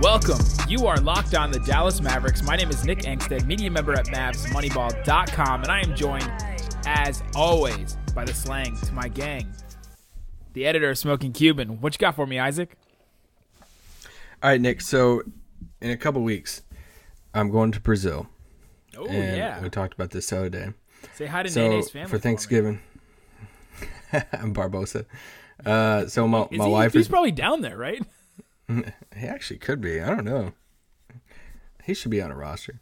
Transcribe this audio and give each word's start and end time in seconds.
Welcome. 0.00 0.38
You 0.68 0.86
are 0.86 0.96
locked 0.98 1.34
on 1.34 1.50
the 1.50 1.58
Dallas 1.60 2.00
Mavericks. 2.00 2.42
My 2.42 2.54
name 2.56 2.70
is 2.70 2.84
Nick 2.84 3.00
Angstadt, 3.00 3.44
media 3.46 3.68
member 3.70 3.94
at 3.94 4.06
MavsMoneyball.com, 4.06 5.62
and 5.62 5.72
I 5.72 5.80
am 5.80 5.96
joined, 5.96 6.30
as 6.86 7.22
always, 7.34 7.96
by 8.14 8.24
the 8.24 8.32
slang 8.32 8.76
to 8.76 8.92
my 8.92 9.08
gang, 9.08 9.52
the 10.52 10.66
editor 10.66 10.90
of 10.90 10.98
Smoking 10.98 11.32
Cuban. 11.32 11.80
What 11.80 11.94
you 11.94 11.98
got 11.98 12.14
for 12.14 12.26
me, 12.26 12.38
Isaac? 12.38 12.76
All 14.40 14.50
right, 14.50 14.60
Nick. 14.60 14.82
So, 14.82 15.22
in 15.80 15.90
a 15.90 15.96
couple 15.96 16.22
weeks, 16.22 16.62
I'm 17.34 17.50
going 17.50 17.72
to 17.72 17.80
Brazil. 17.80 18.28
Oh 18.96 19.10
yeah. 19.10 19.60
We 19.60 19.68
talked 19.68 19.94
about 19.94 20.10
this 20.10 20.30
the 20.30 20.38
other 20.38 20.48
day. 20.48 20.68
Say 21.14 21.26
hi 21.26 21.42
to 21.42 21.50
So 21.50 21.68
Nene's 21.68 21.90
family 21.90 22.08
for. 22.08 22.18
Thanksgiving, 22.18 22.80
I'm 24.12 24.54
Barbosa. 24.54 25.06
Uh, 25.66 26.06
so 26.06 26.28
my 26.28 26.46
Is 26.52 26.58
my 26.58 26.66
he, 26.66 26.70
wife 26.70 26.92
he's 26.92 27.02
is. 27.02 27.08
probably 27.08 27.32
down 27.32 27.62
there, 27.62 27.76
right? 27.76 28.00
He 28.68 29.26
actually 29.26 29.58
could 29.58 29.80
be. 29.80 30.00
I 30.00 30.08
don't 30.08 30.24
know. 30.24 30.52
He 31.84 31.94
should 31.94 32.10
be 32.10 32.20
on 32.20 32.30
a 32.30 32.36
roster. 32.36 32.80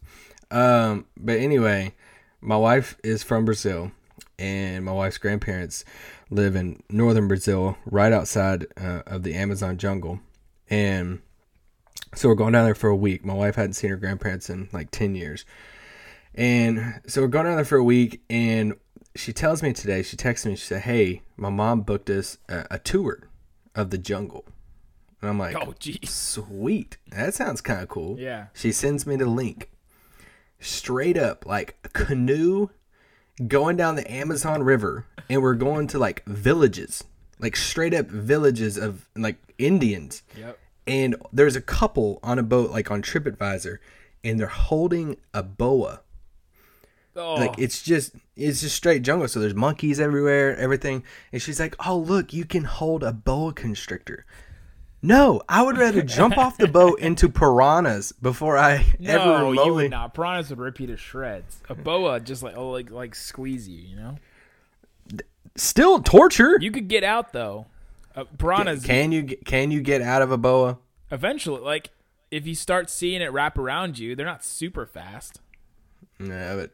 Um, 0.51 1.07
but 1.17 1.39
anyway, 1.39 1.95
my 2.41 2.57
wife 2.57 2.97
is 3.05 3.23
from 3.23 3.45
Brazil, 3.45 3.93
and 4.39 4.85
my 4.85 4.93
wife's 4.93 5.19
grandparents 5.19 5.85
live 6.31 6.57
in 6.57 6.83
northern 6.91 7.29
Brazil, 7.29 7.77
right 7.87 8.13
outside 8.13 8.67
uh, 8.77 9.03
of 9.07 9.23
the 9.23 9.35
Amazon 9.35 9.77
jungle. 9.79 10.21
And 10.69 11.21
so 12.15 12.29
we're 12.29 12.35
going 12.35 12.53
down 12.53 12.65
there 12.65 12.75
for 12.75 12.89
a 12.89 12.97
week. 12.97 13.25
My 13.25 13.35
wife 13.35 13.55
hadn't 13.55 13.75
seen 13.75 13.91
her 13.91 13.97
grandparents 13.97 14.51
in 14.51 14.69
like 14.73 14.91
10 14.91 15.15
years. 15.15 15.45
And 16.35 17.01
so 17.07 17.23
we're 17.23 17.29
going 17.29 17.47
down 17.47 17.57
there 17.57 17.65
for 17.65 17.79
a 17.79 17.85
week, 17.85 18.23
and 18.29 18.75
she 19.15 19.33
tells 19.33 19.63
me 19.63 19.73
today, 19.73 20.03
she 20.03 20.17
texted 20.17 20.47
me, 20.47 20.57
she 20.57 20.67
said, 20.67 20.83
Hey, 20.83 21.23
my 21.37 21.49
mom 21.49 21.83
booked 21.83 22.11
us 22.11 22.39
a, 22.49 22.67
a 22.73 22.79
tour 22.79 23.29
of 23.75 23.91
the 23.91 23.99
jungle. 23.99 24.45
And 25.21 25.31
I'm 25.31 25.39
like, 25.39 25.57
Oh, 25.57 25.75
geez. 25.79 26.11
Sweet. 26.11 26.99
That 27.09 27.35
sounds 27.35 27.61
kind 27.61 27.81
of 27.83 27.89
cool. 27.89 28.19
Yeah. 28.19 28.47
She 28.55 28.73
sends 28.73 29.07
me 29.07 29.17
the 29.17 29.27
link. 29.27 29.71
Straight 30.61 31.17
up, 31.19 31.45
like 31.47 31.77
canoe 31.93 32.69
going 33.47 33.77
down 33.77 33.97
the 33.97 34.11
Amazon 34.11 34.63
River, 34.63 35.05
and 35.29 35.43
we're 35.43 35.55
going 35.55 35.87
to 35.89 35.99
like 35.99 36.25
villages, 36.25 37.05
like 37.39 37.57
straight 37.57 37.93
up 37.93 38.07
villages 38.07 38.79
of 38.79 39.07
like 39.15 39.37
Indians. 39.59 40.23
Yep. 40.39 40.59
And 40.87 41.17
there's 41.33 41.57
a 41.57 41.61
couple 41.61 42.21
on 42.23 42.39
a 42.39 42.43
boat, 42.43 42.71
like 42.71 42.91
on 42.91 43.03
TripAdvisor, 43.03 43.79
and 44.25 44.41
they're 44.41 44.47
holding 44.47 45.19
a 45.35 45.43
boa. 45.43 46.01
Oh, 47.15 47.35
Like 47.35 47.59
it's 47.59 47.83
just 47.83 48.15
it's 48.37 48.61
just 48.63 48.77
straight 48.77 49.03
jungle. 49.03 49.29
So 49.29 49.41
there's 49.41 49.55
monkeys 49.55 49.99
everywhere, 50.01 50.57
everything. 50.57 51.03
And 51.33 51.41
she's 51.43 51.59
like, 51.61 51.75
"Oh 51.87 51.97
look, 51.99 52.33
you 52.33 52.45
can 52.47 52.65
hold 52.65 53.03
a 53.03 53.13
boa 53.13 53.53
constrictor." 53.53 54.25
No, 55.07 55.41
I 55.49 55.63
would 55.63 55.79
rather 55.79 56.03
jump 56.19 56.37
off 56.37 56.59
the 56.59 56.67
boat 56.67 56.99
into 56.99 57.29
piranhas 57.29 58.13
before 58.13 58.59
I 58.59 58.85
ever 59.05 59.25
no, 59.25 59.53
you 59.53 59.75
would 59.75 59.91
not. 59.91 60.15
Piranhas 60.15 60.51
would 60.51 60.59
rip 60.59 60.81
you 60.81 60.89
to 60.89 60.97
shreds. 60.97 61.61
A 61.69 61.75
boa 61.75 62.19
just 62.21 62.43
like 62.43 62.57
oh, 62.57 62.71
like 62.71 62.91
like 62.91 63.15
squeeze 63.15 63.69
you. 63.69 63.79
You 63.79 63.97
know. 63.97 64.17
Still 65.55 66.01
torture. 66.01 66.59
You 66.61 66.71
could 66.71 66.89
get 66.89 67.05
out 67.05 67.33
though. 67.33 67.67
Uh, 68.15 68.25
piranhas 68.39 68.85
Can 68.85 69.13
you 69.13 69.23
get- 69.23 69.45
can 69.45 69.71
you 69.71 69.81
get 69.81 70.03
out 70.03 70.23
of 70.23 70.31
a 70.33 70.39
boa? 70.39 70.79
eventually 71.13 71.61
like 71.61 71.91
if 72.33 72.45
you 72.47 72.55
start 72.57 72.91
seeing 72.91 73.23
it 73.23 73.31
wrap 73.33 73.57
around 73.57 73.99
you, 73.99 74.17
they're 74.17 74.27
not 74.27 74.45
super 74.45 74.85
fast. 74.87 75.41
No, 76.19 76.57
but 76.57 76.71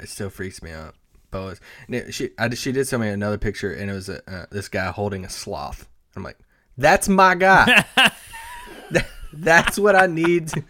it 0.00 0.08
still 0.08 0.30
freaks 0.30 0.62
me 0.62 0.70
out. 0.70 0.94
Boas. 1.32 1.60
She 2.10 2.30
I, 2.38 2.48
she 2.50 2.70
did 2.70 2.86
send 2.86 3.02
me 3.02 3.08
another 3.08 3.38
picture, 3.38 3.72
and 3.72 3.90
it 3.90 3.94
was 3.94 4.08
a, 4.08 4.22
uh, 4.30 4.46
this 4.52 4.68
guy 4.68 4.92
holding 4.92 5.24
a 5.24 5.28
sloth. 5.28 5.88
I'm 6.14 6.22
like, 6.22 6.38
that's 6.76 7.08
my 7.08 7.34
guy. 7.34 7.84
That's 9.36 9.78
what 9.78 9.96
I 9.96 10.06
need. 10.06 10.48
to- 10.48 10.64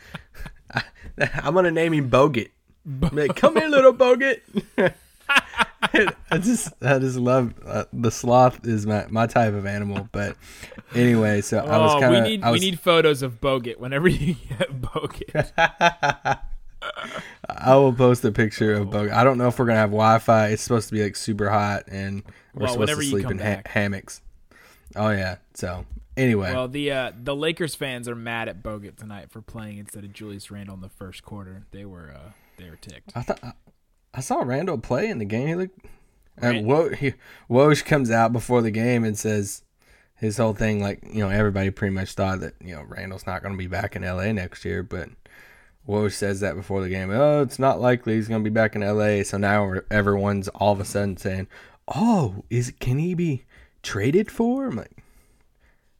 I, 0.72 0.82
am 1.18 1.54
gonna 1.54 1.70
name 1.70 1.92
him 1.92 2.10
Bogut. 2.10 2.50
Like, 3.12 3.36
come 3.36 3.56
here, 3.56 3.68
little 3.68 3.92
Bogut. 3.92 4.40
I 6.30 6.38
just 6.38 6.72
I 6.82 6.98
just 6.98 7.16
love 7.16 7.54
uh, 7.64 7.84
the 7.92 8.10
sloth 8.10 8.66
is 8.66 8.86
my, 8.86 9.06
my 9.08 9.26
type 9.26 9.54
of 9.54 9.66
animal. 9.66 10.08
But 10.12 10.36
anyway, 10.94 11.40
so 11.40 11.58
I 11.58 11.78
was 11.78 11.94
oh, 11.94 12.00
kind 12.00 12.12
we 12.12 12.18
of 12.18 12.24
need 12.24 12.42
was, 12.42 12.52
we 12.52 12.70
need 12.70 12.80
photos 12.80 13.22
of 13.22 13.40
Bogut 13.40 13.78
whenever 13.78 14.08
you 14.08 14.34
get 14.48 14.80
Bogut. 14.80 15.52
I 17.48 17.76
will 17.76 17.92
post 17.94 18.24
a 18.24 18.32
picture 18.32 18.74
of 18.74 18.88
Bogut. 18.88 19.12
I 19.12 19.24
don't 19.24 19.38
know 19.38 19.48
if 19.48 19.58
we're 19.58 19.66
gonna 19.66 19.78
have 19.78 19.90
Wi-Fi. 19.90 20.48
It's 20.48 20.62
supposed 20.62 20.88
to 20.88 20.94
be 20.94 21.02
like 21.02 21.16
super 21.16 21.48
hot, 21.50 21.84
and 21.88 22.22
we're 22.54 22.64
Well, 22.64 22.72
supposed 22.72 23.00
to 23.00 23.02
sleep 23.02 23.30
in 23.30 23.38
ha- 23.38 23.62
hammocks. 23.66 24.20
Oh 24.96 25.10
yeah. 25.10 25.36
So 25.54 25.86
anyway, 26.16 26.52
well, 26.52 26.68
the 26.68 26.90
uh, 26.90 27.12
the 27.16 27.34
Lakers 27.34 27.74
fans 27.74 28.08
are 28.08 28.14
mad 28.14 28.48
at 28.48 28.62
Bogut 28.62 28.96
tonight 28.96 29.30
for 29.30 29.40
playing 29.42 29.78
instead 29.78 30.04
of 30.04 30.12
Julius 30.12 30.50
Randle 30.50 30.74
in 30.74 30.80
the 30.80 30.88
first 30.88 31.24
quarter. 31.24 31.64
They 31.70 31.84
were 31.84 32.14
uh, 32.14 32.30
they 32.56 32.70
were 32.70 32.76
ticked. 32.76 33.12
I 33.14 33.22
thought 33.22 33.40
I, 33.42 33.52
I 34.14 34.20
saw 34.20 34.40
Randle 34.40 34.78
play 34.78 35.08
in 35.08 35.18
the 35.18 35.24
game. 35.24 35.48
He 35.48 35.54
looked. 35.54 35.78
And 36.36 36.66
Wo, 36.66 36.88
he, 36.88 37.14
Woj 37.48 37.84
comes 37.84 38.10
out 38.10 38.32
before 38.32 38.60
the 38.60 38.72
game 38.72 39.04
and 39.04 39.16
says 39.16 39.62
his 40.16 40.36
whole 40.36 40.54
thing 40.54 40.82
like 40.82 41.00
you 41.04 41.20
know 41.20 41.28
everybody 41.28 41.70
pretty 41.70 41.94
much 41.94 42.12
thought 42.12 42.40
that 42.40 42.54
you 42.60 42.74
know 42.74 42.82
Randle's 42.82 43.26
not 43.26 43.42
going 43.42 43.54
to 43.54 43.58
be 43.58 43.66
back 43.66 43.94
in 43.94 44.04
L.A. 44.04 44.32
next 44.32 44.64
year, 44.64 44.82
but 44.82 45.10
Woj 45.88 46.12
says 46.12 46.40
that 46.40 46.56
before 46.56 46.80
the 46.80 46.88
game. 46.88 47.10
Oh, 47.10 47.42
it's 47.42 47.58
not 47.58 47.80
likely 47.80 48.14
he's 48.14 48.28
going 48.28 48.42
to 48.42 48.50
be 48.50 48.54
back 48.54 48.74
in 48.74 48.82
L.A. 48.82 49.22
So 49.22 49.36
now 49.38 49.74
everyone's 49.90 50.48
all 50.48 50.72
of 50.72 50.80
a 50.80 50.84
sudden 50.84 51.16
saying, 51.16 51.46
"Oh, 51.88 52.44
is 52.50 52.72
can 52.80 52.98
he 52.98 53.14
be 53.14 53.44
traded 53.82 54.30
for?" 54.30 54.66
I'm 54.66 54.76
like, 54.76 55.03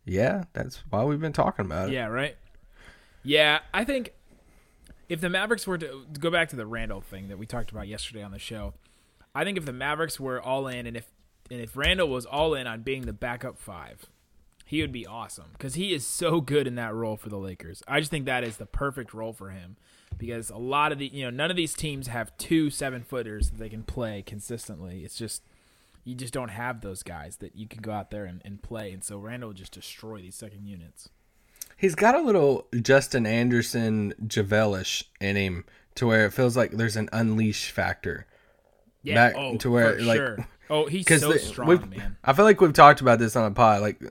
"Yeah, 0.05 0.45
that's 0.53 0.83
why 0.91 1.05
we've 1.05 1.21
been 1.21 1.33
talking 1.33 1.65
about 1.65 1.89
it." 1.89 1.93
Yeah, 1.93 2.07
right. 2.07 2.37
Yeah, 3.23 3.61
I 3.73 3.85
think 3.85 4.13
if 5.09 5.21
the 5.21 5.31
Mavericks 5.31 5.67
were 5.67 5.79
to, 5.79 6.07
go 6.19 6.31
back 6.31 6.49
to 6.51 6.57
the 6.57 6.67
Randle 6.67 7.01
thing 7.01 7.29
that 7.29 7.39
we 7.39 7.47
talked 7.47 7.71
about 7.71 7.89
yesterday 7.89 8.23
on 8.23 8.31
the 8.31 8.39
show, 8.39 8.75
I 9.35 9.45
think 9.45 9.59
if 9.59 9.65
the 9.65 9.73
Mavericks 9.73 10.21
were 10.21 10.41
all 10.41 10.67
in, 10.69 10.87
and 10.87 10.97
if 10.97 11.11
and 11.51 11.61
if 11.61 11.77
Randle 11.77 12.09
was 12.09 12.25
all 12.25 12.55
in 12.55 12.67
on 12.67 12.83
being 12.83 13.03
the 13.03 13.13
backup 13.13 13.59
five, 13.59 14.07
he 14.65 14.81
would 14.81 14.93
be 14.93 15.07
awesome 15.07 15.47
because 15.53 15.75
he 15.75 15.93
is 15.93 16.07
so 16.07 16.41
good 16.41 16.67
in 16.67 16.75
that 16.77 16.95
role 16.95 17.17
for 17.17 17.29
the 17.29 17.39
Lakers. 17.39 17.83
I 17.87 18.01
just 18.01 18.11
think 18.11 18.25
that 18.27 18.45
is 18.45 18.57
the 18.57 18.67
perfect 18.67 19.13
role 19.13 19.33
for 19.33 19.51
him 19.51 19.77
because 20.17 20.51
a 20.51 20.57
lot 20.57 20.93
of 20.93 20.99
the 20.99 21.07
you 21.07 21.25
know 21.25 21.31
none 21.31 21.51
of 21.51 21.57
these 21.57 21.75
teams 21.75 22.07
have 22.07 22.37
two 22.39 22.71
seven 22.71 23.03
footers 23.03 23.51
that 23.51 23.59
they 23.59 23.69
can 23.69 23.83
play 23.83 24.23
consistently. 24.23 25.05
It's 25.05 25.17
just 25.17 25.43
you 26.05 26.15
just 26.15 26.35
don't 26.35 26.51
have 26.51 26.81
those 26.81 27.03
guys 27.03 27.37
that 27.37 27.57
you 27.57 27.67
can 27.67 27.81
go 27.81 27.93
out 27.93 28.11
there 28.11 28.25
and, 28.25 28.43
and 28.45 28.63
play, 28.63 28.93
and 28.93 29.03
so 29.03 29.19
Randle 29.19 29.49
would 29.49 29.57
just 29.57 29.73
destroy 29.73 30.21
these 30.21 30.37
second 30.37 30.67
units. 30.67 31.09
He's 31.77 31.95
got 31.95 32.15
a 32.15 32.21
little 32.21 32.67
Justin 32.81 33.27
Anderson 33.27 34.15
Javelish 34.27 35.05
in 35.21 35.37
him 35.37 35.65
to 35.97 36.07
where 36.07 36.27
it 36.27 36.33
feels 36.33 36.57
like 36.57 36.73
there's 36.73 36.97
an 36.97 37.09
unleash 37.13 37.71
factor. 37.71 38.27
Yeah, 39.03 39.15
Back 39.15 39.35
oh, 39.37 39.57
to 39.57 39.71
where, 39.71 40.01
like- 40.01 40.17
sure. 40.17 40.49
Oh, 40.71 40.87
he's 40.87 41.07
so 41.21 41.37
strong, 41.37 41.91
man. 41.91 42.17
I 42.25 42.33
feel 42.33 42.45
like 42.45 42.61
we've 42.61 42.73
talked 42.73 43.01
about 43.01 43.19
this 43.19 43.37
on 43.37 43.45
a 43.45 43.55
pod. 43.55 43.83
Like 43.83 44.03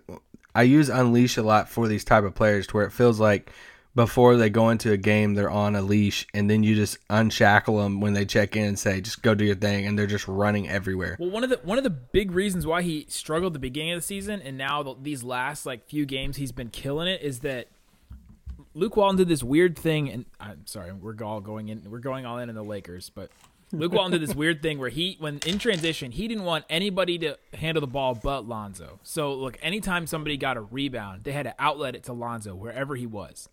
I 0.56 0.64
use 0.64 0.90
unleash 0.90 1.38
a 1.38 1.44
lot 1.44 1.70
for 1.70 1.88
these 1.88 2.04
type 2.04 2.24
of 2.24 2.36
players 2.36 2.68
to 2.68 2.74
where 2.78 2.86
it 2.86 2.92
feels 2.92 3.20
like 3.20 3.52
before 3.96 4.38
they 4.38 4.50
go 4.50 4.70
into 4.70 4.92
a 4.92 4.98
game 4.98 5.34
they're 5.34 5.50
on 5.50 5.76
a 5.76 5.82
leash 5.82 6.26
and 6.34 6.50
then 6.50 6.64
you 6.64 6.76
just 6.76 6.98
unshackle 7.10 7.78
them 7.78 8.02
when 8.02 8.14
they 8.14 8.26
check 8.26 8.56
in 8.56 8.66
and 8.66 8.80
say 8.80 9.00
just 9.02 9.22
go 9.22 9.36
do 9.36 9.46
your 9.46 9.56
thing 9.56 9.86
and 9.86 9.98
they're 9.98 10.08
just 10.08 10.28
running 10.28 10.68
everywhere. 10.70 11.16
Well, 11.20 11.30
one 11.30 11.44
of 11.44 11.50
the 11.50 11.60
one 11.64 11.78
of 11.78 11.84
the 11.84 11.90
big 11.90 12.32
reasons 12.32 12.66
why 12.66 12.82
he 12.82 13.06
struggled 13.10 13.54
the 13.54 13.60
beginning 13.60 13.94
of 13.94 14.00
the 14.00 14.06
season 14.06 14.42
and 14.42 14.58
now 14.58 14.84
the, 14.84 14.96
these 15.02 15.24
last 15.24 15.66
like 15.66 15.88
few 15.88 16.06
games 16.06 16.38
he's 16.38 16.52
been 16.52 16.70
killing 16.70 17.08
it 17.08 17.22
is 17.22 17.40
that 17.40 17.68
Luke 18.76 18.98
Walton 18.98 19.18
did 19.18 19.28
this 19.28 19.44
weird 19.44 19.78
thing, 19.78 20.10
and 20.10 20.26
I'm 20.40 20.66
sorry, 20.66 20.92
we're 20.92 21.16
all 21.24 21.42
going 21.42 21.70
in, 21.70 21.84
we're 21.92 22.00
going 22.00 22.26
all 22.26 22.40
in 22.40 22.50
in 22.50 22.56
the 22.56 22.64
Lakers, 22.64 23.12
but 23.14 23.30
Luke 23.72 23.92
Walton 23.92 24.12
did 24.12 24.22
this 24.22 24.36
weird 24.36 24.62
thing 24.62 24.80
where 24.80 24.90
he, 24.90 25.16
when 25.20 25.40
in 25.46 25.60
transition, 25.60 26.12
he 26.12 26.28
didn't 26.28 26.44
want 26.44 26.66
anybody 26.70 27.18
to 27.20 27.38
handle 27.54 27.82
the 27.82 27.88
ball 27.88 28.16
but 28.16 28.48
Lonzo. 28.48 29.00
So 29.04 29.34
look, 29.34 29.58
anytime 29.62 30.08
somebody 30.08 30.38
got 30.38 30.58
a 30.58 30.62
rebound, 30.62 31.24
they 31.24 31.32
had 31.32 31.44
to 31.44 31.56
outlet 31.60 31.96
it 31.96 32.04
to 32.04 32.14
Lonzo 32.14 32.56
wherever 32.56 32.96
he 32.96 33.08
was. 33.08 33.50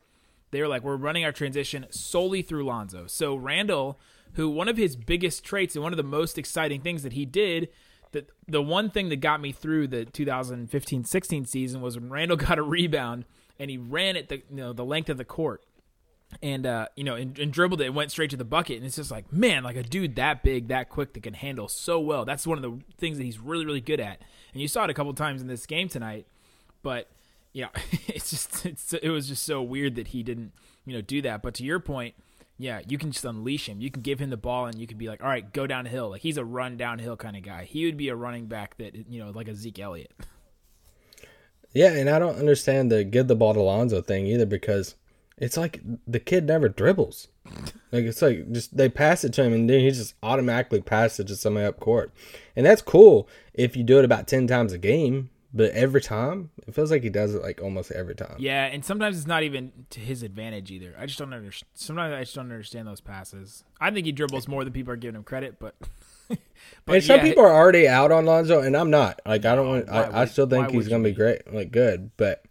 They 0.51 0.61
were 0.61 0.69
like, 0.69 0.83
we're 0.83 0.97
running 0.97 1.25
our 1.25 1.33
transition 1.33 1.87
solely 1.91 2.43
through 2.43 2.65
Lonzo. 2.65 3.07
So 3.07 3.35
Randle, 3.37 3.99
who 4.35 4.49
one 4.49 4.69
of 4.69 4.77
his 4.77 4.97
biggest 4.97 5.45
traits 5.45 5.75
and 5.75 5.83
one 5.83 5.93
of 5.93 5.97
the 5.97 6.03
most 6.03 6.39
exciting 6.39 6.81
things 6.81 7.03
that 7.03 7.13
he 7.13 7.25
did, 7.25 7.69
that 8.13 8.29
the 8.49 8.63
one 8.63 8.91
thing 8.91 9.09
that 9.11 9.17
got 9.21 9.41
me 9.41 9.53
through 9.53 9.87
the 9.89 10.05
2015-16 10.07 11.47
season 11.49 11.81
was 11.81 11.99
when 11.99 12.11
Randle 12.11 12.37
got 12.49 12.59
a 12.59 12.63
rebound 12.63 13.25
and 13.59 13.71
he 13.71 13.79
ran 13.79 14.17
it 14.17 14.29
the 14.29 14.37
you 14.37 14.57
know 14.57 14.73
the 14.73 14.85
length 14.85 15.09
of 15.11 15.19
the 15.19 15.25
court. 15.25 15.63
and 16.43 16.65
uh, 16.67 16.87
you 16.97 17.05
know, 17.05 17.15
and, 17.15 17.39
and 17.39 17.53
dribbled 17.53 17.81
it 17.81 17.87
and 17.87 17.95
went 17.95 18.11
straight 18.11 18.31
to 18.31 18.37
the 18.37 18.45
bucket. 18.45 18.77
And 18.77 18.87
it's 18.87 18.97
just 18.97 19.11
like, 19.11 19.33
man, 19.33 19.63
like 19.65 19.77
a 19.77 19.83
dude 19.83 20.17
that 20.17 20.43
big, 20.43 20.69
that 20.69 20.89
quick, 20.89 21.13
that 21.13 21.23
can 21.23 21.35
handle 21.35 21.69
so 21.69 21.99
well. 22.01 22.25
That's 22.25 22.47
one 22.47 22.57
of 22.57 22.63
the 22.63 22.81
things 22.99 23.19
that 23.19 23.25
he's 23.25 23.39
really, 23.39 23.67
really 23.67 23.81
good 23.81 24.01
at. 24.01 24.21
And 24.53 24.63
you 24.63 24.69
saw 24.69 24.85
it 24.85 24.91
a 24.91 24.95
couple 24.95 25.13
times 25.15 25.41
in 25.43 25.49
this 25.49 25.67
game 25.67 25.89
tonight. 25.89 26.27
But 26.83 27.09
yeah, 27.53 27.69
it's 28.09 28.31
just 28.31 28.67
it's, 28.67 28.93
it 28.93 29.11
was 29.11 29.29
just 29.29 29.43
so 29.43 29.63
weird 29.63 29.95
that 29.97 30.09
he 30.09 30.23
didn't 30.23 30.53
you 30.85 30.95
know 30.95 31.01
do 31.01 31.23
that. 31.23 31.43
But 31.43 31.55
to 31.55 31.65
your 31.65 31.81
point, 31.81 32.15
yeah, 32.59 32.81
you 32.87 32.99
can 32.99 33.11
just 33.11 33.25
unleash 33.25 33.69
him. 33.69 33.81
You 33.81 33.91
can 33.91 34.03
give 34.03 34.19
him 34.19 34.31
the 34.31 34.37
ball, 34.37 34.67
and 34.67 34.79
you 34.79 34.87
can 34.87 34.99
be 34.99 35.09
like, 35.09 35.23
all 35.23 35.29
right, 35.29 35.53
go 35.53 35.67
downhill. 35.67 36.11
Like 36.11 36.23
he's 36.23 36.37
a 36.37 36.45
run 36.45 36.77
downhill 36.77 37.17
kind 37.17 37.37
of 37.37 37.43
guy. 37.43 37.65
He 37.65 37.87
would 37.87 37.97
be 37.97 38.09
a 38.09 38.17
running 38.17 38.47
back 38.47 38.77
that 38.79 38.95
you 39.09 39.23
know 39.23 39.31
like 39.31 39.49
a 39.49 39.55
Zeke 39.55 39.79
Elliott. 39.79 40.13
Yeah, 41.73 41.93
and 41.93 42.11
I 42.11 42.19
don't 42.19 42.37
understand 42.37 42.91
the 42.91 43.05
give 43.05 43.29
the 43.29 43.37
ball 43.37 43.55
to 43.55 43.63
Lonzo 43.63 44.03
thing 44.03 44.27
either 44.27 44.47
because 44.47 44.97
it's 45.39 45.57
like 45.57 45.81
the 46.07 46.19
kid 46.19 46.47
never 46.47 46.69
dribbles. 46.69 47.29
Like 47.93 48.05
it's 48.05 48.23
like 48.23 48.51
just 48.53 48.77
they 48.77 48.89
pass 48.89 49.25
it 49.25 49.33
to 49.35 49.45
him 49.45 49.53
and 49.53 49.71
then 49.71 49.81
he 49.81 49.91
just 49.91 50.15
automatically 50.23 50.81
passes 50.81 51.21
it 51.21 51.29
to 51.29 51.37
somebody 51.37 51.67
up 51.67 51.79
court. 51.81 52.13
And 52.57 52.67
that's 52.67 52.83
cool 52.83 53.29
if 53.55 53.77
you 53.77 53.85
do 53.85 53.99
it 53.99 54.05
about 54.05 54.27
ten 54.27 54.47
times 54.47 54.73
a 54.73 54.79
game, 54.79 55.31
but 55.53 55.73
every 55.73 56.01
time 56.01 56.51
it 56.67 56.75
feels 56.75 56.91
like 56.91 57.03
he 57.03 57.11
does 57.11 57.35
it 57.35 57.43
like 57.43 57.61
almost 57.61 57.91
every 57.91 58.15
time. 58.15 58.37
Yeah, 58.39 58.67
and 58.67 58.85
sometimes 58.85 59.19
it's 59.19 59.27
not 59.27 59.43
even 59.43 59.73
to 59.91 60.01
his 60.01 60.23
advantage 60.23 60.71
either. 60.71 60.95
I 60.99 61.07
just 61.07 61.19
don't 61.19 61.33
understand. 61.33 61.69
Sometimes 61.75 62.15
I 62.15 62.21
just 62.21 62.35
don't 62.35 62.51
understand 62.51 62.87
those 62.87 63.01
passes. 63.01 63.65
I 63.81 63.91
think 63.91 64.07
he 64.07 64.13
dribbles 64.13 64.47
more 64.47 64.65
than 64.65 64.73
people 64.73 64.93
are 64.93 64.97
giving 64.97 65.17
him 65.17 65.25
credit, 65.25 65.59
but. 65.59 65.75
but 66.29 66.95
and 66.95 67.05
some 67.05 67.17
yeah, 67.19 67.25
people 67.25 67.45
are 67.45 67.53
already 67.53 67.89
out 67.89 68.13
on 68.13 68.27
Lonzo, 68.27 68.61
and 68.61 68.77
I'm 68.77 68.91
not. 68.91 69.21
Like 69.27 69.45
I 69.45 69.57
don't 69.57 69.69
want. 69.69 69.91
I, 69.91 70.23
I 70.23 70.25
still 70.27 70.47
think 70.47 70.71
he's 70.71 70.89
gonna 70.89 71.03
be 71.03 71.11
be? 71.11 71.17
great, 71.17 71.53
like 71.53 71.73
good. 71.73 72.13
But 72.17 72.45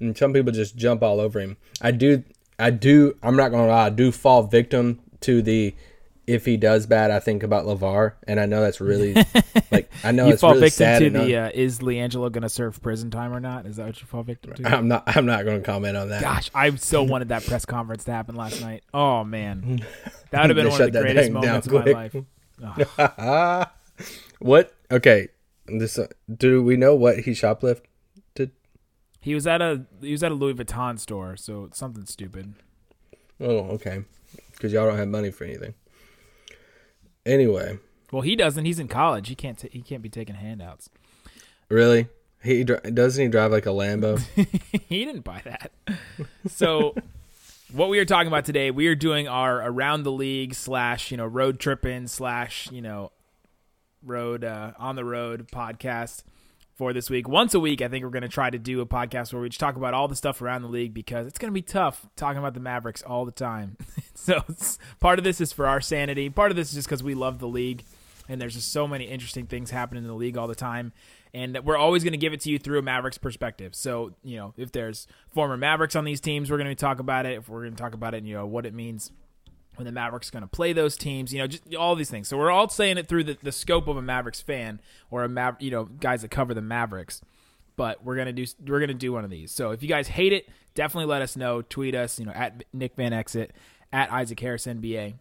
and 0.00 0.16
some 0.16 0.32
people 0.32 0.52
just 0.52 0.76
jump 0.76 1.02
all 1.02 1.20
over 1.20 1.40
him. 1.40 1.56
I 1.80 1.90
do. 1.90 2.22
I 2.58 2.70
do. 2.70 3.16
I'm 3.22 3.36
not 3.36 3.50
gonna 3.50 3.68
lie. 3.68 3.86
I 3.86 3.90
do 3.90 4.12
fall 4.12 4.42
victim 4.42 5.00
to 5.20 5.40
the. 5.40 5.74
If 6.26 6.46
he 6.46 6.56
does 6.56 6.86
bad, 6.86 7.10
I 7.10 7.20
think 7.20 7.42
about 7.42 7.66
LaVar, 7.66 8.14
and 8.26 8.40
I 8.40 8.46
know 8.46 8.60
that's 8.62 8.80
really 8.80 9.14
like 9.70 9.90
I 10.02 10.10
know 10.12 10.26
you 10.26 10.32
it's 10.32 10.40
fall 10.40 10.50
really 10.54 10.70
victim 10.70 10.84
sad. 10.86 10.98
to 11.00 11.10
the 11.10 11.36
uh, 11.36 11.50
is 11.52 11.80
LiAngelo 11.80 12.32
going 12.32 12.42
to 12.42 12.48
serve 12.48 12.80
prison 12.82 13.10
time 13.10 13.32
or 13.32 13.40
not? 13.40 13.66
Is 13.66 13.76
that 13.76 13.86
what 13.86 14.00
you 14.00 14.06
fall 14.06 14.22
victim 14.22 14.54
to? 14.54 14.68
I'm 14.68 14.88
not. 14.88 15.02
I'm 15.06 15.26
not 15.26 15.44
going 15.44 15.60
to 15.60 15.64
comment 15.64 15.96
on 15.96 16.08
that. 16.08 16.22
Gosh, 16.22 16.50
I 16.54 16.74
so 16.76 17.02
wanted 17.02 17.28
that 17.28 17.44
press 17.44 17.64
conference 17.66 18.04
to 18.04 18.12
happen 18.12 18.36
last 18.36 18.60
night. 18.60 18.84
Oh 18.94 19.24
man, 19.24 19.84
that 20.30 20.40
would 20.40 20.50
have 20.50 20.56
been 20.56 20.70
one 20.70 20.80
of 20.80 20.92
the 20.92 21.00
greatest 21.00 21.30
moments 21.30 21.66
of 21.66 21.72
my 21.72 21.84
life. 21.84 22.16
Oh, 23.18 23.64
What? 24.38 24.74
Okay. 24.90 25.28
This. 25.66 25.98
Uh, 25.98 26.06
do 26.34 26.62
we 26.62 26.76
know 26.76 26.94
what 26.94 27.20
he 27.20 27.32
shoplifted? 27.32 27.80
he 29.24 29.34
was 29.34 29.46
at 29.46 29.62
a 29.62 29.86
he 30.02 30.12
was 30.12 30.22
at 30.22 30.30
a 30.30 30.34
Louis 30.34 30.52
Vuitton 30.52 30.98
store, 30.98 31.34
so 31.34 31.70
something 31.72 32.04
stupid. 32.04 32.54
Oh, 33.40 33.58
okay. 33.70 34.04
Because 34.52 34.70
y'all 34.72 34.86
don't 34.86 34.98
have 34.98 35.08
money 35.08 35.30
for 35.30 35.44
anything. 35.44 35.72
Anyway, 37.26 37.78
Well, 38.12 38.22
he 38.22 38.36
doesn't. 38.36 38.64
He's 38.64 38.78
in 38.78 38.88
college. 38.88 39.28
He 39.28 39.34
can't. 39.34 39.58
ta 39.58 39.68
he 39.70 39.80
can't 39.82 40.02
be 40.02 40.08
taking 40.08 40.34
handouts. 40.34 40.90
really, 41.68 42.08
he 42.42 42.64
dri- 42.64 42.80
doesn't 42.92 43.22
he 43.22 43.28
drive 43.28 43.50
like 43.52 43.66
a 43.66 43.70
Lambo? 43.70 44.18
he 44.88 45.04
didn't 45.04 45.22
buy 45.24 45.42
that. 45.44 45.70
So, 46.48 46.94
what 47.72 47.88
we 47.88 47.98
are 47.98 48.04
talking 48.04 48.28
about 48.28 48.44
today, 48.44 48.70
we 48.70 48.86
are 48.88 48.94
doing 48.94 49.26
our 49.26 49.62
around 49.66 50.02
the 50.02 50.12
league 50.12 50.54
slash 50.54 51.10
you 51.10 51.16
know 51.16 51.26
road 51.26 51.58
tripping 51.58 52.06
slash 52.06 52.70
you 52.70 52.82
know 52.82 53.10
road 54.04 54.44
uh, 54.44 54.72
on 54.78 54.96
the 54.96 55.04
road 55.04 55.48
podcast 55.50 56.22
for 56.74 56.92
this 56.92 57.08
week. 57.08 57.28
Once 57.28 57.54
a 57.54 57.60
week, 57.60 57.80
I 57.80 57.88
think 57.88 58.04
we're 58.04 58.10
going 58.10 58.22
to 58.22 58.28
try 58.28 58.50
to 58.50 58.58
do 58.58 58.80
a 58.80 58.86
podcast 58.86 59.32
where 59.32 59.40
we 59.40 59.48
just 59.48 59.60
talk 59.60 59.76
about 59.76 59.94
all 59.94 60.08
the 60.08 60.16
stuff 60.16 60.42
around 60.42 60.62
the 60.62 60.68
league 60.68 60.92
because 60.92 61.26
it's 61.26 61.38
going 61.38 61.50
to 61.50 61.54
be 61.54 61.62
tough 61.62 62.06
talking 62.16 62.38
about 62.38 62.54
the 62.54 62.60
Mavericks 62.60 63.02
all 63.02 63.24
the 63.24 63.32
time. 63.32 63.76
so 64.14 64.42
part 65.00 65.18
of 65.18 65.24
this 65.24 65.40
is 65.40 65.52
for 65.52 65.66
our 65.66 65.80
sanity. 65.80 66.28
Part 66.28 66.50
of 66.50 66.56
this 66.56 66.68
is 66.68 66.74
just 66.74 66.88
because 66.88 67.02
we 67.02 67.14
love 67.14 67.38
the 67.38 67.48
league 67.48 67.84
and 68.28 68.40
there's 68.40 68.54
just 68.54 68.72
so 68.72 68.88
many 68.88 69.04
interesting 69.04 69.46
things 69.46 69.70
happening 69.70 70.02
in 70.02 70.08
the 70.08 70.14
league 70.14 70.36
all 70.36 70.48
the 70.48 70.54
time. 70.54 70.92
And 71.32 71.58
we're 71.64 71.76
always 71.76 72.04
going 72.04 72.12
to 72.12 72.18
give 72.18 72.32
it 72.32 72.40
to 72.42 72.50
you 72.50 72.58
through 72.58 72.78
a 72.78 72.82
Mavericks 72.82 73.18
perspective. 73.18 73.74
So, 73.74 74.14
you 74.22 74.36
know, 74.36 74.54
if 74.56 74.70
there's 74.70 75.08
former 75.32 75.56
Mavericks 75.56 75.96
on 75.96 76.04
these 76.04 76.20
teams, 76.20 76.50
we're 76.50 76.58
going 76.58 76.68
to 76.68 76.74
talk 76.76 77.00
about 77.00 77.26
it. 77.26 77.38
If 77.38 77.48
we're 77.48 77.62
going 77.62 77.74
to 77.74 77.82
talk 77.82 77.94
about 77.94 78.14
it, 78.14 78.24
you 78.24 78.34
know, 78.34 78.46
what 78.46 78.66
it 78.66 78.74
means 78.74 79.10
when 79.76 79.86
the 79.86 79.92
Mavericks 79.92 80.30
going 80.30 80.42
to 80.42 80.48
play 80.48 80.72
those 80.72 80.96
teams, 80.96 81.32
you 81.32 81.38
know, 81.38 81.46
just 81.46 81.74
all 81.74 81.94
these 81.94 82.10
things. 82.10 82.28
So 82.28 82.36
we're 82.36 82.50
all 82.50 82.68
saying 82.68 82.98
it 82.98 83.08
through 83.08 83.24
the, 83.24 83.38
the 83.42 83.52
scope 83.52 83.88
of 83.88 83.96
a 83.96 84.02
Mavericks 84.02 84.40
fan 84.40 84.80
or 85.10 85.24
a 85.24 85.28
Maver- 85.28 85.60
you 85.60 85.70
know, 85.70 85.84
guys 85.84 86.22
that 86.22 86.30
cover 86.30 86.54
the 86.54 86.62
Mavericks. 86.62 87.20
But 87.76 88.04
we're 88.04 88.16
gonna 88.16 88.32
do 88.32 88.46
we're 88.64 88.78
gonna 88.78 88.94
do 88.94 89.12
one 89.12 89.24
of 89.24 89.30
these. 89.30 89.50
So 89.50 89.72
if 89.72 89.82
you 89.82 89.88
guys 89.88 90.06
hate 90.06 90.32
it, 90.32 90.48
definitely 90.74 91.10
let 91.10 91.22
us 91.22 91.36
know. 91.36 91.60
Tweet 91.60 91.96
us, 91.96 92.20
you 92.20 92.26
know, 92.26 92.32
at 92.32 92.62
Nick 92.72 92.94
Van 92.94 93.12
Exit, 93.12 93.52
at 93.92 94.12
Isaac 94.12 94.38
Harris 94.38 94.66
NBA. 94.66 95.14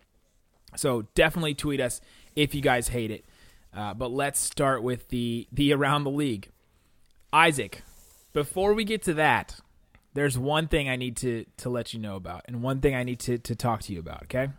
So 0.76 1.08
definitely 1.16 1.56
tweet 1.56 1.80
us 1.80 2.00
if 2.36 2.54
you 2.54 2.62
guys 2.62 2.90
hate 2.90 3.10
it. 3.10 3.26
Uh, 3.76 3.94
but 3.96 4.12
let's 4.12 4.40
start 4.40 4.84
with 4.84 5.10
the 5.10 5.48
the 5.52 5.74
around 5.74 6.04
the 6.04 6.12
league. 6.12 6.50
Isaac, 7.32 7.82
before 8.34 8.76
we 8.76 8.84
get 8.84 9.02
to 9.04 9.16
that, 9.16 9.60
there's 10.14 10.38
one 10.38 10.68
thing 10.68 10.90
I 10.90 10.96
need 10.96 11.18
to 11.18 11.46
to 11.58 11.70
let 11.70 11.94
you 11.94 12.00
know 12.00 12.16
about, 12.16 12.44
and 12.46 12.62
one 12.62 12.82
thing 12.82 12.96
I 12.96 13.04
need 13.04 13.20
to 13.22 13.38
to 13.38 13.56
talk 13.56 13.82
to 13.84 13.94
you 13.94 14.00
about. 14.00 14.24
Okay 14.24 14.50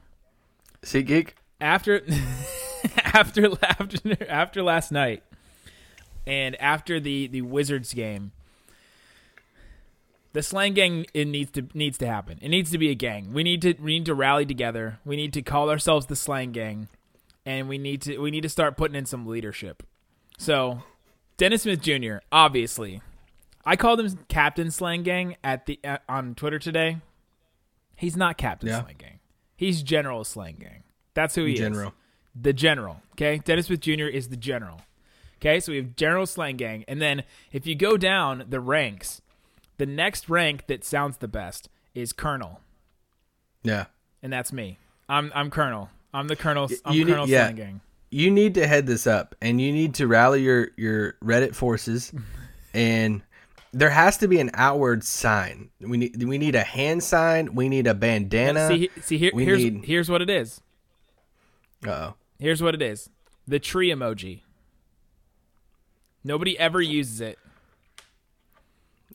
See, 0.82 1.02
geek. 1.02 1.34
after 1.60 2.04
after 2.96 3.50
after 3.62 4.30
after 4.30 4.62
last 4.62 4.92
night 4.92 5.22
and 6.26 6.60
after 6.60 7.00
the 7.00 7.26
the 7.28 7.42
Wizards 7.42 7.94
game 7.94 8.32
the 10.34 10.42
slang 10.42 10.74
gang 10.74 11.06
it 11.14 11.26
needs 11.26 11.50
to 11.52 11.66
needs 11.74 11.96
to 11.98 12.06
happen. 12.06 12.38
It 12.42 12.48
needs 12.48 12.70
to 12.72 12.78
be 12.78 12.90
a 12.90 12.94
gang. 12.94 13.32
We 13.32 13.42
need 13.42 13.62
to 13.62 13.74
we 13.80 13.98
need 13.98 14.06
to 14.06 14.14
rally 14.14 14.44
together. 14.44 14.98
We 15.04 15.16
need 15.16 15.32
to 15.34 15.42
call 15.42 15.70
ourselves 15.70 16.06
the 16.06 16.16
slang 16.16 16.52
gang 16.52 16.88
and 17.46 17.68
we 17.68 17.78
need 17.78 18.02
to 18.02 18.18
we 18.18 18.30
need 18.30 18.42
to 18.42 18.48
start 18.48 18.76
putting 18.76 18.96
in 18.96 19.06
some 19.06 19.26
leadership. 19.26 19.82
So, 20.36 20.82
Dennis 21.36 21.62
Smith 21.62 21.80
Jr. 21.80 22.16
obviously 22.32 23.00
I 23.66 23.76
called 23.76 24.00
him 24.00 24.18
Captain 24.28 24.70
Slang 24.70 25.02
Gang 25.02 25.36
at 25.42 25.66
the 25.66 25.78
at, 25.84 26.02
on 26.08 26.34
Twitter 26.34 26.58
today. 26.58 26.98
He's 27.96 28.16
not 28.16 28.36
Captain 28.36 28.68
Yeah. 28.68 28.82
Slang 28.82 28.96
Gang. 28.98 29.18
He's 29.56 29.82
General 29.82 30.24
Slang 30.24 30.56
Gang. 30.60 30.82
That's 31.14 31.34
who 31.34 31.44
he 31.44 31.54
General. 31.54 31.88
is. 31.88 31.94
The 32.42 32.52
General. 32.52 33.00
Okay, 33.12 33.38
Dennis 33.38 33.66
Smith 33.66 33.80
Jr. 33.80 34.04
is 34.04 34.28
the 34.28 34.36
General. 34.36 34.80
Okay, 35.40 35.60
so 35.60 35.72
we 35.72 35.76
have 35.78 35.94
General 35.94 36.26
Slang 36.26 36.56
Gang, 36.56 36.84
and 36.88 37.00
then 37.00 37.22
if 37.52 37.66
you 37.66 37.74
go 37.74 37.96
down 37.96 38.44
the 38.48 38.60
ranks, 38.60 39.20
the 39.76 39.86
next 39.86 40.28
rank 40.28 40.66
that 40.66 40.84
sounds 40.84 41.18
the 41.18 41.28
best 41.28 41.68
is 41.94 42.12
Colonel, 42.12 42.60
Yeah. 43.62 43.86
and 44.22 44.32
that's 44.32 44.52
me. 44.52 44.78
I'm 45.08 45.30
I'm 45.34 45.50
Colonel. 45.50 45.90
I'm 46.12 46.28
the 46.28 46.36
Colonel. 46.36 46.68
I'm 46.84 46.94
you 46.94 47.04
need- 47.04 47.10
Colonel 47.12 47.28
yeah. 47.28 47.44
Slang 47.46 47.56
Gang. 47.56 47.80
You 48.10 48.30
need 48.30 48.54
to 48.54 48.66
head 48.66 48.86
this 48.86 49.06
up, 49.08 49.34
and 49.42 49.60
you 49.60 49.72
need 49.72 49.94
to 49.94 50.06
rally 50.06 50.42
your 50.42 50.68
your 50.76 51.12
Reddit 51.22 51.54
forces, 51.54 52.12
and 52.74 53.22
there 53.74 53.90
has 53.90 54.16
to 54.18 54.28
be 54.28 54.38
an 54.40 54.50
outward 54.54 55.04
sign. 55.04 55.70
We 55.80 55.96
need 55.96 56.22
we 56.22 56.38
need 56.38 56.54
a 56.54 56.62
hand 56.62 57.02
sign. 57.02 57.54
We 57.54 57.68
need 57.68 57.86
a 57.86 57.94
bandana. 57.94 58.68
see, 58.68 58.90
see 59.02 59.18
here, 59.18 59.32
here's 59.34 59.62
need- 59.64 59.84
here's 59.84 60.08
what 60.08 60.22
it 60.22 60.30
is. 60.30 60.60
Uh-oh. 61.86 62.14
Here's 62.38 62.62
what 62.62 62.74
it 62.74 62.82
is: 62.82 63.10
the 63.46 63.58
tree 63.58 63.90
emoji. 63.90 64.40
Nobody 66.22 66.58
ever 66.58 66.80
uses 66.80 67.20
it, 67.20 67.38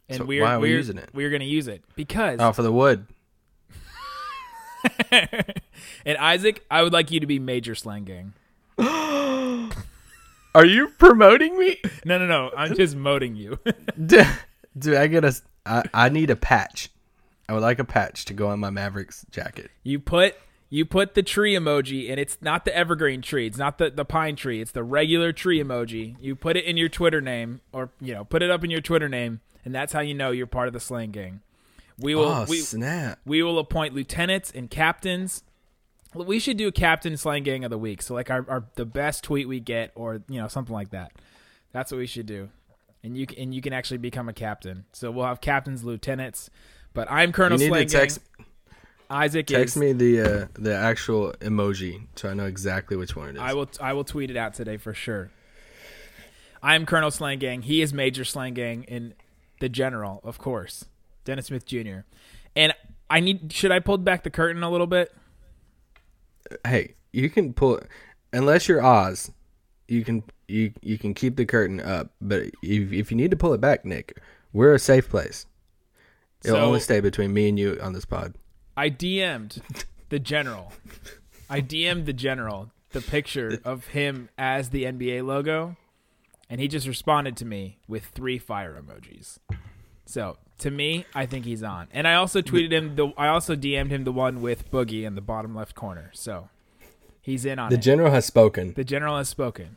and 0.07 0.19
So 0.19 0.25
we're 0.25 0.43
why 0.43 0.55
are 0.55 0.59
we 0.59 0.69
we're, 0.69 0.77
using 0.77 0.97
it? 0.97 1.09
We're 1.13 1.31
gonna 1.31 1.45
use 1.45 1.67
it 1.67 1.83
because. 1.95 2.39
Oh, 2.39 2.51
for 2.51 2.61
the 2.61 2.71
wood. 2.71 3.07
and 5.11 6.17
Isaac, 6.17 6.63
I 6.69 6.83
would 6.83 6.93
like 6.93 7.11
you 7.11 7.19
to 7.19 7.25
be 7.25 7.39
Major 7.39 7.75
Slang 7.75 8.05
Gang. 8.05 8.33
Are 10.55 10.65
you 10.65 10.89
promoting 10.97 11.57
me? 11.57 11.79
No, 12.05 12.17
no, 12.17 12.25
no. 12.25 12.51
I'm 12.57 12.75
just 12.75 12.95
moting 12.95 13.35
you. 13.35 13.59
Dude, 14.79 14.95
I 14.95 15.07
get 15.07 15.25
a. 15.25 15.35
I, 15.65 15.83
I 15.93 16.09
need 16.09 16.29
a 16.29 16.35
patch. 16.35 16.89
I 17.47 17.53
would 17.53 17.61
like 17.61 17.79
a 17.79 17.83
patch 17.83 18.25
to 18.25 18.33
go 18.33 18.47
on 18.49 18.59
my 18.59 18.69
Mavericks 18.69 19.25
jacket. 19.31 19.71
You 19.83 19.99
put 19.99 20.35
you 20.69 20.85
put 20.85 21.15
the 21.15 21.23
tree 21.23 21.55
emoji, 21.55 22.09
and 22.09 22.19
it's 22.19 22.37
not 22.41 22.63
the 22.63 22.75
evergreen 22.75 23.21
tree. 23.21 23.47
It's 23.47 23.57
not 23.57 23.79
the, 23.79 23.89
the 23.89 24.05
pine 24.05 24.35
tree. 24.35 24.61
It's 24.61 24.71
the 24.71 24.83
regular 24.83 25.33
tree 25.33 25.61
emoji. 25.61 26.15
You 26.19 26.35
put 26.35 26.55
it 26.55 26.65
in 26.65 26.77
your 26.77 26.89
Twitter 26.89 27.21
name, 27.21 27.61
or 27.73 27.89
you 27.99 28.13
know, 28.13 28.23
put 28.23 28.43
it 28.43 28.51
up 28.51 28.63
in 28.63 28.69
your 28.69 28.81
Twitter 28.81 29.09
name, 29.09 29.41
and 29.65 29.73
that's 29.73 29.93
how 29.93 30.01
you 30.01 30.13
know 30.13 30.29
you're 30.29 30.47
part 30.47 30.67
of 30.67 30.73
the 30.73 30.79
slang 30.79 31.11
gang. 31.11 31.41
We 31.97 32.15
will 32.15 32.25
Oh 32.25 32.45
we, 32.47 32.59
snap! 32.59 33.19
we 33.25 33.41
will 33.41 33.57
appoint 33.57 33.93
lieutenants 33.93 34.51
and 34.51 34.69
captains. 34.69 35.43
We 36.13 36.39
should 36.39 36.57
do 36.57 36.67
a 36.67 36.71
captain 36.71 37.17
slang 37.17 37.43
gang 37.43 37.63
of 37.63 37.71
the 37.71 37.77
week. 37.77 38.01
So 38.01 38.13
like 38.13 38.29
our, 38.29 38.45
our 38.47 38.65
the 38.75 38.85
best 38.85 39.23
tweet 39.23 39.47
we 39.47 39.59
get, 39.59 39.91
or 39.95 40.21
you 40.29 40.39
know 40.39 40.47
something 40.47 40.73
like 40.73 40.91
that. 40.91 41.13
That's 41.71 41.91
what 41.91 41.97
we 41.97 42.07
should 42.07 42.25
do. 42.27 42.49
And 43.03 43.17
you 43.17 43.25
can, 43.25 43.37
and 43.39 43.53
you 43.53 43.61
can 43.61 43.73
actually 43.73 43.97
become 43.97 44.27
a 44.27 44.33
captain. 44.33 44.85
So 44.91 45.09
we'll 45.09 45.25
have 45.25 45.41
captains, 45.41 45.83
lieutenants. 45.83 46.49
But 46.93 47.09
I'm 47.09 47.29
You 47.29 47.33
Colonel 47.33 47.57
need 47.57 47.67
Slang 47.67 47.87
to 47.87 47.97
text 47.97 48.19
Isaac 49.09 49.47
text 49.47 49.75
is. 49.75 49.81
me 49.81 49.91
the 49.93 50.21
uh, 50.21 50.47
the 50.53 50.75
actual 50.75 51.33
emoji 51.39 52.05
so 52.15 52.29
I 52.29 52.33
know 52.33 52.45
exactly 52.45 52.95
which 52.95 53.15
one 53.15 53.29
it 53.29 53.35
is. 53.35 53.41
I 53.41 53.53
will 53.53 53.69
I 53.81 53.93
will 53.93 54.03
tweet 54.03 54.29
it 54.29 54.37
out 54.37 54.53
today 54.53 54.77
for 54.77 54.93
sure. 54.93 55.31
I'm 56.61 56.85
Colonel 56.85 57.09
Slang 57.09 57.39
Gang. 57.39 57.61
He 57.61 57.81
is 57.81 57.93
Major 57.93 58.25
Slang 58.25 58.53
Gang 58.53 58.83
in 58.83 59.13
the 59.59 59.69
general, 59.69 60.19
of 60.23 60.37
course. 60.37 60.85
Dennis 61.23 61.47
Smith 61.47 61.65
Jr. 61.65 61.99
And 62.55 62.73
I 63.09 63.19
need. 63.19 63.51
Should 63.53 63.71
I 63.71 63.79
pull 63.79 63.97
back 63.97 64.23
the 64.23 64.29
curtain 64.29 64.61
a 64.61 64.69
little 64.69 64.87
bit? 64.87 65.13
Hey, 66.65 66.95
you 67.11 67.29
can 67.29 67.53
pull 67.53 67.79
unless 68.33 68.67
you're 68.67 68.83
Oz. 68.83 69.31
You 69.89 70.03
can 70.05 70.23
you 70.47 70.71
you 70.81 70.97
can 70.97 71.13
keep 71.13 71.35
the 71.35 71.45
curtain 71.45 71.79
up, 71.79 72.11
but 72.21 72.43
if 72.63 72.93
if 72.93 73.11
you 73.11 73.17
need 73.17 73.31
to 73.31 73.37
pull 73.37 73.53
it 73.53 73.61
back, 73.61 73.83
Nick, 73.85 74.17
we're 74.53 74.73
a 74.73 74.79
safe 74.79 75.09
place. 75.09 75.45
It'll 76.43 76.57
So- 76.57 76.63
only 76.63 76.79
stay 76.79 76.99
between 77.01 77.33
me 77.33 77.49
and 77.49 77.57
you 77.59 77.77
on 77.81 77.93
this 77.93 78.05
pod. 78.05 78.35
I 78.77 78.89
DM'd 78.89 79.61
the 80.09 80.19
general. 80.19 80.71
I 81.49 81.59
DM'd 81.61 82.05
the 82.05 82.13
general 82.13 82.71
the 82.91 83.01
picture 83.01 83.59
of 83.65 83.87
him 83.87 84.29
as 84.37 84.69
the 84.69 84.83
NBA 84.85 85.25
logo, 85.25 85.75
and 86.49 86.61
he 86.61 86.67
just 86.67 86.87
responded 86.87 87.35
to 87.37 87.45
me 87.45 87.79
with 87.87 88.05
three 88.05 88.37
fire 88.37 88.79
emojis. 88.81 89.39
So 90.05 90.37
to 90.59 90.71
me, 90.71 91.05
I 91.13 91.25
think 91.25 91.45
he's 91.45 91.61
on. 91.63 91.87
And 91.91 92.07
I 92.07 92.13
also 92.15 92.41
tweeted 92.41 92.71
him 92.71 92.95
the. 92.95 93.11
I 93.17 93.27
also 93.27 93.55
DM'd 93.55 93.91
him 93.91 94.03
the 94.03 94.11
one 94.11 94.41
with 94.41 94.69
Boogie 94.71 95.03
in 95.03 95.15
the 95.15 95.21
bottom 95.21 95.55
left 95.55 95.75
corner. 95.75 96.11
So 96.13 96.49
he's 97.21 97.43
in 97.45 97.59
on 97.59 97.69
The 97.69 97.75
it. 97.75 97.81
general 97.81 98.11
has 98.11 98.25
spoken. 98.25 98.73
the 98.75 98.83
general 98.83 99.17
has 99.17 99.27
spoken. 99.29 99.75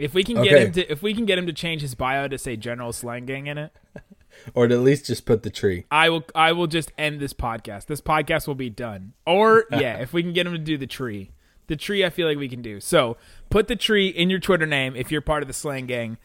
If 0.00 0.14
we 0.14 0.24
can 0.24 0.42
get 0.42 0.62
him 0.62 0.72
to, 0.72 0.90
if 0.90 1.02
we 1.02 1.12
can 1.14 1.26
get 1.26 1.38
him 1.38 1.46
to 1.46 1.52
change 1.52 1.82
his 1.82 1.94
bio 1.94 2.26
to 2.26 2.38
say 2.38 2.56
General 2.56 2.92
Slang 2.92 3.26
Gang 3.26 3.46
in 3.46 3.58
it, 3.58 3.72
or 4.54 4.66
to 4.66 4.74
at 4.74 4.80
least 4.80 5.06
just 5.06 5.26
put 5.26 5.42
the 5.42 5.50
tree. 5.50 5.84
I 5.90 6.08
will 6.08 6.24
I 6.34 6.52
will 6.52 6.66
just 6.66 6.90
end 6.96 7.20
this 7.20 7.34
podcast. 7.34 7.86
This 7.86 8.00
podcast 8.00 8.46
will 8.46 8.54
be 8.54 8.70
done. 8.70 9.12
Or 9.26 9.66
yeah, 9.70 9.98
if 9.98 10.12
we 10.12 10.22
can 10.22 10.32
get 10.32 10.46
him 10.46 10.52
to 10.54 10.58
do 10.58 10.78
the 10.78 10.86
tree. 10.86 11.32
The 11.66 11.76
tree 11.76 12.04
I 12.04 12.10
feel 12.10 12.26
like 12.26 12.38
we 12.38 12.48
can 12.48 12.62
do. 12.62 12.80
So 12.80 13.16
put 13.48 13.68
the 13.68 13.76
tree 13.76 14.08
in 14.08 14.28
your 14.28 14.40
Twitter 14.40 14.66
name 14.66 14.96
if 14.96 15.12
you're 15.12 15.20
part 15.20 15.42
of 15.42 15.46
the 15.46 15.52
slang 15.54 15.86
gang. 15.86 16.16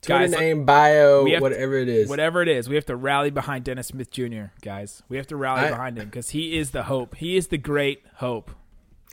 Twitter 0.00 0.20
Guys, 0.28 0.30
name, 0.32 0.64
bio, 0.64 1.24
we 1.24 1.32
have 1.32 1.40
to- 1.40 1.42
whatever 1.42 1.74
it 1.76 1.88
is. 1.88 2.08
Whatever 2.08 2.42
it 2.42 2.48
is, 2.48 2.68
we 2.68 2.74
have 2.74 2.86
to 2.86 2.96
rally 2.96 3.30
behind 3.30 3.64
Dennis 3.64 3.88
Smith 3.88 4.10
Jr., 4.10 4.44
guys. 4.62 5.02
We 5.08 5.16
have 5.16 5.26
to 5.28 5.36
rally 5.36 5.62
I- 5.62 5.70
behind 5.70 5.98
him 5.98 6.06
because 6.06 6.30
he 6.30 6.56
is 6.56 6.70
the 6.70 6.84
hope. 6.84 7.16
He 7.16 7.36
is 7.36 7.48
the 7.48 7.58
great 7.58 8.02
hope. 8.16 8.50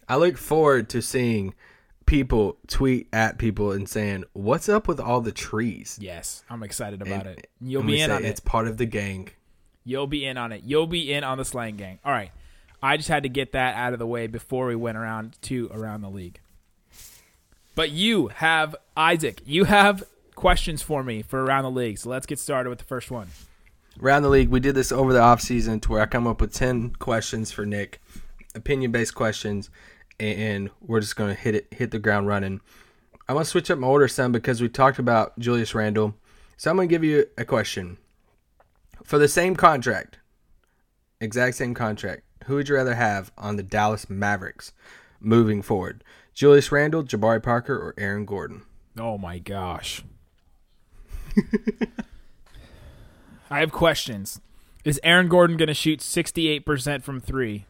I 0.07 0.17
look 0.17 0.37
forward 0.37 0.89
to 0.89 1.01
seeing 1.01 1.53
people 2.05 2.57
tweet 2.67 3.07
at 3.13 3.37
people 3.37 3.71
and 3.71 3.87
saying, 3.87 4.25
"What's 4.33 4.67
up 4.69 4.87
with 4.87 4.99
all 4.99 5.21
the 5.21 5.31
trees?" 5.31 5.97
Yes, 6.01 6.43
I'm 6.49 6.63
excited 6.63 7.01
about 7.01 7.27
And- 7.27 7.39
it. 7.39 7.49
You'll 7.61 7.83
be 7.83 8.01
in 8.01 8.09
say 8.09 8.15
on 8.15 8.25
It's 8.25 8.39
part 8.39 8.67
of 8.67 8.77
the 8.77 8.85
gang. 8.85 9.29
You'll 9.83 10.07
be 10.07 10.25
in 10.25 10.37
on 10.37 10.51
it. 10.51 10.63
You'll 10.63 10.87
be 10.87 11.11
in 11.11 11.23
on 11.23 11.37
the 11.37 11.45
slang 11.45 11.75
gang. 11.77 11.99
All 12.05 12.11
right. 12.11 12.31
I 12.83 12.97
just 12.97 13.09
had 13.09 13.23
to 13.23 13.29
get 13.29 13.51
that 13.51 13.75
out 13.75 13.93
of 13.93 13.99
the 13.99 14.07
way 14.07 14.27
before 14.27 14.67
we 14.67 14.75
went 14.75 14.97
around 14.97 15.37
to 15.43 15.69
around 15.73 16.01
the 16.01 16.09
league. 16.09 16.39
But 17.75 17.91
you 17.91 18.27
have 18.29 18.75
Isaac. 18.97 19.41
You 19.45 19.65
have 19.65 20.03
questions 20.35 20.81
for 20.81 21.03
me 21.03 21.21
for 21.21 21.43
around 21.43 21.63
the 21.63 21.71
league. 21.71 21.97
So 21.99 22.09
let's 22.09 22.25
get 22.25 22.39
started 22.39 22.69
with 22.69 22.79
the 22.79 22.85
first 22.85 23.11
one. 23.11 23.27
Around 24.01 24.23
the 24.23 24.29
league, 24.29 24.49
we 24.49 24.59
did 24.59 24.75
this 24.75 24.91
over 24.91 25.13
the 25.13 25.19
off 25.21 25.41
season 25.41 25.79
to 25.81 25.91
where 25.91 26.01
I 26.01 26.05
come 26.05 26.25
up 26.27 26.41
with 26.41 26.53
ten 26.53 26.91
questions 26.91 27.51
for 27.51 27.65
Nick, 27.65 28.01
opinion 28.55 28.91
based 28.91 29.13
questions, 29.15 29.69
and 30.21 30.69
we're 30.79 30.99
just 30.99 31.15
gonna 31.15 31.33
hit 31.33 31.55
it, 31.55 31.67
hit 31.71 31.91
the 31.91 31.99
ground 31.99 32.27
running. 32.27 32.61
I'm 33.27 33.35
gonna 33.35 33.45
switch 33.45 33.71
up 33.71 33.79
my 33.79 33.87
order 33.87 34.07
some 34.07 34.31
because 34.31 34.61
we 34.61 34.69
talked 34.69 34.99
about 34.99 35.37
Julius 35.39 35.73
Randle, 35.75 36.15
so 36.57 36.69
I'm 36.69 36.77
gonna 36.77 36.87
give 36.87 37.03
you 37.03 37.25
a 37.37 37.45
question 37.45 37.97
for 39.03 39.17
the 39.17 39.27
same 39.27 39.55
contract, 39.55 40.19
exact 41.19 41.57
same 41.57 41.73
contract. 41.73 42.23
Who 42.45 42.55
would 42.55 42.69
you 42.69 42.75
rather 42.75 42.95
have 42.95 43.31
on 43.37 43.55
the 43.55 43.63
Dallas 43.63 44.09
Mavericks 44.09 44.73
moving 45.19 45.61
forward? 45.61 46.03
Julius 46.33 46.71
Randle, 46.71 47.03
Jabari 47.03 47.43
Parker, 47.43 47.75
or 47.75 47.93
Aaron 47.97 48.25
Gordon? 48.25 48.63
Oh 48.97 49.17
my 49.17 49.37
gosh. 49.37 50.03
I 53.49 53.59
have 53.59 53.71
questions. 53.71 54.41
Is 54.83 54.99
Aaron 55.03 55.27
Gordon 55.27 55.57
going 55.57 55.67
to 55.67 55.73
shoot 55.73 55.99
68% 55.99 57.03
from 57.03 57.21
3? 57.21 57.65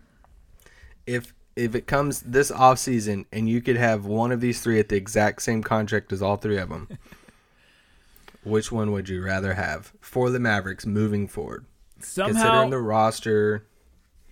if 1.06 1.34
if 1.56 1.76
it 1.76 1.88
comes 1.88 2.22
this 2.22 2.52
off 2.52 2.80
season 2.80 3.26
and 3.32 3.48
you 3.50 3.62
could 3.62 3.78
have 3.78 4.06
one 4.06 4.32
of 4.32 4.42
these 4.42 4.62
three 4.62 4.80
at 4.80 4.90
the 4.90 4.96
exact 4.96 5.42
same 5.42 5.62
contract 5.64 6.12
as 6.14 6.22
all 6.22 6.38
three 6.38 6.58
of 6.58 6.70
them, 6.70 6.88
which 8.44 8.72
one 8.72 8.92
would 8.92 9.10
you 9.10 9.24
rather 9.24 9.54
have 9.54 9.94
for 10.00 10.30
the 10.30 10.40
Mavericks 10.40 10.86
moving 10.86 11.28
forward? 11.28 11.66
Somehow 12.00 12.32
Considering 12.34 12.70
the 12.72 12.80
roster, 12.80 13.66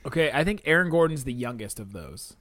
Okay, 0.06 0.32
I 0.34 0.44
think 0.46 0.62
Aaron 0.66 0.90
Gordon's 0.90 1.26
the 1.26 1.34
youngest 1.34 1.80
of 1.80 1.92
those. 1.92 2.36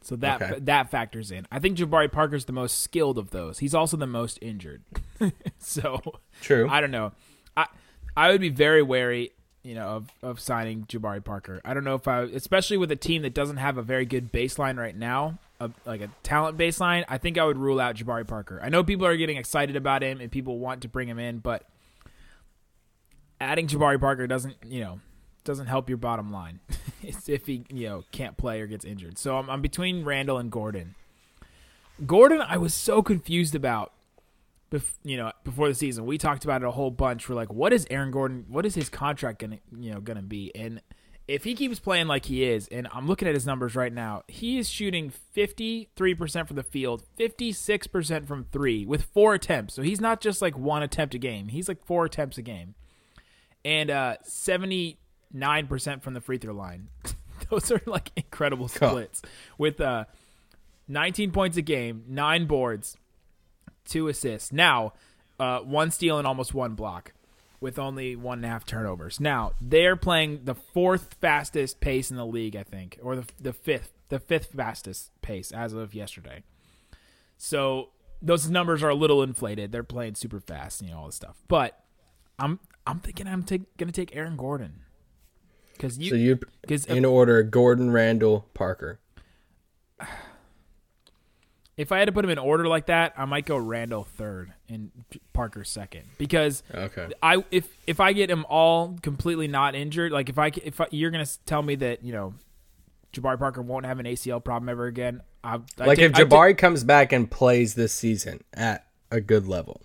So 0.00 0.14
that 0.16 0.40
Okay. 0.40 0.60
that 0.60 0.90
factors 0.90 1.30
in. 1.30 1.46
I 1.50 1.58
think 1.58 1.76
Jabari 1.76 2.10
Parker's 2.10 2.44
the 2.44 2.52
most 2.52 2.78
skilled 2.80 3.18
of 3.18 3.30
those. 3.30 3.58
He's 3.58 3.74
also 3.74 3.96
the 3.96 4.06
most 4.06 4.38
injured. 4.40 4.84
so 5.58 6.00
True. 6.40 6.68
I 6.70 6.80
don't 6.80 6.92
know. 6.92 7.12
I 7.56 7.66
I 8.16 8.30
would 8.30 8.40
be 8.40 8.48
very 8.48 8.82
wary, 8.82 9.32
you 9.68 9.74
know, 9.74 9.88
of, 9.88 10.08
of 10.22 10.40
signing 10.40 10.86
Jabari 10.86 11.22
Parker. 11.22 11.60
I 11.62 11.74
don't 11.74 11.84
know 11.84 11.94
if 11.94 12.08
I 12.08 12.22
especially 12.22 12.78
with 12.78 12.90
a 12.90 12.96
team 12.96 13.20
that 13.20 13.34
doesn't 13.34 13.58
have 13.58 13.76
a 13.76 13.82
very 13.82 14.06
good 14.06 14.32
baseline 14.32 14.78
right 14.78 14.96
now, 14.96 15.38
a, 15.60 15.70
like 15.84 16.00
a 16.00 16.08
talent 16.22 16.56
baseline, 16.56 17.04
I 17.06 17.18
think 17.18 17.36
I 17.36 17.44
would 17.44 17.58
rule 17.58 17.78
out 17.78 17.94
Jabari 17.94 18.26
Parker. 18.26 18.60
I 18.62 18.70
know 18.70 18.82
people 18.82 19.06
are 19.06 19.14
getting 19.14 19.36
excited 19.36 19.76
about 19.76 20.02
him 20.02 20.22
and 20.22 20.32
people 20.32 20.58
want 20.58 20.80
to 20.82 20.88
bring 20.88 21.06
him 21.06 21.18
in, 21.18 21.40
but 21.40 21.64
adding 23.42 23.66
Jabari 23.66 24.00
Parker 24.00 24.26
doesn't, 24.26 24.56
you 24.64 24.80
know, 24.80 25.00
doesn't 25.44 25.66
help 25.66 25.90
your 25.90 25.98
bottom 25.98 26.32
line. 26.32 26.60
if 27.02 27.44
he, 27.44 27.62
you 27.68 27.88
know, 27.88 28.04
can't 28.10 28.38
play 28.38 28.62
or 28.62 28.66
gets 28.66 28.86
injured. 28.86 29.18
So 29.18 29.36
I'm, 29.36 29.50
I'm 29.50 29.60
between 29.60 30.02
Randle 30.02 30.38
and 30.38 30.50
Gordon. 30.50 30.94
Gordon, 32.06 32.40
I 32.40 32.56
was 32.56 32.72
so 32.72 33.02
confused 33.02 33.54
about. 33.54 33.92
Bef- 34.70 34.98
you 35.02 35.16
know, 35.16 35.32
before 35.44 35.68
the 35.68 35.74
season, 35.74 36.04
we 36.04 36.18
talked 36.18 36.44
about 36.44 36.62
it 36.62 36.66
a 36.66 36.70
whole 36.70 36.90
bunch. 36.90 37.28
We're 37.28 37.34
like, 37.34 37.52
what 37.52 37.72
is 37.72 37.86
Aaron 37.90 38.10
Gordon? 38.10 38.44
What 38.48 38.66
is 38.66 38.74
his 38.74 38.88
contract 38.88 39.40
gonna, 39.40 39.58
you 39.78 39.92
know, 39.92 40.00
gonna 40.00 40.22
be? 40.22 40.54
And 40.54 40.82
if 41.26 41.44
he 41.44 41.54
keeps 41.54 41.78
playing 41.78 42.06
like 42.06 42.24
he 42.24 42.44
is, 42.44 42.68
and 42.68 42.88
I'm 42.92 43.06
looking 43.06 43.28
at 43.28 43.34
his 43.34 43.46
numbers 43.46 43.74
right 43.76 43.92
now, 43.92 44.22
he 44.28 44.58
is 44.58 44.68
shooting 44.68 45.12
53% 45.36 46.46
from 46.46 46.56
the 46.56 46.62
field, 46.62 47.02
56% 47.18 48.26
from 48.26 48.44
three 48.50 48.86
with 48.86 49.02
four 49.04 49.34
attempts. 49.34 49.74
So 49.74 49.82
he's 49.82 50.00
not 50.00 50.20
just 50.20 50.40
like 50.40 50.56
one 50.56 50.82
attempt 50.82 51.14
a 51.14 51.18
game. 51.18 51.48
He's 51.48 51.68
like 51.68 51.84
four 51.84 52.06
attempts 52.06 52.38
a 52.38 52.42
game 52.42 52.74
and 53.64 53.90
uh, 53.90 54.16
79% 54.24 54.96
from 56.02 56.14
the 56.14 56.20
free 56.20 56.38
throw 56.38 56.54
line. 56.54 56.88
Those 57.50 57.70
are 57.70 57.82
like 57.86 58.10
incredible 58.16 58.68
splits 58.68 59.22
with 59.58 59.80
uh, 59.80 60.04
19 60.88 61.30
points 61.30 61.56
a 61.56 61.62
game, 61.62 62.04
nine 62.08 62.46
boards, 62.46 62.96
two 63.88 64.08
assists. 64.08 64.52
Now, 64.52 64.92
uh, 65.40 65.60
one 65.60 65.90
steal 65.90 66.18
and 66.18 66.26
almost 66.26 66.54
one 66.54 66.74
block 66.74 67.12
with 67.60 67.78
only 67.78 68.14
one 68.14 68.38
and 68.38 68.44
a 68.44 68.48
half 68.48 68.64
turnovers. 68.64 69.18
Now, 69.18 69.52
they're 69.60 69.96
playing 69.96 70.42
the 70.44 70.54
fourth 70.54 71.16
fastest 71.20 71.80
pace 71.80 72.10
in 72.10 72.16
the 72.16 72.26
league, 72.26 72.54
I 72.54 72.62
think, 72.62 72.98
or 73.02 73.16
the, 73.16 73.24
the 73.40 73.52
fifth, 73.52 73.92
the 74.08 74.20
fifth 74.20 74.52
fastest 74.56 75.10
pace 75.22 75.50
as 75.50 75.72
of 75.72 75.94
yesterday. 75.94 76.42
So 77.36 77.90
those 78.22 78.48
numbers 78.48 78.82
are 78.82 78.88
a 78.90 78.94
little 78.94 79.22
inflated. 79.22 79.72
They're 79.72 79.82
playing 79.82 80.14
super 80.14 80.40
fast, 80.40 80.82
you 80.82 80.90
know, 80.90 80.98
all 80.98 81.06
this 81.06 81.16
stuff. 81.16 81.36
But 81.48 81.78
I'm 82.38 82.60
I'm 82.86 83.00
thinking 83.00 83.26
I'm 83.26 83.42
take, 83.42 83.76
gonna 83.76 83.92
take 83.92 84.14
Aaron 84.14 84.36
Gordon 84.36 84.80
because 85.72 85.98
you 85.98 86.10
so 86.10 86.16
you 86.16 86.40
because 86.62 86.84
in 86.86 87.04
order 87.04 87.42
Gordon, 87.42 87.90
Randle, 87.90 88.46
Parker. 88.54 88.98
If 91.78 91.92
I 91.92 91.98
had 92.00 92.06
to 92.06 92.12
put 92.12 92.24
him 92.24 92.30
in 92.30 92.38
order 92.38 92.66
like 92.68 92.86
that, 92.86 93.14
I 93.16 93.24
might 93.24 93.46
go 93.46 93.56
Randle 93.56 94.04
third 94.04 94.52
and 94.68 94.90
Parker 95.32 95.62
second 95.64 96.02
because 96.18 96.62
Okay. 96.74 97.08
I 97.22 97.42
if 97.50 97.68
if 97.86 98.00
I 98.00 98.12
get 98.12 98.28
him 98.30 98.44
all 98.50 98.98
completely 99.00 99.46
not 99.48 99.74
injured, 99.74 100.12
like 100.12 100.28
if 100.28 100.38
I 100.38 100.50
if 100.62 100.80
I, 100.80 100.88
you're 100.90 101.10
gonna 101.12 101.24
tell 101.46 101.62
me 101.62 101.76
that 101.76 102.02
you 102.04 102.12
know 102.12 102.34
Jabari 103.14 103.38
Parker 103.38 103.62
won't 103.62 103.86
have 103.86 104.00
an 104.00 104.06
ACL 104.06 104.42
problem 104.44 104.68
ever 104.68 104.86
again, 104.86 105.22
I, 105.44 105.54
I 105.78 105.84
Like 105.86 105.98
take- 105.98 106.10
if 106.10 106.12
take- 106.14 106.26
Jabari 106.28 106.58
comes 106.58 106.82
back 106.84 107.12
and 107.12 107.30
plays 107.30 107.74
this 107.74 107.92
season 107.92 108.42
at 108.52 108.84
a 109.12 109.20
good 109.20 109.46
level, 109.46 109.80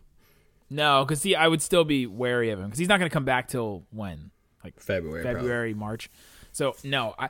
no, 0.71 1.05
because 1.05 1.21
see, 1.21 1.35
I 1.35 1.47
would 1.47 1.61
still 1.61 1.83
be 1.85 2.07
wary 2.07 2.49
of 2.49 2.59
him 2.59 2.65
because 2.65 2.79
he's 2.79 2.89
not 2.89 2.97
gonna 2.97 3.09
come 3.11 3.23
back 3.25 3.47
till 3.47 3.85
when 3.91 4.31
like 4.63 4.79
February, 4.79 5.21
probably. 5.21 5.41
February, 5.41 5.73
March. 5.75 6.09
So 6.53 6.75
no, 6.83 7.13
I 7.19 7.29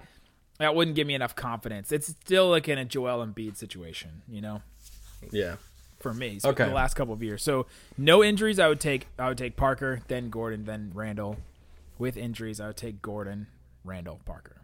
that 0.64 0.76
wouldn't 0.76 0.96
give 0.96 1.06
me 1.08 1.14
enough 1.14 1.36
confidence. 1.36 1.92
It's 1.92 2.08
still 2.08 2.50
like 2.50 2.68
in 2.68 2.78
a 2.78 2.86
Joel 2.86 3.26
Embiid 3.26 3.56
situation, 3.58 4.22
you 4.28 4.42
know, 4.42 4.62
Yeah. 5.32 5.56
for 6.00 6.14
me. 6.14 6.40
So 6.40 6.50
Okay. 6.50 6.66
the 6.66 6.74
last 6.74 6.96
couple 6.96 7.14
of 7.14 7.22
years. 7.24 7.44
So 7.44 7.66
no 7.98 8.24
injuries, 8.24 8.60
I 8.60 8.68
would 8.68 8.80
take 8.80 9.08
I 9.20 9.28
would 9.30 9.38
take 9.38 9.56
Parker, 9.56 10.02
then 10.08 10.30
Gordon, 10.30 10.66
then 10.66 10.92
Randle. 10.94 11.38
With 12.00 12.18
injuries, 12.18 12.60
I 12.60 12.68
would 12.68 12.78
take 12.78 13.02
Gordon, 13.02 13.48
Randle, 13.84 14.20
Parker. 14.26 14.58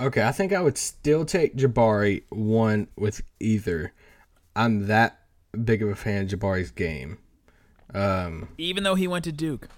Okay, 0.00 0.22
I 0.26 0.32
think 0.32 0.52
I 0.52 0.60
would 0.60 0.76
still 0.76 1.24
take 1.24 1.56
Jabari 1.56 2.24
one 2.28 2.88
with 2.96 3.22
either. 3.40 3.92
I'm 4.56 4.86
that 4.88 5.20
big 5.64 5.82
of 5.82 5.88
a 5.88 5.94
fan 5.94 6.22
of 6.22 6.28
Jabari's 6.28 6.70
game. 6.70 7.18
Um, 7.94 8.48
Even 8.58 8.82
though 8.82 8.96
he 8.96 9.06
went 9.06 9.24
to 9.24 9.32
Duke. 9.32 9.68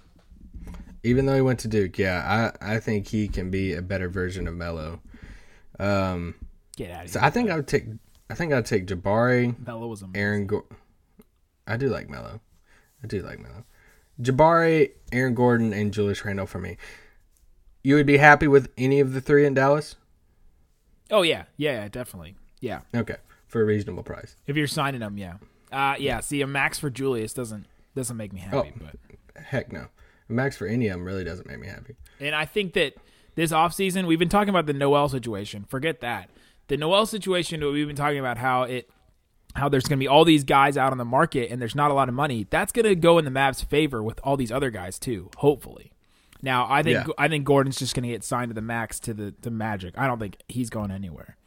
Even 1.07 1.25
though 1.25 1.35
he 1.35 1.41
went 1.41 1.59
to 1.61 1.67
Duke, 1.67 1.97
yeah, 1.97 2.51
I, 2.61 2.75
I 2.75 2.79
think 2.79 3.07
he 3.07 3.27
can 3.27 3.49
be 3.49 3.73
a 3.73 3.81
better 3.81 4.09
version 4.09 4.47
of 4.47 4.53
Melo. 4.55 4.99
Um, 5.79 6.35
Get 6.75 6.91
out 6.91 7.05
of 7.05 7.11
so 7.11 7.19
here. 7.19 7.27
I 7.27 7.29
think 7.29 7.49
I 7.49 7.55
would 7.55 7.67
take 7.67 7.85
I 8.29 8.33
think 8.35 8.51
I'd 8.53 8.65
take 8.65 8.85
Jabari, 8.87 9.55
Melo 9.65 9.87
was 9.87 10.01
amazing. 10.01 10.21
Aaron. 10.21 10.47
Go- 10.47 10.65
I 11.65 11.77
do 11.77 11.87
like 11.89 12.09
Melo. 12.09 12.41
I 13.03 13.07
do 13.07 13.21
like 13.21 13.39
Melo. 13.39 13.63
Jabari, 14.21 14.91
Aaron 15.11 15.33
Gordon, 15.35 15.73
and 15.73 15.93
Julius 15.93 16.23
Randle 16.25 16.45
for 16.47 16.59
me. 16.59 16.77
you 17.83 17.95
would 17.95 18.05
be 18.07 18.17
happy 18.17 18.47
with 18.47 18.69
any 18.77 18.99
of 18.99 19.13
the 19.13 19.21
three 19.21 19.45
in 19.45 19.53
Dallas? 19.53 19.95
Oh 21.11 21.21
yeah, 21.21 21.43
yeah, 21.55 21.83
yeah, 21.83 21.87
definitely. 21.87 22.35
Yeah, 22.59 22.81
Okay, 22.95 23.17
for 23.47 23.61
a 23.61 23.65
reasonable 23.65 24.03
price. 24.03 24.35
if 24.47 24.55
you're 24.57 24.67
signing 24.67 25.01
them, 25.01 25.17
yeah, 25.17 25.35
uh, 25.71 25.95
yeah. 25.99 26.19
See, 26.21 26.41
a 26.41 26.47
max 26.47 26.79
for 26.79 26.89
Julius 26.89 27.33
doesn't 27.33 27.65
doesn't 27.95 28.17
make 28.17 28.33
me 28.33 28.41
happy, 28.41 28.73
Oh. 28.75 28.79
but 29.35 29.41
Heck 29.43 29.71
no. 29.71 29.85
Max 30.29 30.57
for 30.57 30.67
any 30.67 30.87
of 30.87 30.93
them 30.97 31.05
really 31.05 31.23
doesn't 31.23 31.47
make 31.47 31.59
me 31.59 31.67
happy. 31.67 31.95
and 32.19 32.35
I 32.35 32.45
think 32.45 32.73
that 32.73 32.95
this 33.35 33.51
offseason, 33.51 34.07
we've 34.07 34.19
been 34.19 34.29
talking 34.29 34.49
about 34.49 34.65
the 34.65 34.73
Noel 34.73 35.07
situation. 35.09 35.65
Forget 35.69 35.99
that. 36.01 36.29
The 36.67 36.77
Noel 36.77 37.05
situation, 37.05 37.61
we've 37.71 37.87
been 37.87 37.95
talking 37.95 38.19
about 38.19 38.37
how 38.37 38.63
it 38.63 38.89
how 39.55 39.69
there's 39.69 39.85
going 39.85 39.97
to 39.97 40.03
be 40.03 40.07
all 40.07 40.25
these 40.25 40.43
guys 40.43 40.77
out 40.77 40.91
on 40.91 40.97
the 40.97 41.05
market 41.05 41.49
and 41.49 41.59
there's 41.59 41.73
not 41.73 41.89
a 41.89 41.93
lot 41.93 42.09
of 42.09 42.13
money. 42.15 42.45
That's 42.49 42.71
going 42.71 42.85
to 42.85 42.95
go 42.95 43.17
in 43.17 43.25
the 43.25 43.31
Mavs' 43.31 43.65
favor 43.65 44.03
with 44.03 44.19
all 44.23 44.37
these 44.37 44.51
other 44.51 44.69
guys 44.69 44.99
too, 44.99 45.31
hopefully. 45.37 45.91
Now, 46.41 46.67
I 46.69 46.83
think 46.83 47.07
Yeah. 47.07 47.13
I 47.17 47.27
think 47.27 47.45
Gordon's 47.45 47.77
just 47.79 47.95
going 47.95 48.03
to 48.03 48.09
get 48.09 48.23
signed 48.23 48.49
to 48.49 48.53
the 48.53 48.61
max 48.61 48.99
to 49.01 49.13
the 49.13 49.31
to 49.41 49.49
Magic. 49.49 49.97
I 49.97 50.05
don't 50.07 50.19
think 50.19 50.37
he's 50.47 50.69
going 50.69 50.91
anywhere. 50.91 51.37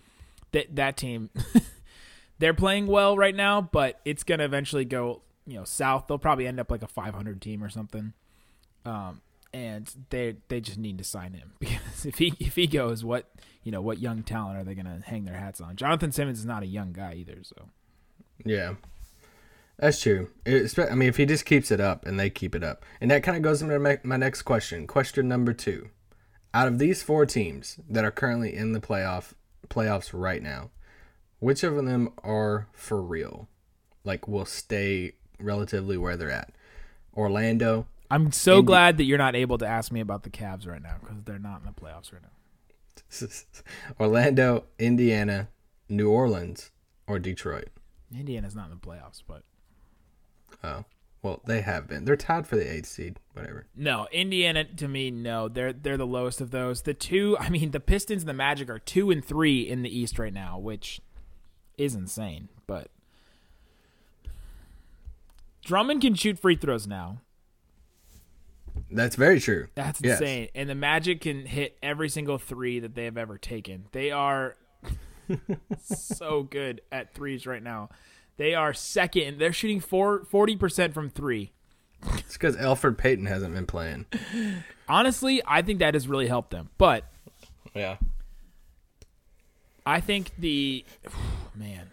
That 0.52 0.74
that 0.76 0.96
team 0.96 1.30
they're 2.38 2.54
playing 2.54 2.86
well 2.86 3.16
right 3.16 3.34
now, 3.34 3.60
but 3.60 4.00
it's 4.04 4.24
going 4.24 4.38
to 4.38 4.44
eventually 4.44 4.84
go, 4.84 5.22
you 5.46 5.54
know, 5.54 5.64
south. 5.64 6.06
They'll 6.08 6.18
probably 6.18 6.46
end 6.46 6.58
up 6.58 6.70
like 6.70 6.82
a 6.82 6.88
500 6.88 7.40
team 7.40 7.62
or 7.62 7.68
something. 7.68 8.14
Um 8.84 9.22
and 9.52 9.92
they 10.10 10.36
they 10.48 10.60
just 10.60 10.78
need 10.78 10.98
to 10.98 11.04
sign 11.04 11.32
him 11.32 11.52
because 11.58 12.06
if 12.06 12.18
he 12.18 12.34
if 12.38 12.56
he 12.56 12.66
goes, 12.66 13.04
what 13.04 13.30
you 13.62 13.72
know, 13.72 13.80
what 13.80 13.98
young 13.98 14.22
talent 14.22 14.58
are 14.58 14.64
they 14.64 14.74
going 14.74 14.86
to 14.86 15.02
hang 15.04 15.24
their 15.24 15.36
hats 15.36 15.60
on? 15.60 15.76
Jonathan 15.76 16.12
Simmons 16.12 16.38
is 16.38 16.46
not 16.46 16.62
a 16.62 16.66
young 16.66 16.92
guy 16.92 17.14
either, 17.16 17.38
so 17.42 17.68
Yeah, 18.44 18.74
that's 19.78 20.00
true. 20.00 20.30
It's, 20.46 20.78
I 20.78 20.94
mean, 20.94 21.08
if 21.08 21.16
he 21.16 21.26
just 21.26 21.44
keeps 21.44 21.70
it 21.70 21.80
up 21.80 22.06
and 22.06 22.18
they 22.18 22.30
keep 22.30 22.54
it 22.54 22.64
up, 22.64 22.84
and 23.00 23.10
that 23.10 23.22
kind 23.22 23.36
of 23.36 23.42
goes 23.42 23.60
into 23.60 23.78
my, 23.78 23.98
my 24.02 24.16
next 24.16 24.42
question. 24.42 24.86
Question 24.86 25.28
number 25.28 25.52
two: 25.52 25.90
Out 26.54 26.68
of 26.68 26.78
these 26.78 27.02
four 27.02 27.26
teams 27.26 27.78
that 27.88 28.04
are 28.04 28.10
currently 28.10 28.54
in 28.54 28.72
the 28.72 28.80
playoff 28.80 29.34
playoffs 29.68 30.10
right 30.12 30.42
now, 30.42 30.70
which 31.38 31.62
of 31.62 31.76
them 31.76 32.12
are 32.24 32.68
for 32.72 33.02
real? 33.02 33.48
Like, 34.04 34.26
will 34.26 34.46
stay 34.46 35.12
relatively 35.38 35.96
where 35.96 36.16
they're 36.16 36.30
at? 36.30 36.52
Orlando. 37.14 37.86
I'm 38.10 38.32
so 38.32 38.60
glad 38.62 38.96
that 38.96 39.04
you're 39.04 39.18
not 39.18 39.36
able 39.36 39.58
to 39.58 39.66
ask 39.66 39.92
me 39.92 40.00
about 40.00 40.24
the 40.24 40.30
Cavs 40.30 40.66
right 40.66 40.82
now 40.82 40.96
because 41.00 41.22
they're 41.24 41.38
not 41.38 41.60
in 41.60 41.66
the 41.66 41.72
playoffs 41.72 42.12
right 42.12 42.22
now. 42.22 43.28
Orlando, 44.00 44.64
Indiana, 44.78 45.48
New 45.88 46.10
Orleans, 46.10 46.70
or 47.06 47.18
Detroit. 47.18 47.68
Indiana's 48.16 48.54
not 48.56 48.64
in 48.66 48.70
the 48.70 48.76
playoffs, 48.76 49.22
but 49.26 49.42
Oh, 50.64 50.84
well, 51.22 51.40
they 51.46 51.60
have 51.60 51.86
been. 51.86 52.04
They're 52.04 52.16
tied 52.16 52.46
for 52.46 52.56
the 52.56 52.70
eighth 52.70 52.86
seed. 52.86 53.18
Whatever. 53.34 53.66
no, 53.76 54.08
Indiana 54.12 54.64
to 54.64 54.88
me, 54.88 55.10
no, 55.10 55.48
they're 55.48 55.72
they're 55.72 55.96
the 55.96 56.06
lowest 56.06 56.40
of 56.40 56.50
those. 56.50 56.82
The 56.82 56.94
two, 56.94 57.36
I 57.40 57.48
mean, 57.48 57.70
the 57.70 57.80
Pistons 57.80 58.22
and 58.22 58.28
the 58.28 58.34
Magic 58.34 58.68
are 58.68 58.78
two 58.78 59.10
and 59.10 59.24
three 59.24 59.60
in 59.62 59.82
the 59.82 59.96
East 59.96 60.18
right 60.18 60.32
now, 60.32 60.58
which 60.58 61.00
is 61.78 61.94
insane. 61.94 62.48
But 62.66 62.88
Drummond 65.64 66.00
can 66.00 66.14
shoot 66.14 66.38
free 66.38 66.56
throws 66.56 66.86
now. 66.86 67.20
That's 68.90 69.16
very 69.16 69.40
true. 69.40 69.68
That's 69.74 70.00
Yes. 70.02 70.20
insane. 70.20 70.48
And 70.54 70.68
the 70.68 70.74
Magic 70.74 71.20
can 71.22 71.46
hit 71.46 71.76
every 71.82 72.08
single 72.08 72.38
three 72.38 72.80
that 72.80 72.94
they 72.94 73.04
have 73.04 73.16
ever 73.16 73.38
taken. 73.38 73.84
They 73.92 74.10
are 74.10 74.56
so 75.82 76.42
good 76.42 76.80
at 76.90 77.14
threes 77.14 77.46
right 77.46 77.62
now. 77.62 77.90
They 78.36 78.54
are 78.54 78.72
second. 78.74 79.38
They're 79.38 79.52
shooting 79.52 79.80
four, 79.80 80.20
40% 80.24 80.92
from 80.94 81.10
three. 81.10 81.52
It's 82.14 82.32
because 82.32 82.56
Elfrid 82.56 82.96
Payton 82.96 83.26
hasn't 83.26 83.54
been 83.54 83.66
playing. 83.66 84.06
Honestly, 84.88 85.42
I 85.46 85.60
think 85.62 85.78
that 85.80 85.94
has 85.94 86.08
really 86.08 86.26
helped 86.28 86.50
them. 86.50 86.70
But 86.78 87.04
Yeah. 87.74 87.98
I 89.86 90.00
think 90.00 90.30
the 90.38 90.84
man, 91.54 91.90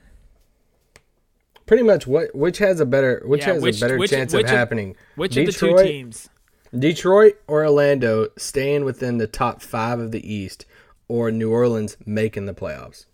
Pretty 1.65 1.83
much 1.83 2.07
what 2.07 2.33
which 2.33 2.59
has 2.59 2.79
a 2.79 2.85
better 2.85 3.21
which 3.25 3.41
Yeah, 3.41 3.53
has 3.55 3.61
which- 3.61 3.77
a 3.77 3.81
better 3.81 3.97
which- 3.97 4.09
chance 4.11 4.33
which 4.33 4.45
of 4.45 4.51
of- 4.51 4.57
happening? 4.57 4.95
which 5.17 5.33
Detroit, 5.33 5.71
of 5.73 5.77
the 5.79 5.83
two 5.83 5.89
teams? 5.89 6.29
Detroit 6.77 7.39
or 7.47 7.63
Orlando 7.63 8.27
staying 8.37 8.85
within 8.85 9.17
the 9.17 9.27
top 9.27 9.61
five 9.61 9.99
of 9.99 10.11
the 10.11 10.31
East, 10.31 10.65
or 11.07 11.31
New 11.31 11.51
Orleans 11.51 11.97
making 12.05 12.45
the 12.45 12.53
playoffs? 12.53 13.05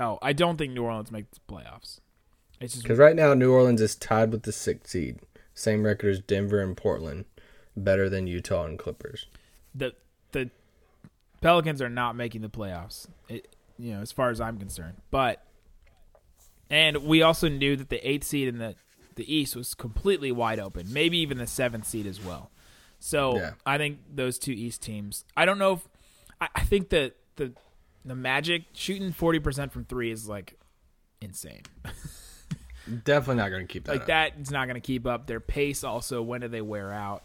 Oh, 0.00 0.18
I 0.22 0.32
don't 0.32 0.56
think 0.56 0.72
New 0.72 0.84
Orleans 0.84 1.10
makes 1.10 1.28
the 1.30 1.52
playoffs. 1.52 2.00
It's 2.60 2.74
just 2.74 2.82
Because 2.82 2.98
right 2.98 3.16
now 3.16 3.34
New 3.34 3.52
Orleans 3.52 3.80
is 3.80 3.94
tied 3.94 4.32
with 4.32 4.42
the 4.42 4.52
sixth 4.52 4.90
seed, 4.90 5.20
same 5.54 5.84
record 5.84 6.10
as 6.10 6.20
Denver 6.20 6.60
and 6.60 6.76
Portland, 6.76 7.24
better 7.76 8.08
than 8.08 8.26
Utah 8.26 8.64
and 8.64 8.78
Clippers. 8.78 9.26
the 9.74 9.94
the 10.32 10.50
Pelicans 11.40 11.80
are 11.80 11.88
not 11.88 12.16
making 12.16 12.42
the 12.42 12.48
playoffs. 12.48 13.06
It, 13.28 13.54
you 13.78 13.94
know, 13.94 14.00
as 14.00 14.10
far 14.10 14.30
as 14.30 14.40
I'm 14.40 14.58
concerned. 14.58 14.96
But 15.10 15.42
and 16.68 16.98
we 17.04 17.22
also 17.22 17.48
knew 17.48 17.76
that 17.76 17.88
the 17.88 18.08
eighth 18.08 18.24
seed 18.24 18.48
in 18.48 18.58
the 18.58 18.74
the 19.18 19.34
East 19.34 19.54
was 19.54 19.74
completely 19.74 20.32
wide 20.32 20.58
open. 20.58 20.90
Maybe 20.90 21.18
even 21.18 21.36
the 21.36 21.46
seventh 21.46 21.86
seed 21.86 22.06
as 22.06 22.24
well. 22.24 22.50
So 23.00 23.36
Yeah. 23.36 23.52
I 23.66 23.76
think 23.76 23.98
those 24.14 24.38
two 24.38 24.52
East 24.52 24.80
teams. 24.80 25.24
I 25.36 25.44
don't 25.44 25.58
know 25.58 25.74
if 25.74 25.88
I, 26.40 26.48
I 26.54 26.60
think 26.62 26.88
that 26.90 27.16
the 27.36 27.52
the 28.04 28.14
Magic 28.14 28.64
shooting 28.72 29.12
forty 29.12 29.38
percent 29.40 29.72
from 29.72 29.84
three 29.84 30.10
is 30.10 30.28
like 30.28 30.58
insane. 31.20 31.62
Definitely 33.04 33.42
not 33.42 33.50
going 33.50 33.66
to 33.66 33.70
keep 33.70 33.84
that. 33.84 33.92
like 33.92 34.00
up. 34.02 34.06
that 34.06 34.32
is 34.40 34.50
not 34.50 34.66
going 34.66 34.76
to 34.76 34.80
keep 34.80 35.06
up. 35.06 35.26
Their 35.26 35.40
pace 35.40 35.84
also. 35.84 36.22
When 36.22 36.40
do 36.40 36.48
they 36.48 36.62
wear 36.62 36.90
out? 36.90 37.22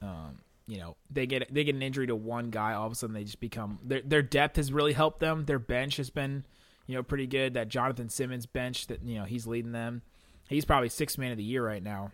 Um, 0.00 0.38
you 0.68 0.78
know, 0.78 0.96
they 1.10 1.26
get 1.26 1.52
they 1.52 1.64
get 1.64 1.74
an 1.74 1.82
injury 1.82 2.06
to 2.06 2.14
one 2.14 2.50
guy, 2.50 2.74
all 2.74 2.86
of 2.86 2.92
a 2.92 2.94
sudden 2.94 3.14
they 3.14 3.24
just 3.24 3.40
become 3.40 3.78
their 3.82 4.02
their 4.02 4.22
depth 4.22 4.56
has 4.56 4.72
really 4.72 4.92
helped 4.92 5.20
them. 5.20 5.44
Their 5.44 5.58
bench 5.58 5.96
has 5.96 6.10
been, 6.10 6.44
you 6.86 6.94
know, 6.94 7.02
pretty 7.02 7.26
good. 7.26 7.54
That 7.54 7.68
Jonathan 7.68 8.08
Simmons 8.08 8.46
bench 8.46 8.86
that 8.88 9.02
you 9.02 9.18
know 9.18 9.24
he's 9.24 9.46
leading 9.46 9.72
them. 9.72 10.02
He's 10.48 10.64
probably 10.64 10.88
sixth 10.88 11.18
man 11.18 11.32
of 11.32 11.38
the 11.38 11.44
year 11.44 11.64
right 11.64 11.82
now. 11.82 12.12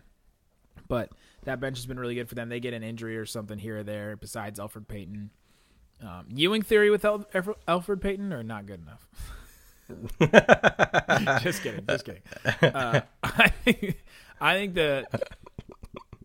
But 0.87 1.11
that 1.43 1.59
bench 1.59 1.77
has 1.77 1.85
been 1.85 1.99
really 1.99 2.15
good 2.15 2.29
for 2.29 2.35
them. 2.35 2.49
They 2.49 2.59
get 2.59 2.73
an 2.73 2.83
injury 2.83 3.17
or 3.17 3.25
something 3.25 3.57
here 3.57 3.79
or 3.79 3.83
there. 3.83 4.15
Besides 4.15 4.59
Elfrid 4.59 4.87
Payton, 4.87 5.29
um, 6.01 6.25
Ewing 6.29 6.61
theory 6.61 6.89
with 6.89 7.05
El- 7.05 7.25
Elfrid- 7.33 8.01
Payton 8.01 8.33
or 8.33 8.43
not 8.43 8.65
good 8.65 8.81
enough. 8.81 9.07
just 11.43 11.61
kidding, 11.61 11.85
just 11.87 12.05
kidding. 12.05 12.21
Uh, 12.61 13.01
I 13.23 13.49
think, 13.49 14.03
I 14.39 14.55
think 14.55 14.73
the 14.73 15.05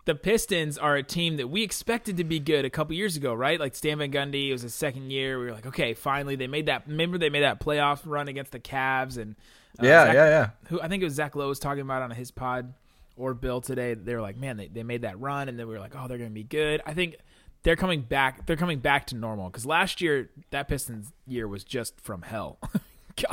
the 0.05 0.15
Pistons 0.15 0.79
are 0.79 0.97
a 0.97 1.03
team 1.03 1.37
that 1.37 1.49
we 1.49 1.63
expected 1.63 2.17
to 2.17 2.25
be 2.25 2.41
good 2.41 2.65
a 2.65 2.71
couple 2.71 2.95
years 2.95 3.17
ago, 3.17 3.35
right? 3.35 3.61
Like 3.61 3.75
Stan 3.75 3.99
Van 3.99 4.11
Gundy, 4.11 4.49
it 4.49 4.53
was 4.53 4.63
his 4.63 4.75
second 4.75 5.11
year. 5.11 5.39
We 5.39 5.47
were 5.47 5.53
like, 5.53 5.67
okay, 5.67 5.93
finally 5.93 6.35
they 6.35 6.47
made 6.47 6.67
that. 6.67 6.85
Remember 6.87 7.19
they 7.19 7.29
made 7.29 7.43
that 7.43 7.61
playoff 7.61 8.01
run 8.07 8.27
against 8.27 8.53
the 8.53 8.61
Cavs 8.61 9.19
and 9.19 9.37
uh, 9.81 9.87
yeah, 9.87 10.05
Zach- 10.07 10.15
yeah, 10.15 10.29
yeah. 10.29 10.51
who 10.69 10.81
I 10.81 10.89
think 10.89 11.03
it 11.03 11.07
was 11.07 11.15
Zach 11.15 11.37
Lowe 11.37 11.49
was 11.49 11.59
talking 11.59 11.83
about 11.83 12.03
on 12.03 12.11
his 12.11 12.31
pod 12.31 12.75
or 13.17 13.35
Bill 13.35 13.61
today. 13.61 13.95
They 13.95 14.15
were 14.15 14.21
like, 14.21 14.37
man, 14.37 14.57
they, 14.57 14.69
they 14.69 14.83
made 14.83 15.03
that 15.03 15.19
run, 15.21 15.49
and 15.49 15.59
then 15.59 15.67
we 15.67 15.75
were 15.75 15.81
like, 15.81 15.95
oh, 15.97 16.09
they're 16.09 16.19
going 16.19 16.31
to 16.31 16.35
be 16.35 16.45
good. 16.45 16.81
I 16.87 16.95
think 16.95 17.17
they're 17.63 17.77
coming 17.77 18.03
back. 18.03 18.47
They're 18.47 18.57
coming 18.57 18.79
back 18.79 19.07
to 19.09 19.17
normal 19.17 19.51
because 19.51 19.67
last 19.67 20.01
year 20.01 20.31
that 20.51 20.69
Pistons 20.69 21.13
year 21.27 21.47
was 21.49 21.65
just 21.65 22.01
from 22.01 22.23
hell. 22.23 22.59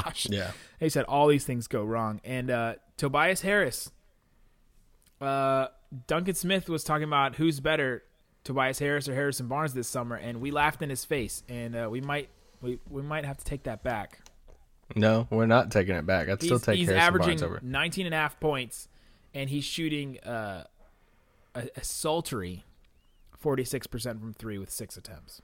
Gosh, 0.03 0.27
Yeah. 0.31 0.51
They 0.79 0.89
said 0.89 1.05
all 1.05 1.27
these 1.27 1.45
things 1.45 1.67
go 1.67 1.83
wrong, 1.83 2.19
and 2.23 2.49
uh, 2.49 2.73
Tobias 2.97 3.41
Harris, 3.41 3.91
uh, 5.21 5.67
Duncan 6.07 6.33
Smith 6.35 6.69
was 6.69 6.83
talking 6.83 7.03
about 7.03 7.35
who's 7.35 7.59
better, 7.59 8.03
Tobias 8.43 8.79
Harris 8.79 9.07
or 9.07 9.13
Harrison 9.13 9.47
Barnes 9.47 9.73
this 9.73 9.87
summer, 9.87 10.15
and 10.15 10.41
we 10.41 10.51
laughed 10.51 10.81
in 10.81 10.89
his 10.89 11.05
face, 11.05 11.43
and 11.47 11.75
uh, 11.75 11.87
we 11.89 12.01
might 12.01 12.29
we, 12.61 12.79
we 12.89 13.01
might 13.03 13.25
have 13.25 13.37
to 13.37 13.45
take 13.45 13.63
that 13.63 13.83
back. 13.83 14.19
No, 14.95 15.27
we're 15.29 15.45
not 15.47 15.71
taking 15.71 15.95
it 15.95 16.05
back. 16.05 16.29
I'd 16.29 16.41
still 16.43 16.59
take 16.59 16.77
he's 16.77 16.87
Harrison 16.87 17.07
averaging 17.07 17.27
Barnes 17.39 17.43
over. 17.43 17.59
19 17.63 18.05
and 18.05 18.13
a 18.13 18.17
half 18.17 18.39
points, 18.39 18.87
and 19.33 19.49
he's 19.49 19.63
shooting 19.63 20.19
uh, 20.19 20.65
a, 21.55 21.67
a 21.75 21.83
sultry 21.83 22.63
46% 23.43 24.19
from 24.19 24.33
three 24.33 24.57
with 24.57 24.69
six 24.69 24.95
attempts. 24.97 25.41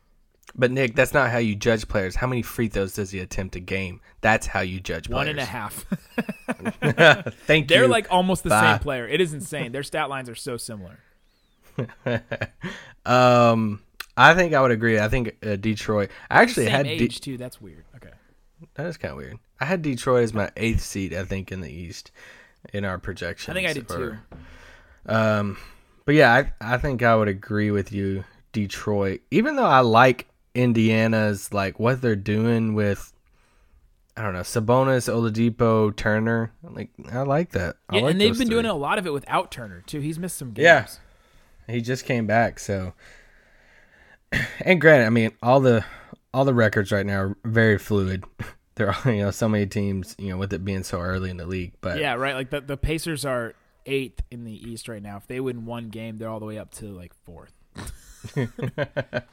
But 0.54 0.72
Nick, 0.72 0.96
that's 0.96 1.14
not 1.14 1.32
how 1.32 1.38
you 1.38 1.56
judge 1.56 1.88
players. 1.88 2.16
How 2.16 2.28
many 2.28 2.42
free 2.42 2.68
throws 2.68 2.94
does 2.94 3.12
he 3.12 3.20
attempt 3.20 3.56
a 3.56 3.60
game? 3.60 4.02
That's 4.20 4.46
how 4.48 4.60
you 4.62 4.80
judge 4.80 5.08
players. 5.08 5.18
One 5.18 5.28
and 5.30 5.40
a 5.40 5.46
half. 5.46 5.86
Thank 7.46 7.72
you. 7.72 7.78
They're 7.78 7.88
like 7.88 8.08
almost 8.12 8.44
the 8.44 8.50
Bye. 8.50 8.74
same 8.74 8.80
player. 8.80 9.08
It 9.08 9.22
is 9.22 9.34
insane. 9.34 9.72
Their 9.72 9.84
stat 9.84 10.10
lines 10.10 10.30
are 10.30 10.36
so 10.36 10.58
similar. 10.58 11.00
Um, 13.06 13.82
I 14.16 14.36
think 14.36 14.54
I 14.54 14.62
would 14.62 14.70
agree. 14.70 15.00
I 15.00 15.08
think 15.08 15.36
uh, 15.44 15.56
Detroit. 15.56 16.12
I 16.30 16.44
actually 16.44 16.66
same 16.66 16.72
had 16.74 16.88
age 16.88 17.16
De- 17.16 17.22
too. 17.22 17.38
That's 17.38 17.60
weird. 17.60 17.84
That 18.76 18.86
is 18.86 18.98
kind 18.98 19.12
of 19.12 19.18
weird. 19.18 19.38
I 19.60 19.66
had 19.66 19.82
Detroit 19.82 20.24
as 20.24 20.34
my 20.34 20.52
eighth 20.58 20.82
seed. 20.82 21.14
I 21.14 21.24
think 21.24 21.52
in 21.52 21.62
the 21.62 21.72
East 21.72 22.12
in 22.74 22.86
our 22.86 22.98
projections. 22.98 23.50
I 23.50 23.54
think 23.54 23.68
I 23.68 23.74
did 23.74 23.88
too. 23.88 24.18
Um, 25.06 25.58
but 26.06 26.16
yeah, 26.16 26.34
I 26.34 26.74
I 26.76 26.78
think 26.78 27.04
I 27.04 27.16
would 27.16 27.28
agree 27.28 27.72
with 27.72 27.92
you, 27.92 28.24
Detroit. 28.52 29.22
Even 29.32 29.56
though 29.56 29.66
I 29.66 29.80
like 29.80 30.28
Indiana's 30.54 31.54
like 31.54 31.80
what 31.80 32.02
they're 32.02 32.16
doing 32.16 32.74
with. 32.74 33.14
I 34.18 34.24
don't 34.24 34.34
know 34.34 34.42
Sabonis, 34.42 35.10
Oladipo, 35.10 35.96
Turner. 35.96 36.52
Like 36.64 36.90
I 37.12 37.22
like 37.22 37.52
that. 37.52 37.78
I 37.90 37.96
Yeah, 37.96 38.02
like 38.04 38.12
and 38.12 38.22
they've 38.22 38.38
been 38.38 38.50
doing 38.50 38.66
a 38.66 38.74
lot 38.74 39.00
of 39.00 39.08
it 39.08 39.14
without 39.14 39.52
Turner 39.52 39.84
too. 39.88 40.02
He's 40.02 40.20
missed 40.20 40.38
some 40.38 40.52
games. 40.52 40.64
Yeah. 40.64 41.74
He 41.74 41.80
just 41.80 42.06
came 42.06 42.28
back, 42.28 42.60
so 42.60 42.94
and 44.60 44.82
granted, 44.82 45.06
I 45.06 45.10
mean 45.10 45.32
all 45.42 45.62
the 45.62 45.86
all 46.34 46.46
the 46.46 46.54
records 46.54 46.92
right 46.92 47.06
now 47.06 47.20
are 47.20 47.38
very 47.46 47.78
fluid. 47.78 48.24
There 48.76 48.90
are 48.90 49.12
you 49.12 49.22
know 49.22 49.32
so 49.32 49.50
many 49.50 49.68
teams 49.68 50.16
you 50.18 50.30
know 50.30 50.38
with 50.38 50.54
it 50.54 50.64
being 50.64 50.84
so 50.84 51.02
early 51.02 51.30
in 51.30 51.36
the 51.36 51.46
league, 51.46 51.74
but 51.82 52.00
Yeah, 52.00 52.14
right. 52.14 52.34
Like 52.34 52.52
the 52.52 52.62
the 52.62 52.78
Pacers 52.78 53.26
are 53.26 53.54
eighth 53.86 54.24
in 54.32 54.46
the 54.46 54.54
East 54.54 54.88
right 54.88 55.04
now. 55.04 55.18
If 55.18 55.28
they 55.28 55.42
win 55.42 55.66
one 55.66 55.90
game, 55.90 56.18
they're 56.18 56.30
all 56.30 56.40
the 56.40 56.46
way 56.46 56.58
up 56.58 56.72
to 56.76 56.86
like 56.86 57.14
fourth. 57.14 57.54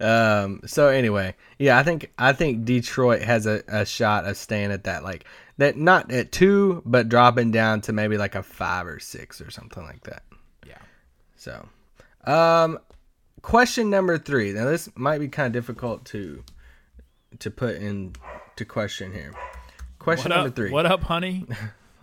Um. 0.00 0.60
So 0.64 0.88
anyway, 0.88 1.34
yeah, 1.58 1.78
I 1.78 1.82
think 1.82 2.10
I 2.18 2.32
think 2.32 2.64
Detroit 2.64 3.20
has 3.20 3.46
a, 3.46 3.62
a 3.68 3.84
shot 3.84 4.24
of 4.24 4.38
staying 4.38 4.72
at 4.72 4.84
that 4.84 5.04
like 5.04 5.26
that 5.58 5.76
not 5.76 6.10
at 6.10 6.32
two, 6.32 6.82
but 6.86 7.10
dropping 7.10 7.50
down 7.50 7.82
to 7.82 7.92
maybe 7.92 8.16
like 8.16 8.34
a 8.34 8.42
five 8.42 8.86
or 8.86 8.98
six 8.98 9.42
or 9.42 9.50
something 9.50 9.82
like 9.82 10.02
that. 10.04 10.22
Yeah. 10.66 10.78
So, 11.36 11.68
um, 12.24 12.78
question 13.42 13.90
number 13.90 14.18
three. 14.18 14.52
Now 14.52 14.66
this 14.66 14.88
might 14.96 15.18
be 15.18 15.28
kind 15.28 15.46
of 15.46 15.52
difficult 15.52 16.04
to 16.06 16.42
to 17.38 17.50
put 17.50 17.76
in 17.76 18.14
to 18.56 18.64
question 18.64 19.12
here. 19.12 19.32
Question 19.98 20.30
What 20.30 20.36
number 20.36 20.48
up? 20.48 20.56
three. 20.56 20.70
What 20.70 20.86
up, 20.86 21.02
honey? 21.04 21.46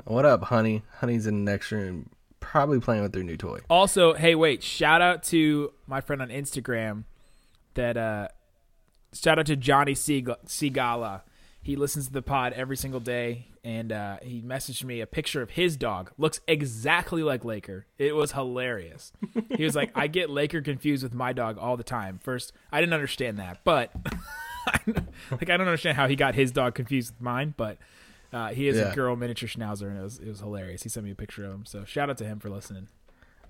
What 0.05 0.25
up, 0.25 0.43
honey? 0.43 0.83
Honey's 0.99 1.27
in 1.27 1.43
the 1.43 1.51
next 1.51 1.69
room, 1.71 2.09
probably 2.39 2.79
playing 2.79 3.01
with 3.01 3.11
their 3.11 3.23
new 3.23 3.35
toy. 3.35 3.59
Also, 3.69 4.13
hey, 4.13 4.35
wait! 4.35 4.63
Shout 4.63 5.01
out 5.01 5.23
to 5.23 5.73
my 5.85 5.99
friend 5.99 6.21
on 6.21 6.29
Instagram. 6.29 7.03
That 7.73 7.97
uh, 7.97 8.27
shout 9.11 9.37
out 9.39 9.47
to 9.47 9.57
Johnny 9.57 9.93
Segala. 9.95 11.23
He 11.67 11.75
listens 11.75 12.07
to 12.07 12.13
the 12.13 12.21
pod 12.21 12.53
every 12.53 12.77
single 12.77 13.01
day, 13.01 13.47
and 13.61 13.91
uh, 13.91 14.17
he 14.21 14.41
messaged 14.41 14.85
me 14.85 15.01
a 15.01 15.05
picture 15.05 15.41
of 15.41 15.49
his 15.51 15.75
dog. 15.75 16.11
Looks 16.17 16.39
exactly 16.47 17.23
like 17.23 17.43
Laker. 17.43 17.85
It 17.97 18.15
was 18.15 18.31
hilarious. 18.31 19.11
He 19.55 19.65
was 19.65 19.75
like, 19.75 19.91
"I 19.95 20.07
get 20.07 20.29
Laker 20.29 20.61
confused 20.61 21.03
with 21.03 21.13
my 21.13 21.33
dog 21.33 21.57
all 21.57 21.75
the 21.75 21.83
time." 21.83 22.19
First, 22.23 22.53
I 22.71 22.79
didn't 22.79 22.93
understand 22.93 23.37
that, 23.39 23.59
but 23.65 23.91
like 25.31 25.49
I 25.49 25.57
don't 25.57 25.67
understand 25.67 25.97
how 25.97 26.07
he 26.07 26.15
got 26.15 26.35
his 26.35 26.51
dog 26.51 26.73
confused 26.75 27.13
with 27.13 27.21
mine, 27.21 27.53
but. 27.57 27.77
Uh, 28.33 28.49
he 28.49 28.67
is 28.67 28.75
Yeah. 28.75 28.91
a 28.91 28.93
girl 28.95 29.15
miniature 29.15 29.47
schnauzer, 29.47 29.87
and 29.87 29.97
it 29.97 30.03
was 30.03 30.19
it 30.19 30.27
was 30.27 30.39
hilarious. 30.41 30.83
He 30.83 30.89
sent 30.89 31.05
me 31.05 31.11
a 31.11 31.15
picture 31.15 31.45
of 31.45 31.51
him, 31.53 31.65
so 31.65 31.85
shout 31.85 32.09
out 32.09 32.17
to 32.17 32.25
him 32.25 32.39
for 32.41 32.49
listening 32.49 32.89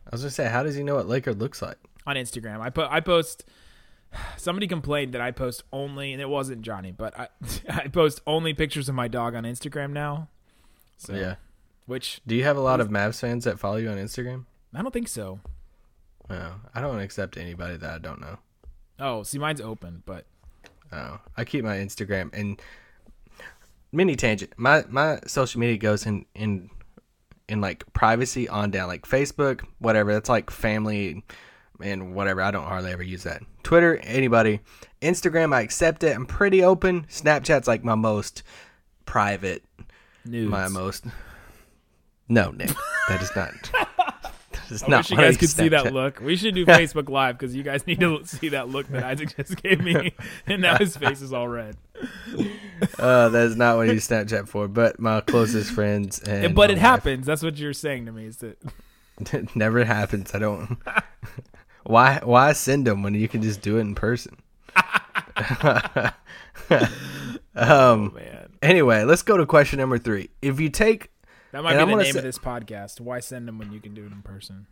I 0.06 0.10
was 0.12 0.22
gonna 0.22 0.30
say, 0.30 0.48
how 0.50 0.62
does 0.62 0.76
he 0.76 0.84
know 0.84 0.94
what 0.96 1.08
Laker 1.08 1.34
looks 1.34 1.64
like? 1.64 1.78
on 2.06 2.16
Instagram. 2.16 2.62
I 2.62 2.70
put 2.70 2.88
I 2.92 3.00
post. 3.00 3.44
Somebody 4.38 4.68
complained 4.68 5.14
that 5.14 5.22
I 5.22 5.32
post 5.32 5.64
only, 5.72 6.14
and 6.14 6.22
it 6.22 6.30
wasn't 6.30 6.62
Johnny, 6.62 6.92
but 6.92 7.18
I 7.20 7.28
I 7.70 7.88
post 7.88 8.22
only 8.26 8.54
pictures 8.54 8.88
of 8.90 8.96
my 8.96 9.08
dog 9.08 9.36
on 9.36 9.44
Instagram 9.44 9.92
now. 9.92 10.30
So, 10.98 11.14
Yeah. 11.14 11.36
which 11.86 12.22
Do 12.26 12.36
you 12.36 12.44
have 12.44 12.58
a 12.58 12.62
lot 12.62 12.80
of 12.80 12.90
Mavs 12.90 13.20
fans 13.20 13.44
that 13.44 13.60
follow 13.60 13.78
you 13.78 13.90
on 13.90 13.98
Instagram? 13.98 14.46
I 14.74 14.82
don't 14.82 14.92
think 14.94 15.08
so. 15.08 15.40
No, 16.30 16.56
I 16.74 16.82
don't 16.82 17.00
accept 17.00 17.38
anybody 17.38 17.78
that 17.78 17.90
I 17.90 17.98
don't 18.00 18.20
know. 18.20 18.38
Oh, 19.00 19.24
see, 19.24 19.38
mine's 19.38 19.62
open, 19.62 20.04
but 20.06 20.26
Oh, 20.92 21.20
I 21.36 21.44
keep 21.44 21.64
my 21.64 21.76
Instagram 21.78 22.30
and 22.34 22.60
mini 23.92 24.16
tangent. 24.16 24.54
My 24.58 24.86
my 24.90 25.20
social 25.28 25.60
media 25.60 25.78
goes 25.78 26.06
in 26.06 26.26
in 26.34 26.70
in 27.50 27.62
like 27.62 27.84
privacy 27.94 28.48
on 28.50 28.72
down, 28.72 28.88
like 28.88 29.04
Facebook, 29.04 29.64
whatever. 29.80 30.14
That's 30.14 30.30
like 30.30 30.50
family 30.50 31.24
and 31.82 32.14
whatever. 32.16 32.42
I 32.42 32.52
don't 32.52 32.66
hardly 32.66 32.92
ever 32.92 33.04
use 33.04 33.24
that. 33.24 33.42
Twitter, 33.64 33.98
anybody. 33.98 34.60
Instagram, 35.02 35.54
I 35.54 35.62
accept 35.62 36.04
it. 36.04 36.16
I'm 36.16 36.26
pretty 36.26 36.64
open. 36.64 37.06
Snapchat's 37.10 37.68
like 37.68 37.84
my 37.84 37.96
most 37.96 38.44
private, 39.06 39.64
news. 40.26 40.50
my 40.50 40.68
most. 40.68 41.06
No, 42.30 42.52
Nick, 42.52 42.72
that 43.08 43.22
is 43.22 43.32
not. 43.36 43.54
That 44.70 44.76
is 44.76 44.84
I 44.84 44.88
not 44.88 44.98
wish 44.98 45.12
you 45.12 45.18
guys 45.18 45.38
could 45.38 45.50
see 45.50 45.70
that 45.70 45.94
look. 45.94 46.20
We 46.20 46.36
should 46.36 46.54
do 46.54 46.66
Facebook 46.66 47.08
Live 47.10 47.38
because 47.38 47.56
you 47.56 47.64
guys 47.64 47.88
need 47.88 48.02
to 48.02 48.26
see 48.26 48.50
that 48.50 48.68
look 48.68 48.86
that 48.90 49.02
Isaac 49.04 49.34
just 49.38 49.62
gave 49.64 49.82
me, 49.82 50.14
and 50.48 50.62
now 50.62 50.78
his 50.78 50.98
face 50.98 51.22
is 51.22 51.32
all 51.32 51.48
red. 51.48 51.78
Uh, 53.00 53.30
that 53.30 53.46
is 53.46 53.56
not 53.56 53.78
what 53.78 53.88
use 53.88 54.06
Snapchat 54.10 54.50
for. 54.50 54.68
But 54.68 55.00
my 55.00 55.22
closest 55.22 55.72
friends 55.72 56.20
and 56.20 56.54
but 56.54 56.70
it 56.70 56.74
wife. 56.74 56.82
happens. 56.82 57.26
That's 57.26 57.44
what 57.44 57.58
you're 57.58 57.72
saying 57.72 58.08
to 58.08 58.12
me. 58.12 58.26
Is 58.26 58.38
that 58.38 58.58
It 59.32 59.56
never 59.56 59.86
happens. 59.86 60.36
I 60.36 60.40
don't. 60.40 60.78
Why? 61.88 62.20
Why 62.24 62.54
send 62.54 62.86
them 62.86 63.02
when 63.04 63.14
you 63.16 63.28
can 63.28 63.42
just 63.42 63.62
do 63.62 63.78
it 63.78 63.82
in 63.82 63.96
person? 63.96 64.38
um. 67.56 68.14
man? 68.14 68.50
Anyway, 68.62 69.04
let's 69.04 69.22
go 69.22 69.38
to 69.38 69.46
question 69.46 69.80
number 69.80 69.98
three. 69.98 70.30
If 70.42 70.60
you 70.60 70.70
take, 70.70 71.12
That 71.52 71.64
might 71.64 71.74
be 71.74 71.80
I'm 71.80 71.90
the 71.90 71.96
name 71.98 72.14
say- 72.14 72.20
of 72.20 72.24
this 72.26 72.38
podcast. 72.40 73.00
Why 73.00 73.20
send 73.20 73.48
them 73.48 73.58
when 73.60 73.72
you 73.72 73.80
can 73.80 73.94
do 73.94 74.06
it 74.06 74.12
in 74.12 74.22
person? 74.22 74.68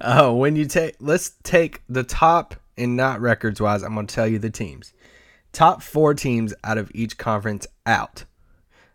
uh, 0.00 0.32
when 0.34 0.56
you 0.56 0.66
take, 0.66 0.96
let's 1.00 1.32
take 1.42 1.82
the 1.88 2.02
top 2.02 2.56
and 2.76 2.96
not 2.96 3.20
records 3.20 3.60
wise. 3.60 3.82
I'm 3.82 3.94
going 3.94 4.06
to 4.06 4.14
tell 4.14 4.26
you 4.26 4.38
the 4.38 4.50
teams. 4.50 4.92
Top 5.52 5.82
four 5.82 6.14
teams 6.14 6.52
out 6.64 6.76
of 6.78 6.90
each 6.94 7.16
conference 7.16 7.66
out. 7.86 8.24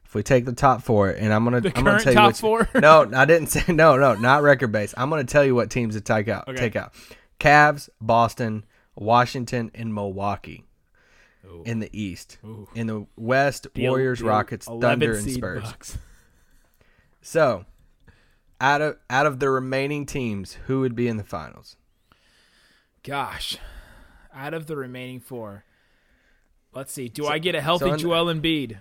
If 0.09 0.15
we 0.15 0.23
take 0.23 0.45
the 0.45 0.53
top 0.53 0.81
four, 0.81 1.09
and 1.11 1.31
I'm 1.31 1.43
gonna, 1.43 1.61
The 1.61 1.77
I'm 1.77 1.83
gonna 1.83 1.99
tell 1.99 2.13
you 2.13 2.17
top 2.17 2.27
which, 2.29 2.39
four? 2.39 2.67
No, 2.81 3.07
I 3.13 3.25
didn't 3.25 3.47
say 3.49 3.71
no, 3.71 3.95
no, 3.95 4.15
not 4.15 4.41
record 4.41 4.71
base. 4.71 4.91
I'm 4.97 5.07
gonna 5.11 5.23
tell 5.23 5.45
you 5.45 5.53
what 5.53 5.69
teams 5.69 5.93
to 5.93 6.01
take 6.01 6.27
out. 6.27 6.47
Okay. 6.47 6.57
Take 6.57 6.75
out. 6.75 6.93
Cavs, 7.39 7.89
Boston, 8.01 8.65
Washington, 8.95 9.69
and 9.75 9.93
Milwaukee. 9.93 10.65
In 11.63 11.79
the 11.79 11.89
East, 11.93 12.37
in 12.75 12.87
the 12.87 13.05
West, 13.15 13.67
The- 13.75 13.87
Warriors, 13.87 14.19
the 14.19 14.25
Rockets, 14.25 14.65
Thunder, 14.65 15.13
and 15.13 15.31
Spurs. 15.31 15.63
Bucks. 15.63 15.97
So, 17.21 17.65
out 18.59 18.81
of 18.81 18.97
out 19.11 19.25
of 19.27 19.39
the 19.39 19.49
remaining 19.49 20.05
teams, 20.07 20.53
who 20.65 20.81
would 20.81 20.95
be 20.95 21.07
in 21.07 21.17
the 21.17 21.23
finals? 21.23 21.75
Gosh, 23.03 23.57
out 24.33 24.53
of 24.55 24.65
the 24.65 24.75
remaining 24.75 25.19
four, 25.19 25.63
let's 26.73 26.91
see. 26.91 27.07
Do 27.09 27.25
I 27.27 27.37
get 27.37 27.53
a 27.55 27.61
healthy 27.61 27.85
so 27.85 27.93
in- 27.93 27.99
Joel 27.99 28.25
Embiid? 28.33 28.77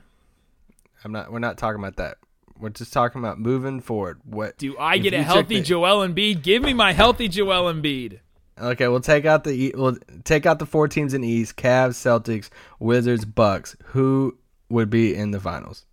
I'm 1.04 1.12
not. 1.12 1.30
We're 1.32 1.38
not 1.38 1.58
talking 1.58 1.78
about 1.80 1.96
that. 1.96 2.18
We're 2.58 2.70
just 2.70 2.92
talking 2.92 3.20
about 3.20 3.38
moving 3.38 3.80
forward. 3.80 4.20
What 4.24 4.58
Do 4.58 4.76
I 4.78 4.98
get 4.98 5.14
a 5.14 5.22
healthy 5.22 5.62
Joel 5.62 6.06
Embiid? 6.06 6.42
Give 6.42 6.62
me 6.62 6.74
my 6.74 6.92
healthy 6.92 7.28
Joel 7.28 7.72
Embiid. 7.72 8.20
Okay, 8.60 8.88
we'll 8.88 9.00
take 9.00 9.24
out 9.24 9.44
the 9.44 9.52
E- 9.52 9.72
we'll 9.74 9.96
take 10.24 10.44
out 10.44 10.58
the 10.58 10.66
four 10.66 10.88
teams 10.88 11.14
in 11.14 11.20
the 11.20 11.28
East: 11.28 11.56
Cavs, 11.56 11.90
Celtics, 11.90 12.50
Wizards, 12.80 13.24
Bucks. 13.24 13.76
Who 13.86 14.36
would 14.68 14.90
be 14.90 15.14
in 15.14 15.30
the 15.30 15.38
finals? 15.38 15.84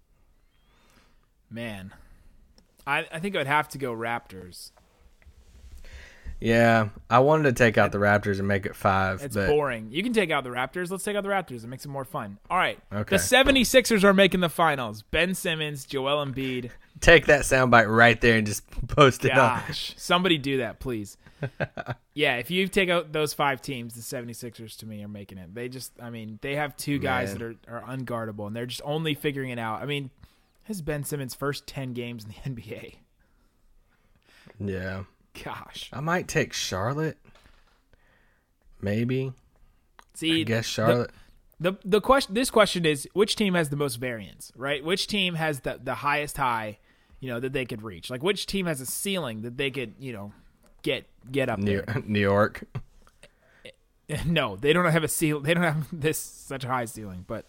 Man, 1.49 1.93
I, 2.87 3.05
I 3.11 3.19
think 3.19 3.35
I'd 3.35 3.47
have 3.47 3.69
to 3.69 3.77
go 3.77 3.93
Raptors. 3.93 4.71
Yeah, 6.41 6.89
I 7.09 7.19
wanted 7.19 7.43
to 7.43 7.53
take 7.53 7.77
out 7.77 7.91
the 7.91 7.97
Raptors 7.97 8.39
and 8.39 8.47
make 8.47 8.65
it 8.65 8.75
five, 8.75 9.21
It's 9.23 9.35
but 9.35 9.47
boring. 9.47 9.87
You 9.91 10.03
can 10.03 10.13
take 10.13 10.31
out 10.31 10.43
the 10.43 10.49
Raptors. 10.49 10.91
Let's 10.91 11.03
take 11.03 11.15
out 11.15 11.23
the 11.23 11.29
Raptors. 11.29 11.63
It 11.63 11.67
makes 11.67 11.85
it 11.85 11.89
more 11.89 12.03
fun. 12.05 12.37
All 12.49 12.57
right. 12.57 12.77
Okay. 12.93 13.15
The 13.15 13.21
76ers 13.21 14.03
are 14.03 14.13
making 14.13 14.41
the 14.41 14.49
finals. 14.49 15.01
Ben 15.03 15.33
Simmons, 15.33 15.85
Joel 15.85 16.25
Embiid. 16.25 16.71
take 16.99 17.27
that 17.27 17.41
soundbite 17.41 17.89
right 17.89 18.19
there 18.19 18.37
and 18.37 18.45
just 18.45 18.69
post 18.87 19.23
it 19.25 19.31
on. 19.31 19.61
Gosh, 19.65 19.93
somebody 19.97 20.37
do 20.37 20.57
that, 20.57 20.79
please. 20.79 21.17
yeah, 22.13 22.35
if 22.35 22.51
you 22.51 22.67
take 22.67 22.89
out 22.89 23.11
those 23.11 23.33
five 23.33 23.61
teams, 23.61 23.93
the 23.93 24.01
76ers 24.01 24.77
to 24.77 24.85
me 24.85 25.03
are 25.03 25.07
making 25.07 25.37
it. 25.37 25.53
They 25.55 25.69
just, 25.69 25.93
I 26.01 26.09
mean, 26.09 26.39
they 26.41 26.55
have 26.55 26.75
two 26.75 26.99
guys 26.99 27.37
Man. 27.37 27.55
that 27.65 27.71
are, 27.71 27.81
are 27.81 27.95
unguardable, 27.97 28.47
and 28.47 28.55
they're 28.55 28.65
just 28.65 28.81
only 28.83 29.15
figuring 29.15 29.49
it 29.49 29.59
out. 29.59 29.81
I 29.81 29.85
mean, 29.85 30.09
this 30.67 30.77
is 30.77 30.81
Ben 30.81 31.03
Simmons' 31.03 31.33
first 31.33 31.65
10 31.67 31.93
games 31.93 32.25
in 32.25 32.29
the 32.31 32.61
NBA. 32.61 32.95
Yeah, 34.59 35.03
Gosh. 35.43 35.89
I 35.93 35.99
might 35.99 36.27
take 36.27 36.53
Charlotte. 36.53 37.17
Maybe. 38.81 39.33
See, 40.13 40.41
I 40.41 40.43
guess 40.43 40.65
Charlotte. 40.65 41.11
The 41.59 41.77
the 41.85 42.01
question 42.01 42.33
this 42.33 42.49
question 42.51 42.85
is 42.85 43.07
which 43.13 43.35
team 43.35 43.53
has 43.53 43.69
the 43.69 43.77
most 43.77 43.95
variance, 43.95 44.51
right? 44.55 44.83
Which 44.83 45.07
team 45.07 45.35
has 45.35 45.61
the 45.61 45.79
the 45.81 45.95
highest 45.95 46.37
high, 46.37 46.79
you 47.19 47.29
know, 47.29 47.39
that 47.39 47.53
they 47.53 47.65
could 47.65 47.81
reach? 47.81 48.09
Like 48.09 48.21
which 48.23 48.45
team 48.45 48.65
has 48.65 48.81
a 48.81 48.85
ceiling 48.85 49.41
that 49.43 49.57
they 49.57 49.71
could, 49.71 49.93
you 49.99 50.11
know, 50.13 50.33
get 50.83 51.05
get 51.31 51.49
up 51.49 51.59
New, 51.59 51.81
there? 51.81 52.03
New 52.05 52.19
York. 52.19 52.63
No, 54.23 54.55
they 54.55 54.71
don't 54.71 54.85
have 54.91 55.03
a 55.03 55.07
ceiling. 55.07 55.41
They 55.41 55.55
don't 55.55 55.63
have 55.63 55.87
this 55.91 56.19
such 56.19 56.63
a 56.63 56.67
high 56.67 56.85
ceiling, 56.85 57.25
but 57.27 57.45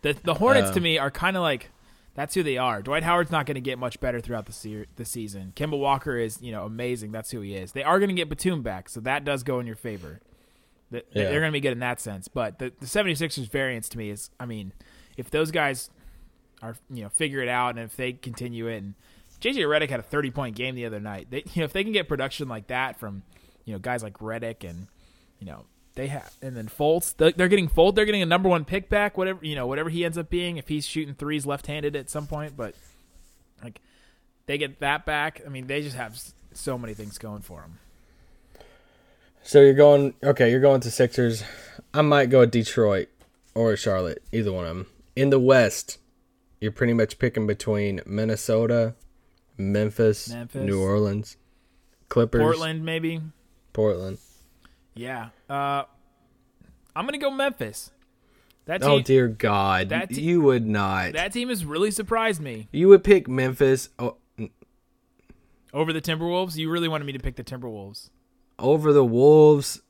the 0.00 0.16
the 0.22 0.32
Hornets 0.32 0.68
Um, 0.68 0.74
to 0.76 0.80
me 0.80 0.96
are 0.96 1.10
kind 1.10 1.36
of 1.36 1.42
like 1.42 1.70
that's 2.18 2.34
who 2.34 2.42
they 2.42 2.58
are. 2.58 2.82
Dwight 2.82 3.04
Howard's 3.04 3.30
not 3.30 3.46
going 3.46 3.54
to 3.54 3.60
get 3.60 3.78
much 3.78 4.00
better 4.00 4.20
throughout 4.20 4.46
the 4.46 4.52
se- 4.52 4.86
the 4.96 5.04
season. 5.04 5.52
Kemba 5.54 5.78
Walker 5.78 6.18
is, 6.18 6.42
you 6.42 6.50
know, 6.50 6.64
amazing. 6.64 7.12
That's 7.12 7.30
who 7.30 7.40
he 7.42 7.54
is. 7.54 7.70
They 7.70 7.84
are 7.84 8.00
going 8.00 8.08
to 8.08 8.14
get 8.14 8.28
Batum 8.28 8.62
back, 8.62 8.88
so 8.88 8.98
that 9.00 9.24
does 9.24 9.44
go 9.44 9.60
in 9.60 9.68
your 9.68 9.76
favor. 9.76 10.18
That 10.90 11.06
Yeah. 11.12 11.30
They're 11.30 11.38
going 11.38 11.52
to 11.52 11.56
be 11.56 11.60
good 11.60 11.70
in 11.70 11.78
that 11.78 12.00
sense. 12.00 12.26
But 12.26 12.58
the, 12.58 12.72
the 12.80 12.86
76ers 12.86 13.48
variance 13.48 13.88
to 13.90 13.98
me 13.98 14.10
is, 14.10 14.30
I 14.40 14.46
mean, 14.46 14.72
if 15.16 15.30
those 15.30 15.52
guys 15.52 15.90
are, 16.60 16.76
you 16.90 17.04
know, 17.04 17.08
figure 17.08 17.40
it 17.40 17.48
out 17.48 17.76
and 17.76 17.78
if 17.78 17.94
they 17.94 18.14
continue 18.14 18.66
it 18.66 18.78
and 18.78 18.94
JJ 19.40 19.58
Redick 19.58 19.88
had 19.88 20.00
a 20.00 20.02
30 20.02 20.32
point 20.32 20.56
game 20.56 20.74
the 20.74 20.86
other 20.86 20.98
night. 20.98 21.28
They, 21.30 21.44
you 21.54 21.60
know, 21.60 21.64
if 21.66 21.72
they 21.72 21.84
can 21.84 21.92
get 21.92 22.08
production 22.08 22.48
like 22.48 22.66
that 22.66 22.98
from, 22.98 23.22
you 23.64 23.72
know, 23.72 23.78
guys 23.78 24.02
like 24.02 24.14
Redick 24.14 24.68
and, 24.68 24.88
you 25.38 25.46
know, 25.46 25.66
they 25.98 26.06
have, 26.06 26.32
and 26.40 26.56
then 26.56 26.68
Fultz, 26.68 27.16
they're 27.16 27.48
getting 27.48 27.68
Fultz, 27.68 27.96
they're 27.96 28.04
getting 28.04 28.22
a 28.22 28.26
number 28.26 28.48
one 28.48 28.64
pick 28.64 28.88
back, 28.88 29.18
whatever, 29.18 29.44
you 29.44 29.56
know, 29.56 29.66
whatever 29.66 29.90
he 29.90 30.04
ends 30.04 30.16
up 30.16 30.30
being, 30.30 30.56
if 30.56 30.68
he's 30.68 30.86
shooting 30.86 31.12
threes 31.12 31.44
left 31.44 31.66
handed 31.66 31.96
at 31.96 32.08
some 32.08 32.28
point. 32.28 32.56
But, 32.56 32.76
like, 33.64 33.80
they 34.46 34.58
get 34.58 34.78
that 34.78 35.04
back. 35.04 35.42
I 35.44 35.48
mean, 35.48 35.66
they 35.66 35.82
just 35.82 35.96
have 35.96 36.16
so 36.52 36.78
many 36.78 36.94
things 36.94 37.18
going 37.18 37.42
for 37.42 37.62
them. 37.62 37.80
So 39.42 39.60
you're 39.60 39.74
going 39.74 40.14
okay. 40.22 40.52
You're 40.52 40.60
going 40.60 40.80
to 40.82 40.90
Sixers. 40.90 41.42
I 41.92 42.02
might 42.02 42.30
go 42.30 42.46
Detroit 42.46 43.08
or 43.56 43.76
Charlotte. 43.76 44.22
Either 44.30 44.52
one 44.52 44.66
of 44.66 44.76
them. 44.76 44.86
In 45.16 45.30
the 45.30 45.40
West, 45.40 45.98
you're 46.60 46.70
pretty 46.70 46.92
much 46.92 47.18
picking 47.18 47.48
between 47.48 48.02
Minnesota, 48.06 48.94
Memphis, 49.56 50.28
Memphis. 50.28 50.62
New 50.62 50.80
Orleans, 50.80 51.36
Clippers, 52.08 52.40
Portland, 52.40 52.84
maybe. 52.84 53.20
Portland. 53.72 54.18
Yeah. 54.98 55.28
Uh, 55.48 55.84
I'm 56.96 57.04
gonna 57.06 57.18
go 57.18 57.30
Memphis. 57.30 57.90
That 58.64 58.82
team, 58.82 58.90
Oh 58.90 59.00
dear 59.00 59.28
God, 59.28 59.90
that 59.90 60.10
te- 60.10 60.20
you 60.20 60.40
would 60.42 60.66
not. 60.66 61.12
that 61.12 61.32
team 61.32 61.48
has 61.48 61.64
really 61.64 61.90
surprised 61.90 62.40
me 62.40 62.68
you 62.72 62.88
would 62.88 63.02
pick 63.04 63.28
Memphis 63.28 63.88
o- 63.98 64.16
over 65.72 65.92
the 65.92 66.00
Timberwolves. 66.00 66.56
You 66.56 66.70
really 66.70 66.88
wanted 66.88 67.04
me 67.04 67.12
to 67.12 67.18
pick 67.18 67.36
the 67.36 67.44
Timberwolves. 67.44 68.10
over 68.58 68.92
the 68.92 69.04
Wolves, 69.04 69.80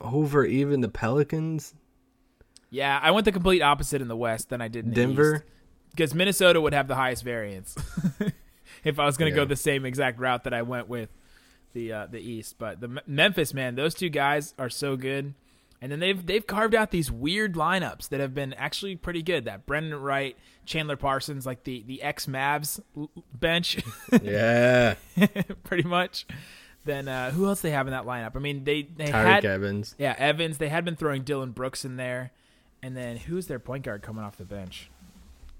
over 0.00 0.44
even 0.44 0.80
the 0.80 0.88
Pelicans, 0.88 1.74
Yeah, 2.70 2.98
I 3.02 3.10
went 3.10 3.24
the 3.24 3.32
complete 3.32 3.60
opposite 3.62 4.00
in 4.00 4.08
the 4.08 4.16
West 4.16 4.48
than 4.48 4.60
I 4.62 4.68
did 4.68 4.86
in 4.86 4.92
Denver. 4.92 5.44
because 5.90 6.14
Minnesota 6.14 6.60
would 6.60 6.72
have 6.72 6.86
the 6.88 6.94
highest 6.94 7.24
variance 7.24 7.74
if 8.84 8.98
I 9.00 9.04
was 9.04 9.16
going 9.16 9.30
to 9.30 9.36
Yeah. 9.36 9.42
go 9.44 9.48
the 9.48 9.56
same 9.56 9.84
exact 9.84 10.18
route 10.20 10.44
that 10.44 10.54
I 10.54 10.62
went 10.62 10.88
with 10.88 11.10
the 11.72 11.92
uh, 11.92 12.06
the 12.06 12.18
East. 12.20 12.56
But 12.58 12.80
the 12.80 12.88
M- 12.88 13.00
Memphis 13.06 13.52
man, 13.54 13.74
those 13.74 13.94
two 13.94 14.08
guys 14.08 14.54
are 14.58 14.70
so 14.70 14.96
good, 14.96 15.34
and 15.80 15.90
then 15.92 16.00
they've 16.00 16.24
they've 16.24 16.46
carved 16.46 16.74
out 16.74 16.90
these 16.90 17.10
weird 17.10 17.54
lineups 17.54 18.08
that 18.10 18.20
have 18.20 18.34
been 18.34 18.52
actually 18.54 18.96
pretty 18.96 19.22
good. 19.22 19.44
That 19.46 19.66
Brandan 19.66 20.00
Wright, 20.00 20.36
Chandler 20.66 20.96
Parsons, 20.96 21.44
like 21.46 21.64
the 21.64 21.82
the 21.86 22.02
ex 22.02 22.26
Mavs 22.26 22.80
bench, 23.34 23.78
Yeah, 24.22 24.94
pretty 25.64 25.84
much. 25.84 26.26
Then 26.84 27.06
uh, 27.06 27.30
who 27.30 27.46
else 27.46 27.60
they 27.60 27.70
have 27.70 27.86
in 27.86 27.92
that 27.92 28.04
lineup? 28.06 28.34
I 28.34 28.40
mean, 28.40 28.64
they 28.64 28.82
they 28.82 29.06
Tyreke 29.06 29.12
had 29.12 29.44
Evans. 29.44 29.94
yeah 29.98 30.14
Evans. 30.18 30.58
They 30.58 30.68
had 30.68 30.84
been 30.84 30.96
throwing 30.96 31.22
Dillon 31.22 31.52
Brooks 31.52 31.84
in 31.84 31.96
there, 31.96 32.32
and 32.82 32.96
then 32.96 33.16
who's 33.16 33.46
their 33.46 33.60
point 33.60 33.84
guard 33.84 34.02
coming 34.02 34.24
off 34.24 34.36
the 34.36 34.44
bench? 34.44 34.90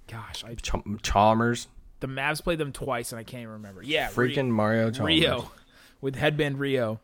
Gosh, 0.09 0.43
I 0.45 0.55
Ch- 0.57 0.73
Chalmers, 1.03 1.69
the 2.01 2.09
Mavs 2.09 2.43
played 2.43 2.59
them 2.59 2.73
twice, 2.73 3.13
and 3.13 3.21
I 3.21 3.23
can't 3.23 3.43
even 3.43 3.53
remember. 3.53 3.83
Yeah, 3.85 4.09
freaking 4.09 4.49
Mario 4.49 4.91
Chalmers. 4.91 5.07
Rio 5.21 5.51
with 6.03 6.17
headband 6.17 6.59
Rio. 6.61 7.01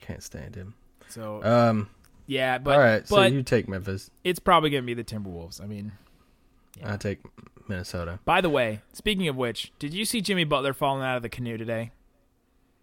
Can't 0.00 0.22
stand 0.22 0.54
him. 0.54 0.74
So 1.08 1.42
Um. 1.42 1.88
yeah, 2.26 2.58
but 2.58 2.74
all 2.74 2.80
right, 2.80 3.06
so 3.08 3.16
but 3.16 3.32
you 3.32 3.42
take 3.42 3.68
Memphis. 3.68 4.10
it's 4.22 4.38
probably 4.38 4.70
gonna 4.70 4.82
be 4.84 4.94
the 4.94 5.02
Timberwolves. 5.02 5.60
I 5.60 5.66
mean, 5.66 5.90
I 6.84 6.96
take 6.96 7.18
Minnesota. 7.68 8.20
by 8.24 8.40
the 8.40 8.48
way, 8.50 8.80
speaking 8.92 9.26
of 9.26 9.34
which, 9.36 9.72
did 9.80 9.92
you 9.92 10.04
see 10.04 10.20
Jimmy 10.20 10.44
Butler 10.44 10.72
falling 10.72 11.02
out 11.02 11.16
of 11.16 11.22
the 11.22 11.28
canoe 11.28 11.56
today? 11.56 11.90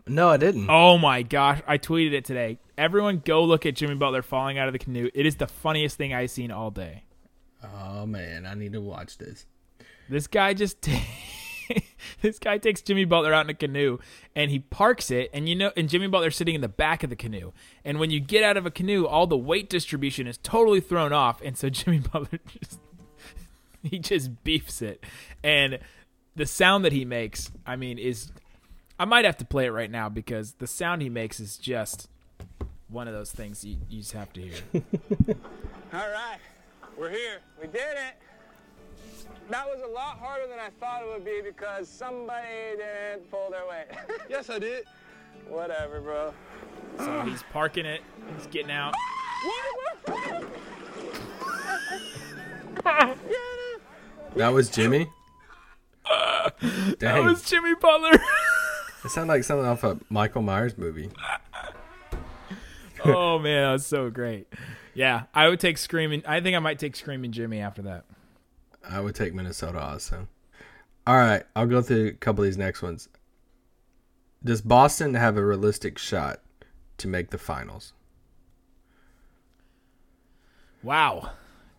No, 0.10 0.30
I 0.30 0.38
didn't. 0.38 0.70
Oh 0.70 0.98
my 0.98 1.22
gosh, 1.22 1.62
I 1.68 1.78
tweeted 1.78 2.14
it 2.14 2.24
today. 2.26 2.60
Everyone, 2.78 3.22
go 3.26 3.44
look 3.44 3.66
at 3.66 3.76
Jimmy 3.76 3.96
Butler 3.96 4.22
falling 4.22 4.58
out 4.58 4.68
of 4.68 4.74
the 4.74 4.80
canoe. 4.80 5.10
It 5.14 5.26
is 5.26 5.36
the 5.36 5.48
funniest 5.48 5.98
thing 5.98 6.14
I've 6.14 6.32
seen 6.32 6.50
all 6.52 6.72
day. 6.72 7.04
Oh 7.64 8.06
man, 8.06 8.46
I 8.46 8.54
need 8.54 8.72
to 8.74 8.80
watch 8.82 9.18
this. 9.18 9.46
This 10.10 10.28
guy 10.28 10.54
just 10.54 10.82
this 12.22 12.40
guy 12.40 12.58
takes 12.58 12.82
Jimmy 12.82 13.06
Butler 13.06 13.34
out 13.34 13.46
in 13.46 13.50
a 13.50 13.54
canoe 13.54 14.00
and 14.36 14.52
he 14.52 14.60
parks 14.60 15.12
it 15.12 15.30
and 15.34 15.48
you 15.48 15.56
know 15.56 15.72
and 15.76 15.90
Jimmy 15.90 16.08
Butler's 16.08 16.36
sitting 16.36 16.56
in 16.56 16.62
the 16.62 16.68
back 16.68 17.04
of 17.04 17.10
the 17.10 17.16
canoe. 17.16 17.52
And 17.84 18.00
when 18.00 18.12
you 18.12 18.20
get 18.20 18.44
out 18.44 18.58
of 18.58 18.66
a 18.66 18.72
canoe, 18.72 19.06
all 19.06 19.28
the 19.28 19.38
weight 19.38 19.70
distribution 19.70 20.28
is 20.28 20.38
totally 20.38 20.82
thrown 20.82 21.14
off 21.14 21.42
and 21.42 21.58
so 21.58 21.70
Jimmy 21.72 22.00
Butler 22.00 22.40
just 22.60 22.80
he 23.84 24.00
just 24.00 24.44
beefs 24.44 24.82
it. 24.82 25.04
And 25.44 25.80
the 26.36 26.46
sound 26.46 26.86
that 26.86 26.92
he 26.92 27.06
makes, 27.06 27.52
I 27.66 27.76
mean, 27.76 27.98
is 27.98 28.32
I 29.00 29.06
might 29.06 29.26
have 29.26 29.38
to 29.38 29.46
play 29.46 29.66
it 29.66 29.72
right 29.72 29.90
now 29.90 30.10
because 30.10 30.54
the 30.54 30.68
sound 30.68 31.02
he 31.02 31.10
makes 31.10 31.40
is 31.40 31.58
just 31.58 32.10
one 32.90 33.08
of 33.08 33.14
those 33.14 33.32
things 33.32 33.64
you, 33.64 33.78
you 33.90 34.00
just 34.00 34.14
have 34.14 34.32
to 34.34 34.42
hear. 34.42 34.54
All 35.94 36.10
right, 36.10 36.40
we're 36.98 37.10
here. 37.10 37.40
We 37.60 37.68
did 37.68 37.82
it. 37.82 38.27
That 39.50 39.66
was 39.66 39.82
a 39.82 39.88
lot 39.88 40.20
harder 40.20 40.48
than 40.48 40.60
I 40.60 40.70
thought 40.80 41.04
it 41.04 41.08
would 41.08 41.24
be 41.24 41.42
because 41.42 41.88
somebody 41.88 42.76
didn't 42.78 43.32
pull 43.32 43.50
their 43.50 43.68
weight. 43.68 43.88
Yes, 44.30 44.50
I 44.50 44.60
did. 44.60 44.86
Whatever, 45.48 46.02
bro. 46.02 46.34
So 46.98 47.06
ah. 47.10 47.24
he's 47.24 47.44
parking 47.54 47.86
it, 47.86 48.02
he's 48.36 48.48
getting 48.48 48.72
out. 48.72 48.94
Ah! 52.86 53.16
That 54.36 54.54
was 54.54 54.70
Jimmy. 54.70 55.10
That 57.00 57.24
was 57.24 57.44
Jimmy 57.44 57.74
Butler. 57.76 58.14
it 59.06 59.10
sounded 59.10 59.34
like 59.34 59.44
something 59.44 59.66
off 59.66 59.84
a 59.84 60.00
Michael 60.10 60.42
Myers 60.42 60.78
movie. 60.78 61.10
oh 63.06 63.40
man, 63.40 63.64
that 63.64 63.72
was 63.74 63.86
so 63.86 64.10
great. 64.10 64.48
Yeah, 64.94 65.24
I 65.34 65.50
would 65.50 65.60
take 65.60 65.78
screaming. 65.78 66.24
I 66.26 66.40
think 66.42 66.56
I 66.56 66.60
might 66.60 66.80
take 66.80 66.96
screaming 66.96 67.32
Jimmy 67.32 67.60
after 67.60 67.82
that. 67.84 68.06
I 68.90 69.00
would 69.00 69.16
take 69.16 69.34
Minnesota 69.34 69.80
also. 69.80 70.28
All 71.06 71.16
right, 71.16 71.44
I'll 71.56 71.68
go 71.68 71.82
through 71.82 72.08
a 72.08 72.12
couple 72.12 72.44
of 72.44 72.48
these 72.48 72.58
next 72.58 72.82
ones. 72.82 73.08
Does 74.44 74.62
Boston 74.62 75.14
have 75.14 75.38
a 75.38 75.46
realistic 75.46 75.98
shot 75.98 76.42
to 76.98 77.08
make 77.08 77.30
the 77.30 77.38
finals? 77.38 77.94
Wow, 80.84 81.32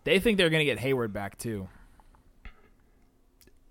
they 0.04 0.18
think 0.18 0.38
they're 0.38 0.50
gonna 0.50 0.64
get 0.64 0.78
Hayward 0.78 1.12
back 1.12 1.38
too. 1.38 1.68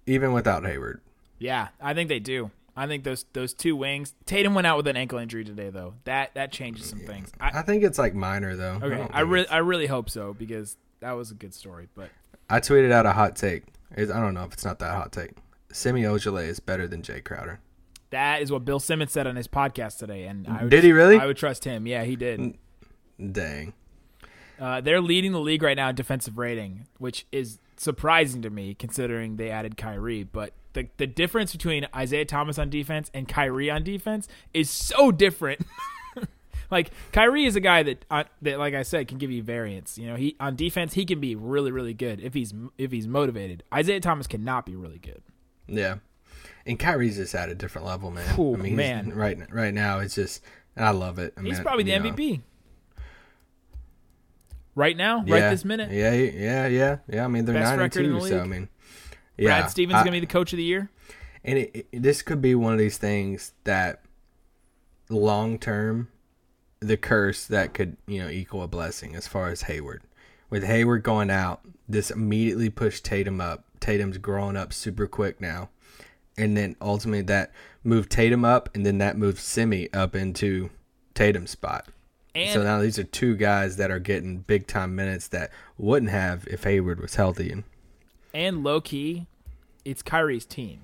Even 0.06 0.32
without 0.32 0.66
Hayward. 0.66 1.02
Yeah, 1.38 1.70
I 1.82 1.94
think 1.94 2.10
they 2.10 2.20
do. 2.20 2.52
I 2.76 2.86
think 2.86 3.04
those 3.04 3.26
those 3.34 3.54
two 3.54 3.76
wings. 3.76 4.14
Tatum 4.26 4.54
went 4.54 4.68
out 4.68 4.78
with 4.78 4.88
an 4.88 4.96
ankle 4.96 5.18
injury 5.18 5.44
today, 5.44 5.72
though. 5.72 5.96
That 6.04 6.36
that 6.36 6.52
changes 6.52 6.88
some 6.88 7.00
things. 7.00 7.32
I, 7.40 7.60
I 7.60 7.62
think 7.64 7.84
it's 7.84 7.98
like 7.98 8.14
minor 8.14 8.56
though. 8.56 8.80
okay, 8.82 9.02
I 9.12 9.22
think 9.22 9.32
really 9.32 9.48
I 9.48 9.58
really 9.58 9.88
hope 9.88 10.10
so 10.10 10.34
because 10.34 10.78
that 11.00 11.14
was 11.14 11.32
a 11.32 11.34
good 11.34 11.56
story. 11.56 11.88
But 11.96 12.10
I 12.50 12.60
tweeted 12.60 12.92
out 12.92 13.06
a 13.06 13.12
hot 13.14 13.36
take. 13.36 13.64
It's- 13.96 14.16
I 14.16 14.20
don't 14.22 14.34
know 14.34 14.44
if 14.44 14.54
it's 14.54 14.66
not 14.66 14.80
that 14.80 14.94
hot 14.96 15.12
take. 15.12 15.32
Semi 15.72 16.04
Ojeleye 16.04 16.48
is 16.48 16.60
better 16.60 16.88
than 16.88 17.02
Jae 17.02 17.24
Crowder. 17.24 17.60
that 18.10 18.42
is 18.42 18.50
what 18.52 18.64
Bill 18.64 18.80
Simmons 18.80 19.12
said 19.12 19.28
on 19.28 19.36
his 19.36 19.50
podcast 19.50 19.98
today. 19.98 20.24
And 20.26 20.48
I 20.48 20.64
would, 20.64 20.70
Did 20.72 20.84
he 20.86 20.94
really? 20.94 21.20
I 21.20 21.26
would 21.26 21.36
trust 21.38 21.66
him. 21.66 21.86
Yeah, 21.86 22.04
he 22.06 22.16
did. 22.16 22.58
Dang. 23.32 23.74
Uh, 24.60 24.80
they're 24.82 25.02
leading 25.02 25.34
the 25.34 25.40
league 25.42 25.62
right 25.62 25.76
now 25.76 25.90
in 25.90 25.96
defensive 25.96 26.38
rating, 26.38 26.88
which 27.00 27.26
is 27.34 27.60
surprising 27.76 28.42
to 28.44 28.50
me 28.50 28.74
considering 28.74 29.36
they 29.36 29.50
added 29.52 29.76
Kyrie. 29.78 30.24
But 30.24 30.54
the 30.74 30.88
the 30.98 31.06
difference 31.06 31.52
between 31.52 31.86
Isaiah 31.96 32.26
Thomas 32.26 32.58
on 32.58 32.70
defense 32.70 33.12
and 33.14 33.28
Kyrie 33.28 33.70
on 33.70 33.84
defense 33.84 34.28
is 34.54 34.70
so 34.70 35.12
different. 35.12 35.62
like 36.70 36.92
Kyrie 37.12 37.46
is 37.46 37.56
a 37.56 37.60
guy 37.60 37.84
that 37.84 38.06
uh, 38.10 38.24
that, 38.42 38.60
like 38.60 38.74
I 38.74 38.84
said, 38.84 39.08
can 39.08 39.18
give 39.18 39.32
you 39.32 39.44
variance. 39.44 39.98
You 39.98 40.08
know, 40.08 40.16
he 40.16 40.36
on 40.40 40.56
defense 40.56 40.94
he 40.94 41.06
can 41.06 41.20
be 41.20 41.36
really 41.36 41.72
really 41.72 41.94
good 41.94 42.20
if 42.20 42.34
he's 42.34 42.54
if 42.78 42.92
he's 42.92 43.08
motivated. 43.08 43.64
Isaiah 43.74 44.00
Thomas 44.00 44.28
cannot 44.28 44.66
be 44.66 44.76
really 44.76 45.00
good. 45.00 45.22
Yeah. 45.68 45.98
And 46.66 46.78
Kyrie's 46.78 47.16
just 47.16 47.34
at 47.34 47.50
a 47.50 47.56
different 47.56 47.88
level, 47.88 48.12
man. 48.12 48.40
Ooh, 48.40 48.56
I 48.56 48.58
mean, 48.58 48.76
man. 48.76 49.14
right 49.14 49.38
right 49.52 49.74
now 49.74 50.00
it's 50.00 50.16
just 50.16 50.44
I 50.76 50.92
love 50.92 51.18
it. 51.20 51.34
I 51.38 51.42
He's 51.42 51.54
mean, 51.54 51.64
probably 51.64 51.84
the 51.84 51.98
know, 51.98 52.12
MVP. 52.12 52.42
Right 54.76 54.96
now, 54.96 55.24
right 55.24 55.50
this 55.50 55.66
minute. 55.66 55.92
Yeah, 55.92 56.14
yeah, 56.14 56.68
yeah, 56.68 56.98
yeah. 57.12 57.26
I 57.26 57.28
mean, 57.28 57.46
they're 57.46 57.56
Best 57.56 57.72
nine 57.72 57.80
and 57.80 57.92
two, 57.92 58.22
so 58.28 58.40
I 58.40 58.44
mean, 58.44 58.70
yeah. 59.36 59.46
Brad 59.46 59.72
Stevens 59.72 59.96
I- 59.96 60.02
gonna 60.02 60.12
be 60.12 60.20
the 60.20 60.28
coach 60.28 60.54
of 60.54 60.58
the 60.58 60.64
year. 60.64 60.92
and 61.44 61.58
it, 61.58 61.88
it, 61.92 62.04
this 62.04 62.22
could 62.22 62.44
be 62.44 62.54
one 62.54 62.74
of 62.74 62.80
these 62.80 62.98
things 62.98 63.54
that 63.64 64.04
long 65.10 65.58
term 65.58 66.10
the 66.80 66.98
curse 66.98 67.46
that 67.46 67.74
could 67.74 67.98
you 68.08 68.22
know 68.22 68.30
equal 68.30 68.64
a 68.64 68.68
blessing 68.68 69.16
as 69.16 69.28
far 69.28 69.50
as 69.50 69.64
Hayward. 69.64 70.04
With 70.50 70.64
Hayward 70.64 71.04
going 71.04 71.30
out 71.30 71.62
this 71.88 72.12
immediately 72.12 72.70
pushed 72.70 73.06
Tatum 73.06 73.40
up. 73.40 73.64
Tatum's 73.80 74.18
growing 74.18 74.58
up 74.58 74.74
super 74.74 75.08
quick 75.08 75.40
now. 75.40 75.70
And 76.38 76.56
then 76.56 76.76
ultimately 76.82 77.24
that 77.24 77.52
moved 77.84 78.12
Tatum 78.12 78.46
up 78.46 78.70
and 78.76 78.86
then 78.86 78.98
that 79.00 79.18
moved 79.18 79.40
Semi 79.40 79.92
up 79.94 80.16
into 80.16 80.70
Tatum's 81.14 81.52
spot. 81.52 81.88
And 82.36 82.52
so 82.52 82.62
now 82.62 82.80
these 82.80 83.00
are 83.00 83.04
two 83.04 83.36
guys 83.36 83.78
that 83.78 83.90
are 83.90 84.00
getting 84.00 84.40
big 84.40 84.68
time 84.68 84.96
minutes 84.96 85.28
that 85.30 85.52
wouldn't 85.78 86.12
have 86.12 86.46
if 86.48 86.66
Hayward 86.66 87.00
was 87.00 87.16
healthy. 87.16 87.52
and 87.52 87.64
and 88.34 88.64
low 88.64 88.80
key, 88.82 89.26
it's 89.84 90.04
Kyrie's 90.04 90.46
team. 90.46 90.82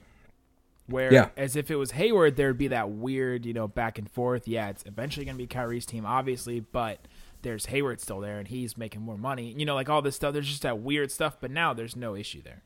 Where 0.87 1.13
Yeah. 1.13 1.29
as 1.37 1.55
if 1.55 1.71
it 1.71 1.77
was 1.77 1.91
Hayward, 1.91 2.35
there'd 2.35 2.57
be 2.57 2.67
that 2.67 2.89
weird, 2.89 3.45
you 3.45 3.53
know, 3.53 3.67
back 3.67 3.97
and 3.97 4.09
forth. 4.11 4.47
Yeah, 4.47 4.69
it's 4.69 4.83
eventually 4.85 5.25
gonna 5.25 5.37
be 5.37 5.47
Kyrie's 5.47 5.85
team, 5.85 6.05
obviously, 6.05 6.59
but 6.59 6.99
there's 7.41 7.67
Hayward 7.67 8.01
still 8.01 8.19
there 8.19 8.37
and 8.39 8.47
he's 8.47 8.77
making 8.77 9.01
more 9.01 9.17
money. 9.17 9.53
You 9.57 9.65
know, 9.65 9.75
like 9.75 9.89
all 9.89 10.01
this 10.01 10.15
stuff. 10.15 10.33
There's 10.33 10.47
just 10.47 10.61
that 10.63 10.79
weird 10.79 11.09
stuff, 11.11 11.37
but 11.39 11.51
now 11.51 11.73
there's 11.73 11.95
no 11.95 12.15
issue 12.15 12.41
there. 12.41 12.63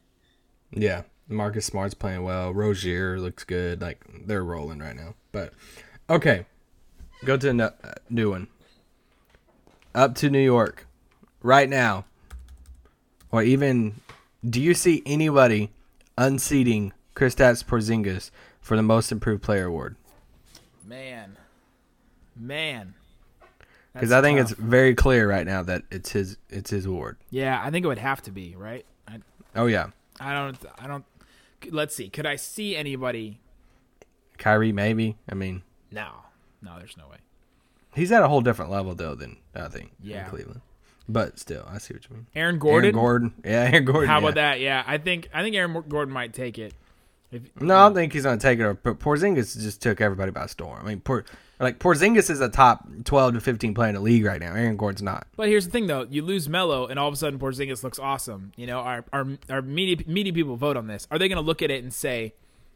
Yeah, 0.71 1.03
Marcus 1.27 1.65
Smart's 1.65 1.93
playing 1.93 2.23
well. 2.23 2.53
Rozier 2.53 3.19
looks 3.19 3.43
good. 3.43 3.81
Like 3.81 4.03
they're 4.25 4.43
rolling 4.43 4.79
right 4.79 4.95
now. 4.95 5.13
But 5.31 5.53
okay, 6.09 6.45
go 7.23 7.37
to 7.37 7.49
a 7.49 7.53
no- 7.53 7.73
uh, 7.83 7.93
new 8.09 8.31
one. 8.31 8.47
Up 9.95 10.15
to 10.15 10.29
New 10.29 10.41
York, 10.43 10.85
right 11.41 11.69
now, 11.69 12.05
or 13.31 13.41
even 13.43 13.95
do 14.47 14.61
you 14.61 14.73
see 14.73 15.01
anybody 15.05 15.71
unseating 16.17 16.93
Kristaps 17.17 17.65
Porzingis 17.65 18.29
for 18.61 18.77
the 18.77 18.83
Most 18.83 19.11
Improved 19.11 19.41
Player 19.41 19.65
award? 19.65 19.95
Man. 20.85 21.35
Man. 22.35 22.93
because 23.93 24.11
I 24.11 24.21
think 24.21 24.37
tough. 24.39 24.51
it's 24.51 24.59
very 24.59 24.93
clear 24.93 25.27
right 25.27 25.45
now 25.45 25.63
that 25.63 25.81
it's 25.89 26.11
his 26.11 26.37
it's 26.49 26.69
his 26.69 26.85
award. 26.85 27.17
Yeah, 27.31 27.59
I 27.63 27.71
think 27.71 27.83
it 27.85 27.87
would 27.87 27.97
have 27.97 28.21
to 28.23 28.31
be 28.31 28.55
right. 28.55 28.85
I, 29.07 29.19
Oh 29.55 29.65
yeah, 29.65 29.87
I 30.19 30.33
don't. 30.35 30.57
I 30.77 30.85
don't. 30.85 31.05
Let's 31.71 31.95
see. 31.95 32.07
Could 32.09 32.27
I 32.27 32.35
see 32.35 32.75
anybody? 32.75 33.39
Kyrie 34.37 34.71
maybe. 34.71 35.17
I 35.27 35.33
mean, 35.33 35.63
No, 35.91 36.09
no. 36.61 36.77
There's 36.77 36.95
no 36.95 37.07
way. 37.07 37.17
he's 37.95 38.11
at 38.11 38.21
a 38.21 38.27
whole 38.27 38.41
different 38.41 38.69
level 38.69 38.93
though 38.93 39.15
than 39.15 39.37
I 39.55 39.67
think 39.69 39.91
Yeah. 40.03 40.25
in 40.25 40.29
Cleveland. 40.29 40.61
But 41.09 41.39
still, 41.39 41.65
I 41.67 41.79
see 41.79 41.95
what 41.95 42.07
you 42.07 42.15
mean. 42.17 42.27
Aaron 42.35 42.59
Gordon. 42.59 42.93
Aaron 42.93 42.95
Gordon, 42.95 43.33
yeah, 43.43 43.69
Aaron 43.71 43.85
Gordon. 43.85 44.07
How 44.09 44.17
yeah. 44.17 44.19
about 44.19 44.35
that? 44.35 44.59
Yeah, 44.59 44.83
I 44.85 44.99
think 44.99 45.29
I 45.33 45.41
think 45.41 45.55
Aaron 45.55 45.83
Gordon 45.89 46.13
might 46.13 46.33
take 46.33 46.59
it. 46.59 46.73
If, 47.31 47.43
No, 47.61 47.75
I 47.75 47.79
don't 47.85 47.93
think 47.93 48.13
he's 48.13 48.23
gonna 48.23 48.37
take 48.39 48.59
it. 48.59 48.83
But 48.83 48.99
Porzingis 48.99 49.59
just 49.61 49.81
took 49.81 49.99
everybody 50.01 50.31
by 50.31 50.45
storm. 50.45 50.79
I 50.81 50.87
mean, 50.87 51.01
Por, 51.01 51.25
like 51.59 51.77
Porzingis 51.79 52.29
is 52.29 52.39
a 52.39 52.47
top 52.49 52.87
twelve 53.03 53.33
to 53.33 53.41
fifteen 53.41 53.73
player 53.73 53.89
in 53.89 53.95
the 53.95 54.01
league 54.01 54.23
right 54.23 54.39
now. 54.39 54.53
Aaron 54.53 54.77
Gordon's 54.77 55.01
not. 55.01 55.27
But 55.35 55.49
here's 55.49 55.65
the 55.65 55.71
thing, 55.71 55.87
though: 55.87 56.05
you 56.09 56.21
lose 56.21 56.47
Melo, 56.47 56.87
and 56.87 56.97
all 56.97 57.07
of 57.07 57.13
a 57.13 57.17
sudden 57.17 57.37
Porzingis 57.39 57.83
looks 57.83 57.99
awesome. 57.99 58.53
You 58.55 58.67
know, 58.67 58.79
our 58.79 59.03
our 59.11 59.27
our 59.49 59.61
media 59.61 60.05
media 60.07 60.31
people 60.31 60.55
vote 60.55 60.77
on 60.77 60.87
this. 60.87 61.07
Are 61.11 61.19
they 61.19 61.27
going 61.27 61.35
to 61.37 61.41
look 61.41 61.61
at 61.61 61.69
it 61.69 61.83
and 61.83 61.93
say, 61.93 62.33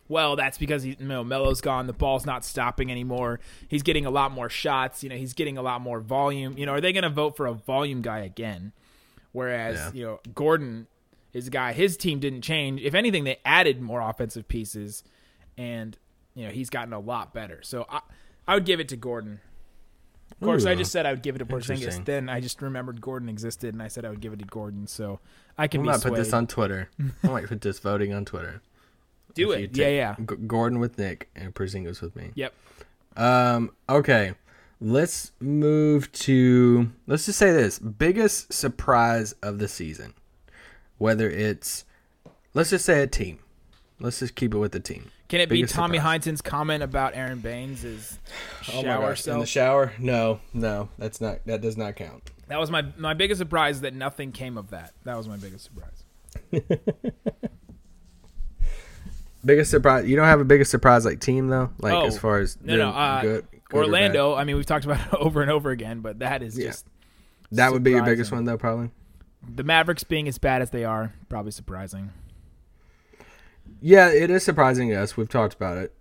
"Well, 0.09 0.35
that's 0.35 0.57
because 0.57 0.83
he, 0.83 0.97
you 0.99 1.05
know, 1.05 1.23
Melo's 1.23 1.61
gone. 1.61 1.87
The 1.87 1.93
ball's 1.93 2.25
not 2.25 2.43
stopping 2.43 2.91
anymore. 2.91 3.39
He's 3.69 3.83
getting 3.83 4.05
a 4.05 4.11
lot 4.11 4.31
more 4.33 4.49
shots. 4.49 5.01
You 5.01 5.09
know, 5.09 5.15
he's 5.15 5.33
getting 5.33 5.57
a 5.57 5.61
lot 5.61 5.79
more 5.81 6.01
volume. 6.01 6.57
You 6.57 6.65
know, 6.65 6.73
are 6.73 6.81
they 6.81 6.91
going 6.91 7.03
to 7.03 7.09
vote 7.09 7.37
for 7.37 7.45
a 7.47 7.53
volume 7.53 8.01
guy 8.01 8.19
again? 8.19 8.73
Whereas 9.31 9.75
Yeah. 9.77 9.91
you 9.93 10.05
know 10.05 10.19
Gordon 10.35 10.87
is 11.33 11.47
a 11.47 11.49
guy. 11.49 11.73
His 11.73 11.97
team 11.97 12.19
didn't 12.19 12.41
change. 12.41 12.81
If 12.81 12.93
anything, 12.93 13.23
they 13.23 13.37
added 13.45 13.81
more 13.81 14.01
offensive 14.01 14.47
pieces, 14.47 15.03
and 15.57 15.97
you 16.35 16.45
know 16.45 16.51
he's 16.51 16.69
gotten 16.69 16.93
a 16.93 16.99
lot 16.99 17.33
better. 17.33 17.59
So 17.63 17.85
I 17.89 18.01
I 18.47 18.55
would 18.55 18.65
give 18.65 18.79
it 18.79 18.89
to 18.89 18.95
Gordon. 18.97 19.39
Of 20.31 20.45
course, 20.45 20.65
I 20.65 20.75
just 20.75 20.91
said 20.91 21.05
I 21.05 21.11
would 21.11 21.21
give 21.21 21.35
it 21.35 21.39
to 21.39 21.45
Porzingis. 21.45 22.03
Then 22.05 22.29
I 22.29 22.39
just 22.39 22.61
remembered 22.61 23.01
Gordon 23.01 23.29
existed, 23.29 23.73
and 23.73 23.83
I 23.83 23.89
said 23.89 24.05
I 24.05 24.09
would 24.09 24.21
give 24.21 24.33
it 24.33 24.39
to 24.39 24.45
Gordon. 24.45 24.87
So 24.87 25.19
I 25.57 25.67
can 25.67 25.81
I 25.81 25.83
be 25.83 25.87
might 25.89 25.99
swayed. 25.99 26.13
put 26.13 26.17
this 26.17 26.33
on 26.33 26.47
Twitter. 26.47 26.89
I 27.23 27.27
might 27.27 27.47
put 27.47 27.61
this 27.61 27.79
voting 27.79 28.13
on 28.13 28.25
Twitter. 28.25 28.61
Do 29.33 29.51
If 29.51 29.59
it. 29.71 29.77
Yeah, 29.77 29.87
yeah. 29.89 30.15
G- 30.19 30.35
Gordon 30.47 30.79
with 30.79 30.97
Nick 30.97 31.29
and 31.35 31.53
Porzingis 31.53 32.01
with 32.01 32.15
me. 32.15 32.31
Yep. 32.35 32.53
Um. 33.17 33.71
Okay. 33.89 34.33
Let's 34.79 35.31
move 35.39 36.11
to. 36.13 36.91
Let's 37.07 37.25
just 37.27 37.37
say 37.37 37.51
this: 37.51 37.77
biggest 37.77 38.51
surprise 38.51 39.33
of 39.43 39.59
the 39.59 39.67
season. 39.67 40.13
Whether 41.01 41.31
it's, 41.31 41.83
let's 42.53 42.69
just 42.69 42.85
say 42.85 43.01
a 43.01 43.07
team. 43.07 43.39
Let's 43.99 44.19
just 44.19 44.35
keep 44.35 44.53
it 44.53 44.57
with 44.59 44.71
the 44.71 44.79
team. 44.79 45.09
Can 45.29 45.41
it 45.41 45.49
be 45.49 45.63
Tommy 45.63 45.97
surprise. 45.97 46.25
Heinsohn's 46.25 46.41
comment 46.43 46.83
about 46.83 47.15
Aron 47.15 47.39
Baynes' 47.39 47.83
is 47.83 48.19
Oh 48.69 48.83
shower 48.83 49.07
gosh, 49.09 49.27
in 49.27 49.39
the 49.39 49.45
shower? 49.47 49.93
No, 49.97 50.41
no, 50.53 50.89
that's 50.99 51.19
not. 51.19 51.39
That 51.47 51.61
does 51.61 51.75
not 51.75 51.95
count. 51.95 52.29
that 52.49 52.59
was 52.59 52.69
my 52.69 52.85
my 52.97 53.15
biggest 53.15 53.39
surprise 53.39 53.81
that 53.81 53.95
nothing 53.95 54.31
came 54.31 54.59
of 54.59 54.69
that. 54.69 54.93
That 55.03 55.17
was 55.17 55.27
my 55.27 55.37
biggest 55.37 55.65
surprise. 55.65 56.03
Biggest 59.43 59.71
surprise? 59.71 60.07
You 60.07 60.15
don't 60.15 60.25
have 60.27 60.39
a 60.39 60.45
biggest 60.45 60.69
surprise 60.69 61.03
like 61.03 61.19
team 61.19 61.47
though, 61.47 61.71
like 61.79 61.93
Oh, 61.93 62.05
as 62.05 62.15
far 62.19 62.37
as 62.37 62.61
No, 62.61 62.75
no. 62.77 62.89
Uh, 62.89 63.21
good, 63.23 63.47
good 63.51 63.75
or 63.75 63.83
Orlando. 63.85 64.35
I 64.35 64.43
mean, 64.43 64.55
we've 64.55 64.67
talked 64.67 64.85
about 64.85 64.99
it 64.99 65.13
over 65.19 65.41
and 65.41 65.49
over 65.49 65.71
again, 65.71 66.01
but 66.01 66.19
that 66.19 66.43
is 66.43 66.55
Yeah. 66.59 66.67
just. 66.67 66.85
That 67.53 67.71
would 67.71 67.83
be 67.83 67.91
your 67.91 68.03
biggest 68.03 68.31
one 68.31 68.45
though, 68.45 68.57
probably. 68.59 68.91
The 69.47 69.63
Mavericks 69.63 70.03
being 70.03 70.27
as 70.27 70.37
bad 70.37 70.61
as 70.61 70.69
they 70.69 70.83
are. 70.85 71.13
Probably 71.29 71.51
surprising. 71.51 72.11
Yeah, 73.81 74.09
it 74.09 74.29
is 74.29 74.43
surprising 74.43 74.89
to 74.89 74.95
us. 74.95 75.17
We've 75.17 75.29
talked 75.29 75.53
about 75.55 75.77
it. 75.77 75.93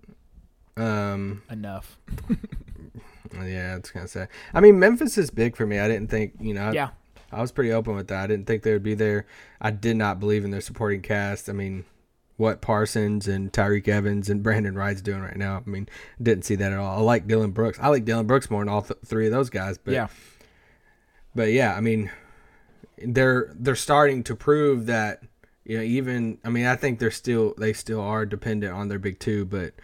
Um, 0.76 1.42
Enough. 1.50 1.98
yeah, 3.34 3.76
it's 3.76 3.90
gonna 3.90 4.08
say. 4.08 4.28
I 4.54 4.60
mean, 4.60 4.78
Memphis 4.78 5.16
is 5.18 5.30
big 5.30 5.56
for 5.56 5.66
me. 5.66 5.78
I 5.78 5.88
didn't 5.88 6.10
think 6.10 6.34
you 6.40 6.54
know. 6.54 6.68
I, 6.68 6.72
Yeah. 6.72 6.88
I 7.32 7.40
was 7.40 7.52
pretty 7.52 7.72
open 7.72 7.94
with 7.94 8.08
that. 8.08 8.24
I 8.24 8.26
didn't 8.26 8.46
think 8.46 8.64
they 8.64 8.72
would 8.72 8.82
be 8.82 8.94
there. 8.94 9.24
I 9.60 9.70
did 9.70 9.96
not 9.96 10.18
believe 10.18 10.44
in 10.44 10.50
their 10.50 10.60
supporting 10.60 11.00
cast. 11.00 11.48
I 11.48 11.52
mean, 11.52 11.84
what 12.38 12.60
Parsons 12.60 13.28
and 13.28 13.52
Tyreke 13.52 13.86
Evans 13.86 14.28
and 14.28 14.42
Brandan 14.42 14.74
Wright's 14.74 15.00
doing 15.00 15.20
right 15.20 15.36
now. 15.36 15.62
I 15.64 15.70
mean, 15.70 15.88
didn't 16.20 16.44
see 16.44 16.56
that 16.56 16.72
at 16.72 16.78
all. 16.78 16.98
I 16.98 17.02
like 17.02 17.28
Dillon 17.28 17.52
Brooks. 17.52 17.78
I 17.80 17.88
like 17.88 18.04
Dillon 18.04 18.26
Brooks 18.26 18.50
more 18.50 18.62
than 18.62 18.68
all 18.68 18.82
th- 18.82 18.98
three 19.06 19.26
of 19.26 19.32
those 19.32 19.48
guys. 19.48 19.78
But 19.78 19.94
yeah. 19.94 20.08
but 21.34 21.52
yeah, 21.52 21.74
I 21.76 21.80
mean, 21.80 22.10
they're 23.04 23.52
they're 23.58 23.76
starting 23.76 24.22
to 24.24 24.34
prove 24.34 24.86
that 24.86 25.22
you 25.64 25.78
know 25.78 25.82
even 25.82 26.38
I 26.44 26.50
mean 26.50 26.66
I 26.66 26.76
think 26.76 26.98
they're 26.98 27.10
still 27.10 27.54
they 27.58 27.72
still 27.72 28.00
are 28.00 28.26
dependent 28.26 28.72
on 28.72 28.88
their 28.88 28.98
big 28.98 29.18
two, 29.18 29.44
but 29.44 29.74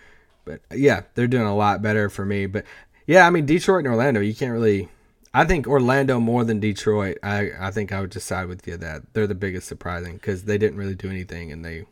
but 0.44 0.60
yeah, 0.70 1.02
they're 1.14 1.26
doing 1.26 1.46
a 1.46 1.56
lot 1.56 1.82
better 1.82 2.08
for 2.08 2.24
me. 2.24 2.46
But 2.46 2.64
yeah, 3.06 3.26
I 3.26 3.30
mean 3.30 3.46
Detroit 3.46 3.84
and 3.84 3.88
Orlando, 3.88 4.20
you 4.20 4.34
can't 4.34 4.52
really. 4.52 4.88
I 5.34 5.44
think 5.44 5.66
Orlando 5.66 6.18
more 6.18 6.44
than 6.44 6.60
Detroit. 6.60 7.18
I 7.22 7.50
I 7.58 7.70
think 7.70 7.92
I 7.92 8.00
would 8.00 8.12
just 8.12 8.26
side 8.26 8.48
with 8.48 8.66
you 8.66 8.76
that 8.78 9.12
they're 9.12 9.26
the 9.26 9.34
biggest 9.34 9.68
surprising 9.68 10.14
because 10.14 10.44
they 10.44 10.56
didn't 10.56 10.78
really 10.78 10.94
do 10.94 11.10
anything 11.10 11.52
and 11.52 11.64
they. 11.64 11.84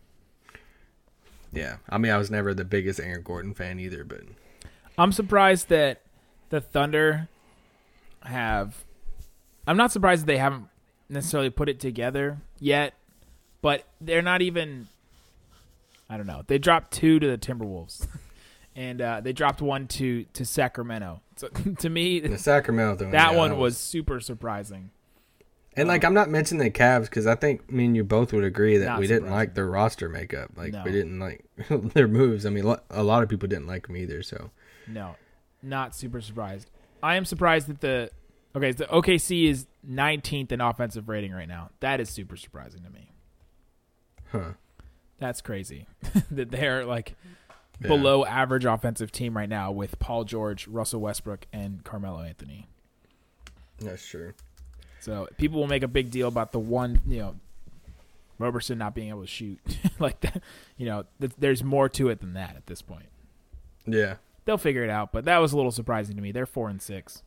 Yeah, 1.53 1.77
I 1.89 1.99
mean 1.99 2.13
I 2.13 2.19
was 2.19 2.31
never 2.31 2.55
the 2.55 2.65
biggest 2.65 3.01
Aaron 3.01 3.23
Gordon 3.23 3.55
fan 3.55 3.79
either, 3.79 4.05
but 4.05 4.23
I'm 4.97 5.13
surprised 5.13 5.69
that 5.69 6.01
the 6.51 6.61
Thunder 6.61 7.29
have. 8.23 8.85
I'm 9.67 9.77
not 9.77 9.93
surprised 9.93 10.23
that 10.23 10.27
they 10.27 10.37
haven't 10.37 10.69
necessarily 11.09 11.51
put 11.51 11.69
it 11.69 11.81
together 11.81 12.38
yet, 12.59 12.95
but 13.62 13.85
they're 14.01 14.23
not 14.23 14.43
even. 14.43 14.88
I 16.09 16.17
don't 16.17 16.27
know. 16.27 16.43
They 16.47 16.59
dropped 16.59 16.93
two 16.93 17.19
to 17.19 17.27
the 17.27 17.38
Timberwolves, 17.38 18.07
and 18.77 19.01
uh, 19.01 19.21
they 19.21 19.33
dropped 19.33 19.62
one 19.62 19.87
to 19.88 20.25
to 20.35 20.45
Sacramento. 20.45 21.21
So 21.37 21.49
to 21.79 21.88
me, 21.90 22.21
the 22.21 22.38
Sacramento 22.53 23.11
that 23.11 23.33
yeah, 23.33 23.37
one 23.37 23.59
was 23.59 23.77
super 23.79 24.21
surprising. 24.21 24.90
And 25.77 25.88
like 25.88 26.05
I'm 26.05 26.14
not 26.14 26.31
mentioning 26.31 26.62
the 26.62 26.71
Cavs 26.71 27.07
because 27.07 27.27
I 27.27 27.35
think 27.35 27.69
me 27.73 27.87
and 27.87 27.97
you 27.97 28.05
both 28.05 28.33
would 28.33 28.45
agree 28.45 28.77
that 28.77 28.85
Not 28.85 29.01
we 29.01 29.09
didn't 29.09 29.23
surprising. 29.25 29.38
like 29.38 29.55
their 29.55 29.67
roster 29.67 30.09
makeup. 30.09 30.51
Like 30.55 30.73
No. 30.73 30.83
we 30.85 30.93
didn't 30.93 31.19
like 31.19 31.45
their 31.95 32.07
moves. 32.07 32.47
I 32.47 32.51
mean, 32.51 32.64
a 32.90 33.03
lot 33.03 33.25
of 33.25 33.29
people 33.29 33.49
didn't 33.49 33.67
like 33.67 33.88
them 33.88 33.97
either. 33.97 34.23
So 34.23 34.51
No, 34.87 35.17
not 35.64 35.97
super 35.97 36.21
surprised. 36.21 36.71
I 37.03 37.17
am 37.17 37.25
surprised 37.25 37.67
that 37.67 37.81
the 37.81 38.11
okay, 38.55 38.73
the 38.73 38.85
OKC 38.87 39.49
is 39.49 39.67
19th 39.88 40.53
in 40.53 40.61
offensive 40.61 41.09
rating 41.09 41.33
right 41.33 41.49
now. 41.49 41.71
That 41.81 42.01
is 42.01 42.09
super 42.11 42.37
surprising 42.37 42.83
to 42.83 42.90
me. 42.90 43.11
Huh. 44.33 44.53
That's 45.19 45.40
crazy 45.40 45.87
that 46.31 46.51
they're 46.51 46.85
like 46.85 47.14
Yeah. 47.81 47.88
below 47.88 48.25
average 48.25 48.64
offensive 48.64 49.12
team 49.12 49.37
right 49.37 49.49
now 49.49 49.71
with 49.73 49.99
Paul 49.99 50.25
George, 50.25 50.67
Russell 50.69 51.01
Westbrook, 51.01 51.47
and 51.53 51.83
Carmelo 51.85 52.21
Anthony. 52.23 52.69
that's 53.79 54.07
true. 54.07 54.33
So 55.01 55.29
people 55.37 55.61
will 55.61 55.67
make 55.69 55.83
a 55.83 55.88
big 55.88 56.11
deal 56.11 56.29
about 56.29 56.53
the 56.53 56.59
one, 56.59 57.01
you 57.07 57.19
know, 57.19 57.37
Roberson 58.38 58.79
not 58.79 58.95
being 58.95 59.11
able 59.11 59.21
to 59.21 59.27
shoot 59.27 59.61
like 59.99 60.21
that. 60.23 60.43
You 60.77 60.87
know, 60.87 61.05
th- 61.21 61.33
there's 61.38 61.62
more 61.62 61.88
to 61.90 62.09
it 62.09 62.21
than 62.21 62.33
that 62.35 62.57
at 62.57 62.67
this 62.67 62.83
point. 62.83 63.07
Yeah, 63.87 64.14
They'll 64.47 64.59
figure 64.59 64.83
it 64.83 64.90
out, 64.90 65.12
but 65.12 65.27
that 65.27 65.38
was 65.38 65.53
a 65.53 65.57
little 65.57 65.71
surprising 65.71 66.17
to 66.17 66.23
me. 66.23 66.33
They're 66.33 66.47
four 66.47 66.69
and 66.71 66.81
six. 66.83 67.23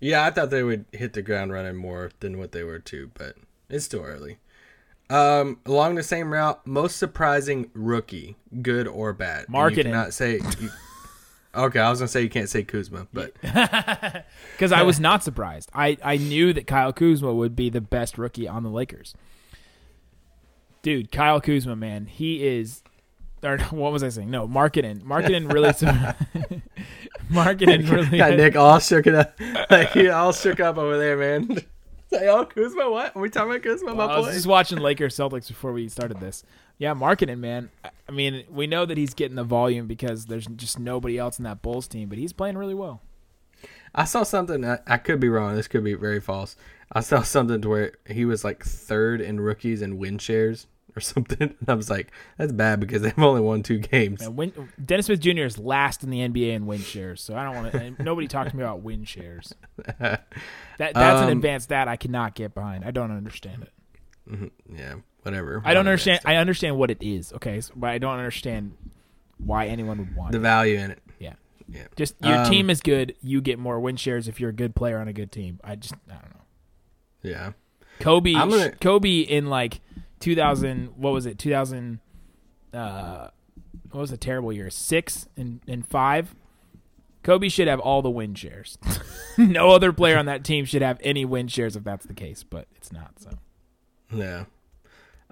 Yeah. 0.00 0.24
I 0.24 0.30
thought 0.30 0.50
they 0.50 0.62
would 0.62 0.84
hit 0.92 1.12
the 1.12 1.22
ground 1.22 1.52
running 1.52 1.76
more 1.76 2.10
than 2.20 2.38
what 2.38 2.52
they 2.52 2.62
were 2.62 2.78
too, 2.78 3.10
but 3.14 3.36
it's 3.68 3.84
still 3.84 4.02
early. 4.02 4.38
Um, 5.10 5.60
along 5.64 5.94
the 5.94 6.02
same 6.02 6.32
route, 6.32 6.66
most 6.66 6.96
surprising 6.96 7.70
rookie, 7.72 8.36
good 8.60 8.86
or 8.86 9.12
bad. 9.12 9.46
Markkanen. 9.46 9.76
You 9.76 9.82
cannot 9.84 10.12
say. 10.12 10.40
You, 10.60 10.70
okay, 11.54 11.80
I 11.80 11.88
was 11.88 12.00
gonna 12.00 12.08
say 12.08 12.22
you 12.22 12.28
can't 12.28 12.48
say 12.48 12.62
Kuzma, 12.62 13.06
but 13.12 13.32
because 13.40 14.72
I 14.72 14.82
was 14.82 15.00
not 15.00 15.24
surprised. 15.24 15.70
I, 15.72 15.96
I 16.04 16.18
knew 16.18 16.52
that 16.52 16.66
Kyle 16.66 16.92
Kuzma 16.92 17.32
would 17.32 17.56
be 17.56 17.70
the 17.70 17.80
best 17.80 18.18
rookie 18.18 18.46
on 18.46 18.62
the 18.62 18.68
Lakers. 18.68 19.14
Dude, 20.82 21.10
Kyle 21.10 21.40
Kuzma, 21.40 21.74
man, 21.74 22.06
he 22.06 22.46
is. 22.46 22.82
Or 23.42 23.58
what 23.70 23.92
was 23.92 24.02
I 24.02 24.08
saying? 24.08 24.30
No, 24.30 24.48
Markkanen. 24.48 25.02
Markkanen 25.02 25.52
really. 25.52 25.68
Markkanen 27.30 27.90
really. 27.90 28.18
got 28.18 28.34
Nick 28.36 28.56
all 28.56 28.78
shook 28.78 29.06
it 29.06 29.14
up. 29.14 29.38
Like 29.70 29.92
he 29.92 30.08
all 30.08 30.32
shook 30.32 30.60
up 30.60 30.78
over 30.78 30.98
there, 30.98 31.16
man. 31.16 31.58
Say, 32.10 32.28
oh 32.28 32.44
Kuzma, 32.46 32.90
what? 32.90 33.14
Are 33.14 33.20
we 33.20 33.28
talking 33.30 33.50
about 33.50 33.62
Kuzma, 33.62 33.94
my 33.94 34.06
Well, 34.06 34.10
I 34.10 34.18
was 34.18 34.34
just 34.34 34.46
watching 34.46 34.78
Lakers 34.78 35.14
Celtics 35.14 35.48
before 35.48 35.72
we 35.72 35.88
started 35.88 36.20
this. 36.20 36.42
Yeah, 36.78 36.94
Markkanen, 36.94 37.38
man. 37.38 37.70
I- 37.84 37.90
I 38.08 38.12
mean, 38.12 38.44
we 38.50 38.66
know 38.66 38.86
that 38.86 38.96
he's 38.96 39.12
getting 39.12 39.36
the 39.36 39.44
volume 39.44 39.86
because 39.86 40.24
there's 40.26 40.46
just 40.46 40.78
nobody 40.78 41.18
else 41.18 41.38
in 41.38 41.44
that 41.44 41.60
Bulls 41.60 41.86
team, 41.86 42.08
but 42.08 42.16
he's 42.16 42.32
playing 42.32 42.56
really 42.56 42.74
well. 42.74 43.02
I 43.94 44.04
saw 44.04 44.22
something. 44.22 44.64
I, 44.64 44.78
I 44.86 44.96
could 44.96 45.20
be 45.20 45.28
wrong. 45.28 45.54
This 45.54 45.68
could 45.68 45.84
be 45.84 45.92
very 45.92 46.20
false. 46.20 46.56
I 46.90 47.00
saw 47.00 47.20
something 47.22 47.60
to 47.60 47.68
where 47.68 47.92
he 48.06 48.24
was 48.24 48.44
like 48.44 48.64
third 48.64 49.20
in 49.20 49.40
rookies 49.40 49.82
and 49.82 49.98
win 49.98 50.16
shares 50.16 50.66
or 50.98 51.00
something. 51.00 51.38
And 51.60 51.68
I 51.68 51.74
was 51.74 51.88
like, 51.90 52.12
that's 52.36 52.52
bad 52.52 52.80
because 52.80 53.02
they've 53.02 53.18
only 53.18 53.40
won 53.40 53.62
two 53.62 53.78
games. 53.78 54.28
Win, 54.28 54.52
Dennis 54.84 55.06
Smith 55.06 55.20
Jr. 55.20 55.40
is 55.44 55.58
last 55.58 56.02
in 56.04 56.10
the 56.10 56.18
NBA 56.20 56.54
in 56.54 56.66
win 56.66 56.80
shares, 56.80 57.20
so 57.22 57.34
I 57.36 57.44
don't 57.44 57.54
want 57.56 57.72
to. 57.72 58.02
Nobody 58.02 58.28
talked 58.28 58.50
to 58.50 58.56
me 58.56 58.62
about 58.62 58.82
win 58.82 59.04
shares. 59.04 59.54
That 59.98 60.94
that's 60.94 61.22
an 61.22 61.24
Um, 61.30 61.38
advanced 61.38 61.64
stat 61.64 61.88
I 61.88 61.96
cannot 61.96 62.34
get 62.36 62.54
behind. 62.54 62.84
I 62.84 62.90
don't 62.92 63.10
understand 63.10 63.64
it. 63.64 64.52
Yeah, 64.72 64.96
whatever. 65.22 65.60
I 65.64 65.74
don't 65.74 65.86
understand. 65.88 66.20
I 66.24 66.36
understand 66.36 66.76
what 66.76 66.90
it 66.90 66.98
is. 67.02 67.32
Okay, 67.32 67.60
so, 67.60 67.72
but 67.74 67.90
I 67.90 67.98
don't 67.98 68.16
understand 68.16 68.74
why 69.38 69.66
anyone 69.66 69.98
would 69.98 70.14
want 70.14 70.32
the 70.32 70.38
it. 70.38 70.42
value 70.42 70.76
in 70.78 70.90
it. 70.92 71.02
Yeah, 71.18 71.34
Yeah. 71.68 71.86
Just 71.96 72.14
your 72.22 72.36
Um, 72.44 72.50
team 72.50 72.70
is 72.70 72.80
good, 72.80 73.14
you 73.22 73.40
get 73.40 73.58
more 73.58 73.80
win 73.80 73.96
shares 73.96 74.28
if 74.28 74.38
you're 74.38 74.50
a 74.50 74.54
good 74.54 74.74
player 74.76 74.98
on 74.98 75.08
a 75.08 75.12
good 75.12 75.32
team. 75.32 75.58
I 75.64 75.74
just 75.76 75.94
I 76.08 76.12
don't 76.14 76.30
know. 76.34 76.42
Yeah. 77.22 77.52
Kobe 77.98 78.34
gonna- 78.34 78.70
Kobe 78.80 79.20
in 79.22 79.46
like 79.46 79.80
2000 80.20 80.94
what 80.96 81.12
was 81.12 81.26
it 81.26 81.38
2000 81.38 82.00
uh 82.72 83.28
what 83.90 84.00
was 84.00 84.12
a 84.12 84.16
terrible 84.16 84.52
year 84.52 84.70
6 84.70 85.28
and 85.36 85.60
and 85.66 85.86
5 85.86 86.34
Kobe 87.22 87.48
should 87.48 87.68
have 87.68 87.80
all 87.80 88.00
the 88.00 88.10
win 88.10 88.34
shares. 88.34 88.78
no 89.38 89.70
other 89.70 89.92
player 89.92 90.16
on 90.16 90.26
that 90.26 90.44
team 90.44 90.64
should 90.64 90.82
have 90.82 90.98
any 91.02 91.24
win 91.24 91.48
shares 91.48 91.76
if 91.76 91.84
that's 91.84 92.06
the 92.06 92.14
case, 92.14 92.42
but 92.42 92.68
it's 92.76 92.90
not 92.92 93.18
so. 93.18 93.30
Yeah. 94.10 94.44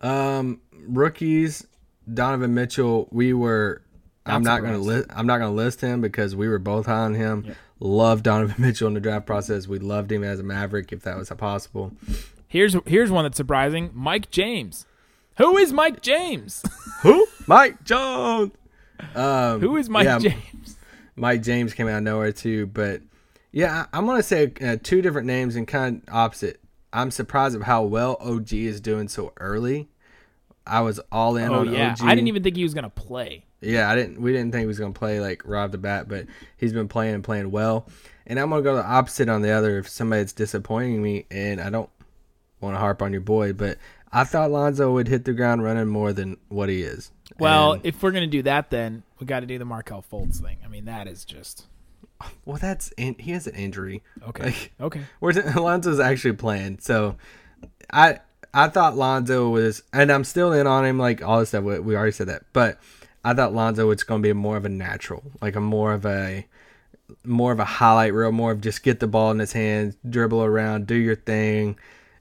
Um, 0.03 0.61
rookies, 0.73 1.67
Donovan 2.13 2.55
Mitchell. 2.55 3.09
We 3.11 3.33
were. 3.33 3.83
I'm 4.27 4.43
Not 4.43 4.63
gonna 4.63 4.79
list. 4.79 5.09
I'm 5.15 5.27
not 5.27 5.39
gonna 5.39 5.55
list 5.55 5.81
him 5.81 6.01
because 6.01 6.35
we 6.35 6.49
were 6.49 6.59
both 6.59 6.87
high 6.87 7.05
on 7.05 7.15
him. 7.15 7.55
Loved 7.79 8.25
Donovan 8.25 8.57
Mitchell 8.63 8.89
in 8.89 8.95
the 8.95 9.01
draft 9.01 9.25
process. 9.25 9.69
We 9.69 9.79
loved 9.79 10.11
him 10.11 10.25
as 10.25 10.41
a 10.41 10.43
Maverick 10.43 10.93
if 10.93 11.03
that 11.03 11.17
was 11.17 11.31
possible. 11.31 11.93
Here's 12.57 12.75
here's 12.87 13.11
one 13.11 13.27
that's 13.27 13.37
surprising. 13.37 13.91
Mike 13.93 14.31
James. 14.31 14.87
Who 15.37 15.59
is 15.59 15.75
Mike 15.75 16.01
James? 16.01 16.63
Who? 17.03 17.27
Mike 17.47 17.85
Jones. 17.85 18.53
Um, 19.15 19.61
Who 19.61 19.77
is 19.77 19.91
Mike 19.91 20.07
yeah, 20.07 20.19
James? 20.19 20.79
Mike 21.17 21.43
James 21.43 21.75
came 21.75 21.87
out 21.87 21.99
of 21.99 22.05
nowhere 22.05 22.33
too, 22.33 22.67
but 22.69 23.03
yeah, 23.53 23.85
I'm 23.93 24.07
gonna 24.07 24.23
say 24.23 24.55
uh, 24.63 24.79
two 24.83 25.03
different 25.03 25.27
names 25.27 25.55
and 25.55 25.69
kind 25.69 26.01
of 26.09 26.15
opposite. 26.15 26.59
I'm 26.95 27.11
surprised 27.11 27.57
of 27.57 27.61
how 27.65 27.83
well 27.83 28.17
OG 28.21 28.55
is 28.55 28.81
doing 28.81 29.09
so 29.09 29.35
early. 29.37 29.91
I 30.67 30.81
was 30.81 30.99
all 31.13 31.37
in 31.37 31.51
Oh 31.51 31.57
on 31.57 31.75
yeah, 31.75 31.91
OG. 31.91 32.05
I 32.05 32.15
didn't 32.15 32.29
even 32.29 32.43
think 32.43 32.57
he 32.57 32.63
was 32.63 32.73
gonna 32.73 32.89
play. 32.89 33.45
Yeah, 33.61 33.91
I 33.91 33.95
didn't. 33.97 34.23
We 34.23 34.33
didn't 34.33 34.53
think 34.53 34.61
he 34.61 34.67
was 34.67 34.79
gonna 34.79 34.95
play 34.95 35.21
like 35.21 35.43
Rob 35.45 35.73
the 35.73 35.79
bat, 35.79 36.09
but 36.09 36.25
he's 36.57 36.73
been 36.73 36.89
playing 36.89 37.17
and 37.17 37.23
playing 37.23 37.51
well. 37.51 37.87
And 38.27 38.41
I'm 38.41 38.49
gonna 38.49 38.63
go 38.63 38.77
the 38.77 38.83
opposite 38.83 39.29
on 39.29 39.43
the 39.43 39.51
other. 39.51 39.77
If 39.77 39.91
somebody 39.91 40.23
that's 40.23 40.33
disappointing 40.33 41.03
me, 41.03 41.27
and 41.31 41.61
I 41.61 41.69
don't 41.69 41.91
want 42.61 42.75
to 42.75 42.79
harp 42.81 43.03
on 43.03 43.13
your 43.13 43.21
boy, 43.21 43.53
but 43.53 43.79
I 44.13 44.25
thought 44.25 44.51
Lonzo 44.51 44.93
would 44.93 45.09
hit 45.09 45.25
the 45.25 45.33
ground 45.33 45.63
running 45.63 45.89
more 45.89 46.13
than 46.13 46.37
what 46.49 46.69
he 46.69 46.83
is. 46.83 47.11
Well, 47.39 47.73
And- 47.73 47.87
if 47.87 48.03
we're 48.03 48.13
gonna 48.13 48.27
do 48.27 48.43
that, 48.45 48.71
then 48.71 49.03
we 49.19 49.27
got 49.27 49.41
to 49.41 49.47
do 49.47 49.59
the 49.59 49.65
Markelle 49.65 50.05
Fultz 50.11 50.41
thing. 50.41 50.59
I 50.65 50.69
mean, 50.69 50.85
that 50.87 51.07
is 51.09 51.25
just 51.25 51.67
well, 52.45 52.57
that's 52.59 52.93
in, 52.97 53.15
he 53.19 53.33
has 53.33 53.47
an 53.47 53.55
injury. 53.55 54.03
okay. 54.29 54.45
Like, 54.45 54.73
okay. 54.81 55.01
Where's 55.21 55.37
Lonzo's 55.57 56.01
actually 56.01 56.35
playing? 56.35 56.79
So, 56.81 57.17
I 57.93 58.21
I 58.55 58.69
thought 58.69 58.97
Lonzo 58.97 59.51
was, 59.51 59.83
and 59.93 60.11
I'm 60.11 60.25
still 60.25 60.53
in 60.53 60.67
on 60.67 60.85
him. 60.87 60.99
Like 60.99 61.23
all 61.23 61.41
this 61.41 61.51
stuff, 61.51 61.65
we, 61.65 61.79
we 61.81 61.95
already 61.97 62.13
said 62.13 62.29
that, 62.29 62.45
but 62.55 62.79
I 63.23 63.35
thought 63.35 63.53
Lonzo 63.53 63.87
was 63.89 64.03
going 64.03 64.23
to 64.23 64.27
be 64.29 64.33
more 64.33 64.57
of 64.57 64.65
a 64.65 64.69
natural, 64.71 65.23
like 65.43 65.57
a 65.57 65.61
more 65.61 65.93
of 65.93 66.07
a 66.07 66.47
more 67.23 67.53
of 67.53 67.61
a 67.61 67.65
highlight 67.67 68.15
reel, 68.15 68.33
more 68.33 68.53
of 68.53 68.61
just 68.63 68.83
get 68.83 68.99
the 69.01 69.07
ball 69.07 69.31
in 69.31 69.39
his 69.41 69.53
hands, 69.53 69.97
dribble 70.09 70.43
around, 70.43 70.87
do 70.87 70.95
your 70.95 71.17
thing, 71.17 71.77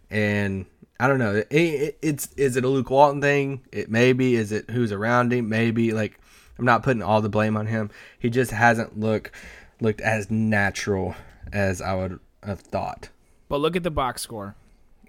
and 0.10 0.66
I 1.00 1.08
don't 1.08 1.20
know. 1.20 1.36
It, 1.36 1.48
it, 1.52 1.98
it's 2.02 2.30
is 2.38 2.56
it 2.56 2.64
a 2.64 2.68
Luke 2.70 2.90
Walton 2.90 3.22
thing? 3.22 3.62
It 3.72 3.90
maybe 3.90 4.36
is 4.36 4.52
it 4.52 4.70
who's 4.70 4.92
around 4.92 5.34
him? 5.34 5.50
Maybe 5.50 5.92
like 5.92 6.20
I'm 6.58 6.66
not 6.66 6.84
putting 6.84 7.04
all 7.04 7.22
the 7.22 7.30
blame 7.30 7.58
on 7.58 7.68
him. 7.68 7.90
He 8.18 8.30
just 8.30 8.52
hasn't 8.52 9.00
looked 9.00 9.32
looked 9.82 10.02
as 10.02 10.32
natural 10.32 11.16
as 11.52 11.82
I 11.82 11.94
would 11.96 12.20
have 12.44 12.62
thought. 12.62 13.10
But 13.50 13.60
look 13.60 13.76
at 13.76 13.84
the 13.84 13.92
box 13.92 14.22
score. 14.22 14.56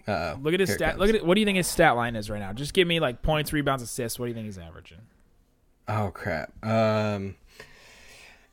Uh, 0.07 0.37
Look 0.41 0.55
at 0.55 0.61
his 0.61 0.73
stat. 0.73 0.99
Look 0.99 1.09
at 1.09 1.17
it. 1.17 1.27
What 1.27 1.35
do 1.35 1.41
you 1.41 1.45
think 1.45 1.57
his 1.57 1.67
stat 1.67 1.97
line 1.97 2.15
is 2.15 2.31
right 2.31 2.39
now? 2.39 2.53
Just 2.53 2.75
give 2.75 2.87
me 2.87 3.01
like 3.01 3.23
points, 3.23 3.53
rebounds, 3.53 3.83
assists. 3.83 4.21
What 4.21 4.27
do 4.27 4.29
you 4.29 4.35
think 4.35 4.47
he's 4.47 4.59
averaging? 4.59 5.01
Oh 5.89 6.13
crap. 6.15 6.53
Um, 6.65 7.35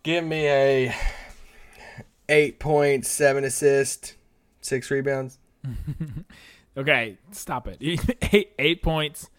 give 0.01 0.23
me 0.23 0.47
a 0.47 0.95
eight 2.27 2.57
point 2.59 3.05
seven 3.05 3.43
assist, 3.43 4.15
six 4.61 4.89
rebounds. 4.89 5.37
Okay, 6.75 7.19
stop 7.31 7.67
it. 7.67 7.77
eight, 8.33 8.51
eight 8.57 8.81
points, 8.81 9.29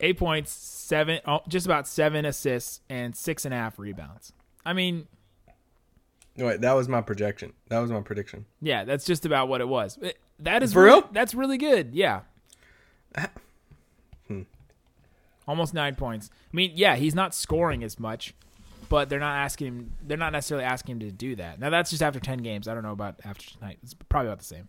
eight 0.00 0.18
points, 0.18 0.50
seven, 0.52 1.18
oh, 1.26 1.40
just 1.48 1.64
about 1.64 1.88
seven 1.88 2.26
assists 2.26 2.80
and 2.90 3.16
six 3.16 3.46
and 3.46 3.54
a 3.54 3.56
half 3.56 3.78
rebounds. 3.78 4.34
I 4.66 4.74
mean, 4.74 5.06
Wait, 6.36 6.60
that 6.60 6.72
was 6.74 6.86
my 6.88 7.00
projection. 7.00 7.54
That 7.68 7.78
was 7.78 7.90
my 7.90 8.00
prediction. 8.02 8.44
yeah, 8.60 8.84
that's 8.84 9.06
just 9.06 9.24
about 9.24 9.48
what 9.48 9.62
it 9.62 9.68
was. 9.68 9.98
It- 10.02 10.18
That 10.40 10.62
is 10.62 10.74
For 10.74 10.82
really, 10.84 11.00
real? 11.00 11.08
That's 11.12 11.34
really 11.34 11.56
good. 11.58 11.94
Yeah. 11.94 12.20
Hmm. 14.28 14.42
Almost 15.46 15.74
nine 15.74 15.94
points. 15.94 16.30
I 16.32 16.56
mean, 16.56 16.72
yeah, 16.74 16.96
he's 16.96 17.14
not 17.14 17.34
scoring 17.34 17.84
as 17.84 17.98
much, 18.00 18.34
but 18.88 19.08
they're 19.08 19.18
not 19.20 19.36
asking 19.36 19.66
him. 19.68 19.92
They're 20.02 20.16
not 20.18 20.32
necessarily 20.32 20.64
asking 20.64 20.94
him 20.96 21.00
to 21.00 21.10
do 21.10 21.36
that. 21.36 21.58
Now 21.60 21.70
that's 21.70 21.90
just 21.90 22.02
after 22.02 22.20
ten 22.20 22.38
games. 22.38 22.66
I 22.68 22.74
don't 22.74 22.82
know 22.82 22.92
about 22.92 23.20
after 23.24 23.50
tonight. 23.50 23.78
It's 23.82 23.94
probably 24.08 24.28
about 24.28 24.38
the 24.38 24.44
same. 24.46 24.68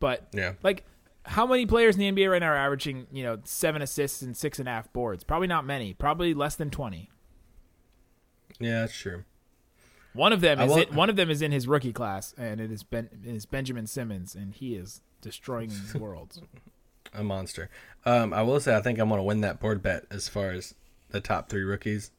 But 0.00 0.28
Yeah. 0.32 0.54
like 0.62 0.84
how 1.26 1.46
many 1.46 1.64
players 1.66 1.96
in 1.96 2.00
the 2.00 2.08
NBA 2.22 2.30
right 2.30 2.40
now 2.40 2.48
are 2.50 2.56
averaging 2.56 3.06
you 3.10 3.22
know 3.22 3.38
seven 3.44 3.80
assists 3.82 4.20
and 4.22 4.36
six 4.36 4.58
and 4.58 4.68
a 4.68 4.72
half 4.72 4.92
boards? 4.92 5.24
Probably 5.24 5.46
not 5.48 5.64
many. 5.64 5.94
Probably 5.94 6.34
less 6.34 6.56
than 6.56 6.70
twenty. 6.70 7.10
Yeah, 8.60 8.80
that's 8.82 8.96
true. 8.96 9.24
One 10.12 10.32
of 10.32 10.40
them 10.40 10.60
I 10.60 10.66
is 10.66 10.76
in, 10.76 10.94
one 10.94 11.10
of 11.10 11.16
them 11.16 11.28
is 11.28 11.42
in 11.42 11.50
his 11.50 11.66
rookie 11.66 11.92
class, 11.92 12.34
and 12.38 12.60
it 12.60 12.70
is 12.70 12.82
Ben 12.82 13.08
it 13.24 13.34
is 13.34 13.46
Benjamin 13.46 13.86
Simmons, 13.86 14.34
and 14.34 14.54
he 14.54 14.74
is 14.76 15.00
destroying 15.20 15.72
worlds. 15.98 16.40
A 17.12 17.24
monster. 17.24 17.68
Um, 18.04 18.32
I 18.32 18.42
will 18.42 18.60
say 18.60 18.76
I 18.76 18.80
think 18.80 18.98
I'm 18.98 19.08
gonna 19.08 19.22
win 19.24 19.40
that 19.40 19.58
board 19.60 19.82
bet 19.82 20.04
as 20.10 20.28
far 20.28 20.50
as 20.50 20.74
the 21.10 21.20
top 21.20 21.48
three 21.48 21.62
rookies. 21.62 22.10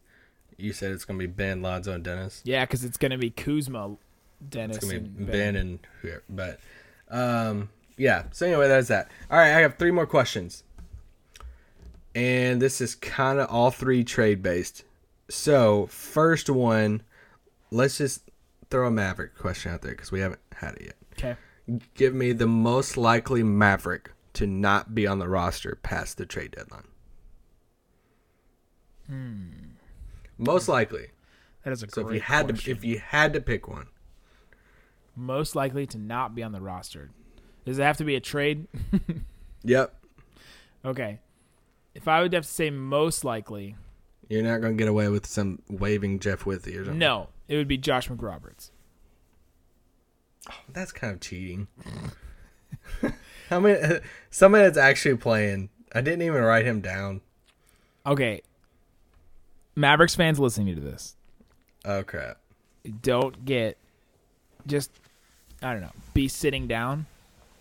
You 0.58 0.74
said 0.74 0.92
it's 0.92 1.06
gonna 1.06 1.20
be 1.20 1.26
Ben, 1.28 1.62
Lonzo, 1.62 1.94
and 1.94 2.04
Dennis. 2.04 2.42
Yeah, 2.44 2.66
because 2.66 2.84
it's 2.84 2.98
gonna 2.98 3.18
be 3.18 3.30
Kuzma, 3.30 3.96
Dennis, 4.48 4.78
It's 4.78 4.86
gonna 4.86 5.00
be 5.00 5.08
and 5.24 5.28
Ben, 5.32 5.56
and 5.56 5.80
whoever. 6.02 6.24
But 6.30 6.60
um, 7.10 7.70
yeah. 7.98 8.24
So 8.32 8.46
anyway, 8.46 8.68
that's 8.68 8.88
that. 8.90 9.10
All 9.30 9.38
right, 9.38 9.54
I 9.54 9.60
have 9.62 9.78
three 9.78 9.92
more 9.92 10.06
questions, 10.06 10.64
and 12.14 12.62
this 12.62 12.82
is 12.82 12.96
kind 12.96 13.40
of 13.40 13.50
all 13.50 13.72
three 13.72 14.04
trade 14.04 14.42
based. 14.44 14.84
So 15.30 15.88
first 15.88 16.50
one, 16.50 17.02
let's 17.72 17.98
just 17.98 18.30
throw 18.70 18.88
a 18.88 18.92
Maverick 18.92 19.38
question 19.38 19.72
out 19.72 19.82
there 19.82 19.92
because 19.92 20.12
we 20.12 20.20
haven't 20.20 20.42
had 20.56 20.76
it 20.76 20.82
yet. 20.84 20.96
Okay. 21.14 21.36
Give 21.96 22.14
me 22.14 22.32
the 22.32 22.48
most 22.48 22.96
likely 22.98 23.42
Maverick 23.42 24.12
to 24.34 24.46
not 24.46 24.94
be 24.94 25.08
on 25.08 25.18
the 25.20 25.28
roster 25.28 25.80
past 25.82 26.18
the 26.18 26.26
trade 26.26 26.52
deadline. 26.52 26.88
Hmm. 29.08 29.50
Most 30.38 30.68
likely. 30.68 31.08
That 31.64 31.72
is 31.72 31.82
a 31.84 31.90
So 31.90 32.08
if 32.08 32.14
you 32.14 32.20
had 32.20 32.48
question. 32.48 32.66
to, 32.66 32.72
if 32.72 32.84
you 32.84 33.00
had 33.00 33.34
to 33.34 33.42
pick 33.42 33.68
one, 33.68 33.88
most 35.16 35.56
likely 35.56 35.86
to 35.88 35.98
not 35.98 36.36
be 36.36 36.44
on 36.44 36.52
the 36.52 36.62
roster. 36.62 37.10
Does 37.66 37.80
it 37.80 37.84
have 37.84 37.98
to 37.98 38.04
be 38.04 38.16
a 38.16 38.20
trade? 38.20 38.68
yep, 39.64 39.96
okay. 40.84 41.20
If 41.94 42.08
I 42.08 42.22
would 42.22 42.34
have 42.34 42.44
to 42.44 42.50
say 42.50 42.70
most 42.70 43.24
likely, 43.24 43.76
you're 44.30 44.44
not 44.44 44.62
gonna 44.62 44.74
get 44.74 44.88
away 44.88 45.08
with 45.10 45.26
some 45.26 45.62
waving 45.70 46.20
Jeff 46.20 46.46
Withey 46.46 46.76
or 46.78 46.84
something. 46.86 47.00
no, 47.00 47.30
it 47.48 47.56
would 47.58 47.68
be 47.68 47.78
Josh 47.78 48.10
McRoberts. 48.10 48.72
Oh, 50.50 50.54
That's 50.74 50.92
kind 50.92 51.14
of 51.14 51.22
cheating. 51.22 51.68
How 53.50 53.60
many? 53.60 54.00
Somebody 54.30 54.66
that's 54.66 54.78
actually 54.78 55.16
playing. 55.18 55.70
I 55.94 56.02
didn't 56.02 56.22
even 56.24 56.42
write 56.44 56.66
him 56.66 56.82
down. 56.82 57.22
Okay. 58.06 58.42
Mavericks 59.76 60.16
fans 60.16 60.40
listening 60.40 60.76
to 60.76 60.82
this, 60.82 61.16
Oh 61.84 62.04
crap! 62.04 62.38
don't 63.02 63.44
get 63.46 63.78
just 64.68 64.92
I 65.66 65.74
don't 65.74 65.82
know, 65.82 65.92
be 66.14 66.28
sitting 66.28 66.68
down 66.68 67.08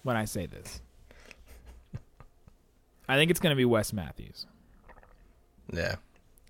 when 0.02 0.16
I 0.16 0.26
say 0.26 0.44
this. 0.44 0.80
I 3.08 3.16
think 3.16 3.30
it's 3.30 3.40
going 3.40 3.52
to 3.52 3.56
be 3.56 3.64
Wes 3.64 3.92
Matthews. 3.92 4.46
Yeah, 5.72 5.96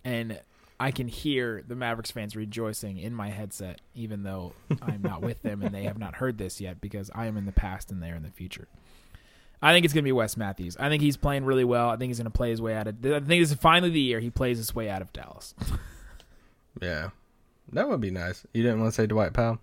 and 0.05 0.41
I 0.81 0.91
can 0.91 1.07
hear 1.07 1.63
the 1.67 1.77
Mavericks 1.77 2.11
fans 2.11 2.35
rejoicing 2.35 2.99
in 2.99 3.15
my 3.15 3.31
headset, 3.31 3.81
even 3.95 4.25
though 4.25 4.53
I'm 4.83 5.03
not 5.03 5.23
with 5.23 5.41
them 5.43 5.63
and 5.63 5.73
they 5.73 5.85
have 5.85 5.99
not 5.99 6.17
heard 6.17 6.39
this 6.39 6.61
yet 6.61 6.81
because 6.81 7.11
I 7.15 7.27
am 7.27 7.37
in 7.37 7.47
the 7.47 7.53
past 7.53 7.93
and 7.93 8.03
they're 8.03 8.17
in 8.17 8.25
the 8.25 8.31
future. 8.31 8.67
I 9.63 9.73
think 9.73 9.85
it's 9.85 9.95
going 9.95 10.03
to 10.03 10.09
be 10.09 10.13
Wes 10.13 10.37
Matthews. 10.37 10.77
I 10.79 10.89
think 10.89 11.03
he's 11.03 11.17
playing 11.17 11.45
really 11.45 11.65
well. 11.65 11.89
I 11.89 11.97
think 11.97 12.11
he's 12.11 12.19
going 12.19 12.31
to 12.31 12.37
play 12.37 12.51
his 12.51 12.61
way 12.61 12.75
out 12.75 12.89
of. 12.89 12.97
I 13.07 13.21
think 13.21 13.29
this 13.29 13.53
is 13.53 13.57
finally 13.57 13.91
the 13.91 14.01
year 14.01 14.19
he 14.19 14.31
plays 14.31 14.59
his 14.59 14.75
way 14.75 14.91
out 14.91 15.01
of 15.01 15.13
Dallas. 15.13 15.55
yeah, 16.83 17.11
that 17.73 17.89
would 17.89 18.01
be 18.01 18.11
nice. 18.11 18.45
You 18.53 18.63
didn't 18.63 18.81
want 18.81 18.93
to 18.93 19.01
say 19.01 19.07
Dwight 19.07 19.33
Powell? 19.33 19.61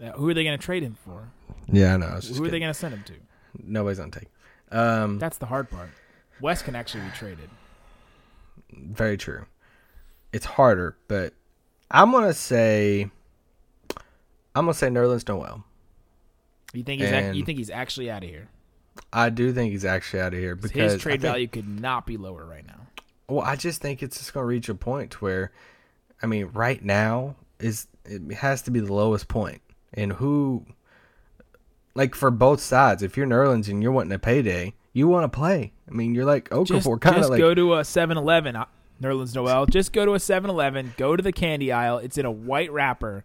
Uh, 0.00 0.12
who 0.12 0.28
are 0.28 0.34
they 0.34 0.44
going 0.44 0.58
to 0.58 0.64
trade 0.64 0.82
him 0.82 0.96
for? 1.04 1.28
Yeah, 1.70 1.94
I 1.94 1.96
know. 1.96 2.06
I 2.06 2.20
Who 2.20 2.44
are 2.44 2.48
they 2.50 2.58
going 2.58 2.72
to 2.72 2.78
send 2.78 2.94
him 2.94 3.04
to? 3.06 3.14
Nobody's 3.62 4.00
on 4.00 4.10
take. 4.10 4.28
Um, 4.70 5.18
That's 5.18 5.38
the 5.38 5.46
hard 5.46 5.70
part. 5.70 5.90
West 6.40 6.64
can 6.64 6.74
actually 6.76 7.04
be 7.04 7.10
traded. 7.10 7.50
very 8.72 9.16
true. 9.16 9.44
It's 10.32 10.46
harder, 10.46 10.96
but 11.08 11.34
I'm 11.90 12.10
gonna 12.10 12.32
say. 12.32 13.10
I'm 14.54 14.64
gonna 14.64 14.72
say 14.74 14.88
Nerlens 14.88 15.28
Noel. 15.28 15.62
You 16.72 16.82
think 16.82 17.02
he's 17.02 17.10
ac- 17.10 17.26
And- 17.26 17.36
you 17.36 17.44
think 17.44 17.58
he's 17.58 17.68
actually 17.70 18.10
out 18.10 18.24
of 18.24 18.30
here? 18.30 18.48
I 19.12 19.28
do 19.28 19.52
think 19.52 19.72
he's 19.72 19.84
actually 19.84 20.20
out 20.22 20.32
of 20.32 20.38
here 20.40 20.54
because 20.56 20.92
His 20.92 20.94
I 20.94 20.98
trade 21.02 21.12
think- 21.20 21.32
value 21.32 21.48
could 21.48 21.68
not 21.68 22.06
be 22.06 22.16
lower 22.16 22.44
right 22.46 22.66
now. 22.66 22.86
Well, 23.28 23.44
I 23.44 23.56
just 23.56 23.80
think 23.82 24.02
it's 24.02 24.16
just 24.18 24.32
gonna 24.32 24.46
reach 24.46 24.68
a 24.70 24.74
point 24.74 25.20
where, 25.20 25.52
I 26.22 26.26
mean, 26.26 26.46
right 26.46 26.82
now 26.82 27.36
is 27.58 27.86
it 28.06 28.22
has 28.36 28.62
to 28.62 28.70
be 28.70 28.80
the 28.80 28.92
lowest 28.92 29.28
point. 29.28 29.60
And 29.94 30.14
who, 30.14 30.64
like 31.94 32.14
for 32.14 32.30
both 32.30 32.60
sides, 32.60 33.02
if 33.02 33.16
you're 33.16 33.26
Nerlens 33.26 33.68
and 33.68 33.82
you're 33.82 33.92
wanting 33.92 34.12
a 34.12 34.18
payday, 34.18 34.74
you 34.92 35.08
want 35.08 35.30
to 35.30 35.36
play. 35.36 35.72
I 35.88 35.92
mean, 35.92 36.14
you're 36.14 36.24
like 36.24 36.48
Okafor, 36.50 37.00
kind 37.00 37.16
of 37.16 37.30
like 37.30 37.38
just 37.38 37.38
go 37.38 37.54
to 37.54 37.74
a 37.74 37.80
7-Eleven, 37.80 38.56
uh, 38.56 38.66
Nerlens 39.02 39.34
Noel. 39.34 39.66
Just 39.66 39.92
go 39.92 40.04
to 40.04 40.12
a 40.14 40.18
7-Eleven. 40.18 40.94
Go 40.96 41.16
to 41.16 41.22
the 41.22 41.32
candy 41.32 41.72
aisle. 41.72 41.98
It's 41.98 42.18
in 42.18 42.24
a 42.24 42.30
white 42.30 42.72
wrapper. 42.72 43.24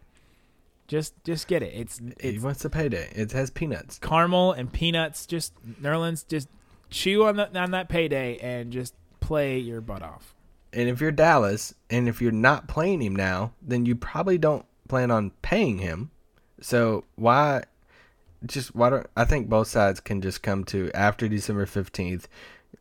Just 0.88 1.22
just 1.26 1.49
get 1.49 1.63
it. 1.63 1.74
It's 1.76 1.99
he 1.99 2.30
it's 2.30 2.43
wants 2.43 2.63
a 2.63 2.70
payday. 2.70 3.09
It 3.13 3.34
has 3.34 3.49
peanuts. 3.49 3.99
caramel 3.99 4.53
and 4.53 4.72
peanuts. 4.72 5.26
Just 5.26 5.53
Nerlens, 5.82 6.26
just 6.26 6.47
chew 6.89 7.26
on 7.26 7.36
that 7.36 7.55
on 7.57 7.72
that 7.72 7.89
payday 7.89 8.38
and 8.38 8.72
just 8.72 8.93
play 9.20 9.59
your 9.59 9.82
butt 9.82 10.01
off. 10.01 10.34
And 10.72 10.88
if 10.88 11.01
you're 11.01 11.11
Dallas, 11.11 11.74
and 11.89 12.07
if 12.07 12.22
you're 12.22 12.32
not 12.32 12.68
playing 12.70 13.01
him 13.01 13.15
now, 13.15 13.53
then 13.61 13.86
you 13.86 13.95
probably 13.95 14.38
don't 14.38 14.65
plan 14.88 15.11
on 15.11 15.32
paying 15.41 15.80
him. 15.80 16.11
So 16.62 17.03
why? 17.16 17.64
Just 18.45 18.76
why 18.76 18.89
don't 18.89 19.08
I 19.16 19.26
think 19.26 19.49
both 19.49 19.68
sides 19.68 19.99
can 19.99 20.22
just 20.22 20.43
come 20.43 20.64
to 20.66 20.91
after 20.93 21.28
December 21.28 21.66
fifteenth, 21.66 22.28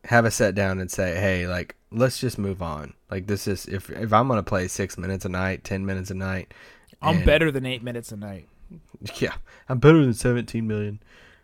have 0.04 0.24
a 0.24 0.30
set 0.30 0.54
down 0.54 0.78
and 0.78 0.90
say, 0.90 1.14
hey, 1.16 1.46
like 1.46 1.76
let's 1.90 2.18
just 2.20 2.38
move 2.38 2.62
on. 2.62 2.94
Like 3.10 3.26
this 3.26 3.46
is 3.48 3.66
if 3.66 3.88
if 3.90 4.12
I'm 4.12 4.28
gonna 4.28 4.42
play 4.42 4.68
six 4.68 4.98
minutes 4.98 5.24
a 5.24 5.28
night, 5.28 5.64
ten 5.64 5.86
minutes 5.86 6.10
a 6.10 6.14
night, 6.14 6.52
I'm 7.00 7.16
and- 7.18 7.26
better 7.26 7.50
than 7.50 7.64
eight 7.66 7.82
minutes 7.82 8.12
a 8.12 8.16
night. 8.16 8.48
Yeah, 9.20 9.34
I'm 9.68 9.78
better 9.78 10.02
than 10.02 10.14
seventeen 10.14 10.66
million. 10.66 11.00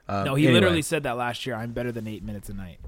Um, 0.08 0.24
No, 0.24 0.34
he 0.34 0.44
anyway, 0.46 0.60
literally 0.60 0.82
said 0.82 1.02
that 1.04 1.16
last 1.16 1.46
year. 1.46 1.54
I'm 1.54 1.72
better 1.72 1.92
than 1.92 2.08
eight 2.08 2.24
minutes 2.24 2.48
a 2.48 2.54
night. 2.54 2.78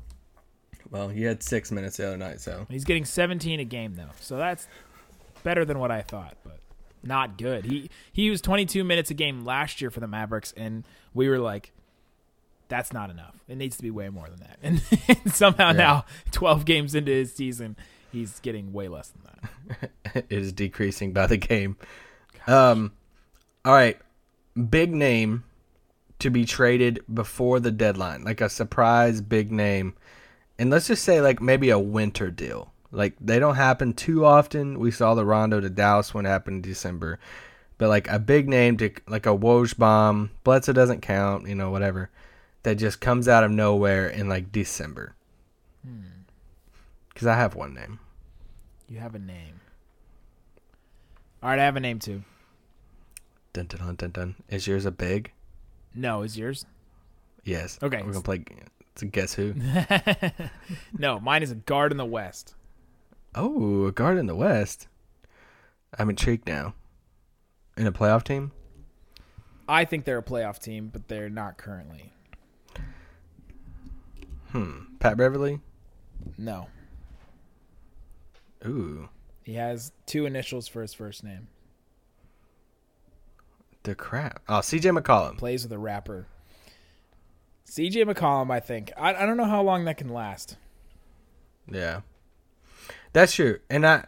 Well, 0.91 1.09
he 1.09 1.23
had 1.23 1.43
six 1.43 1.71
minutes 1.71 1.99
the 1.99 2.09
other 2.09 2.17
night, 2.17 2.41
so 2.41 2.67
He's 2.71 2.85
getting 2.85 3.05
17 3.05 3.61
a 3.61 3.65
game 3.65 3.95
though, 3.95 4.11
so 4.21 4.37
that's 4.37 4.67
better 5.43 5.65
than 5.65 5.79
what 5.79 5.91
I 5.91 6.03
thought, 6.03 6.37
but 6.45 6.59
not 7.07 7.39
good. 7.39 7.65
He 7.65 7.91
he 8.13 8.31
was 8.31 8.41
22 8.41 8.85
minutes 8.85 9.11
a 9.11 9.15
game 9.15 9.45
last 9.45 9.81
year 9.81 9.91
for 9.91 10.01
the 10.01 10.07
Mavericks, 10.07 10.53
and 10.57 10.85
we 11.13 11.29
were 11.29 11.39
like, 11.39 11.73
"That's 12.69 12.93
not 12.93 13.11
enough. 13.11 13.37
It 13.49 13.57
needs 13.57 13.77
to 13.77 13.83
be 13.83 13.91
way 13.91 14.09
more 14.09 14.29
than 14.29 14.41
that." 14.41 14.59
And, 15.09 15.33
somehow 15.33 15.73
now, 15.73 16.05
12 16.33 16.65
games 16.65 16.95
into 16.95 17.13
his 17.13 17.35
season, 17.35 17.77
he's 18.13 18.41
getting 18.41 18.73
way 18.73 18.89
less 18.89 19.09
than 19.09 19.23
that. 19.25 19.91
it 20.15 20.27
is 20.31 20.53
decreasing 20.53 21.13
by 21.13 21.27
the 21.27 21.37
game. 21.37 21.77
Um, 22.47 22.93
all 23.65 23.73
right, 23.73 23.99
big 24.71 24.95
name 24.95 25.45
to 26.19 26.31
be 26.31 26.45
traded 26.45 27.03
before 27.13 27.61
the 27.61 27.71
deadline, 27.71 28.25
like 28.25 28.41
a 28.41 28.49
surprise 28.49 29.21
big 29.21 29.51
name, 29.51 29.95
and 30.59 30.71
let's 30.71 30.87
just 30.87 31.05
say 31.05 31.21
like 31.21 31.41
maybe 31.41 31.71
a 31.71 31.79
winter 31.79 32.31
deal. 32.31 32.74
Like 32.95 33.15
they 33.21 33.39
don't 33.39 33.57
happen 33.57 33.93
too 33.93 34.25
often. 34.25 34.79
We 34.79 34.91
saw 34.91 35.15
the 35.15 35.25
Rondo 35.25 35.61
to 35.61 35.69
Dallas 35.69 36.15
one 36.15 36.25
happen 36.25 36.55
in 36.55 36.63
December, 36.63 37.19
but 37.77 37.89
like 37.89 38.09
a 38.09 38.19
big 38.19 38.49
name 38.49 38.77
to 38.79 38.91
like 39.09 39.27
a 39.27 39.37
Woj 39.37 39.77
bomb, 39.77 40.31
Bledsoe 40.45 40.73
doesn't 40.73 41.03
count, 41.03 41.49
you 41.49 41.55
know, 41.55 41.71
whatever. 41.71 42.11
That 42.63 42.77
just 42.77 43.01
comes 43.01 43.29
out 43.29 43.45
of 43.45 43.51
nowhere 43.51 44.09
in 44.09 44.29
like 44.29 44.53
December. 44.53 45.15
Hmm. 45.85 46.23
Because 47.13 47.27
I 47.27 47.35
have 47.35 47.55
one 47.55 47.75
name. 47.75 47.99
You 48.89 49.01
have 49.01 49.15
a 49.15 49.19
name. 49.19 49.61
All 51.43 51.51
right, 51.51 51.59
I 51.59 51.65
have 51.65 51.77
a 51.77 51.81
name 51.81 51.99
too. 51.99 52.23
Dun 53.53 53.67
dun 53.67 53.81
dun 53.81 53.97
dun 53.97 54.11
dun. 54.11 54.35
Is 54.49 54.67
yours 54.67 54.87
a 54.87 54.91
big? 54.91 55.33
No, 55.95 56.23
is 56.23 56.39
yours? 56.39 56.65
Yes. 57.45 57.79
Okay. 57.83 58.03
We're 58.03 58.13
gonna 58.13 58.23
play. 58.23 58.45
It's 58.93 59.03
a 59.03 59.07
guess 59.07 59.35
who. 59.35 59.55
no, 60.99 61.21
mine 61.21 61.43
is 61.43 61.51
a 61.51 61.57
guard 61.57 61.93
in 61.93 61.99
the 61.99 62.05
West. 62.07 62.55
Oh, 63.35 63.87
a 63.87 63.93
guard 63.93 64.19
in 64.19 64.27
the 64.27 64.35
West. 64.37 64.89
I'm 65.99 66.11
intrigued 66.11 66.47
now. 66.47 66.75
In 67.77 67.87
a 67.87 67.93
playoff 67.93 68.23
team. 68.25 68.53
I 69.69 69.85
think 69.85 70.05
they're 70.05 70.19
a 70.19 70.23
playoff 70.23 70.59
team, 70.59 70.91
but 70.93 71.09
they're 71.09 71.31
not 71.31 71.57
currently. 71.57 72.13
Hmm. 74.53 74.97
Pat 75.01 75.17
Beverly. 75.17 75.61
No, 76.39 76.69
Ooh, 78.65 79.09
he 79.43 79.55
has 79.55 79.93
two 80.07 80.25
initials 80.25 80.69
for 80.69 80.81
his 80.81 80.95
first 80.95 81.23
name. 81.23 81.49
the 83.83 83.95
crap. 83.95 84.41
Oh, 84.49 84.61
C.J. 84.63 84.89
McCollum. 84.91 85.37
plays 85.37 85.65
with 85.65 85.73
a 85.73 85.79
rapper. 85.79 86.27
CJ 87.67 88.05
McCollum, 88.11 88.51
I 88.51 88.61
think. 88.61 88.93
I, 88.97 89.15
I 89.15 89.27
don't 89.27 89.37
know 89.37 89.45
how 89.45 89.63
long 89.63 89.85
that 89.85 89.97
can 89.99 90.09
last. 90.09 90.57
Yeah, 91.71 92.01
that's 93.15 93.33
true, 93.35 93.61
and 93.71 93.87
I 93.87 94.05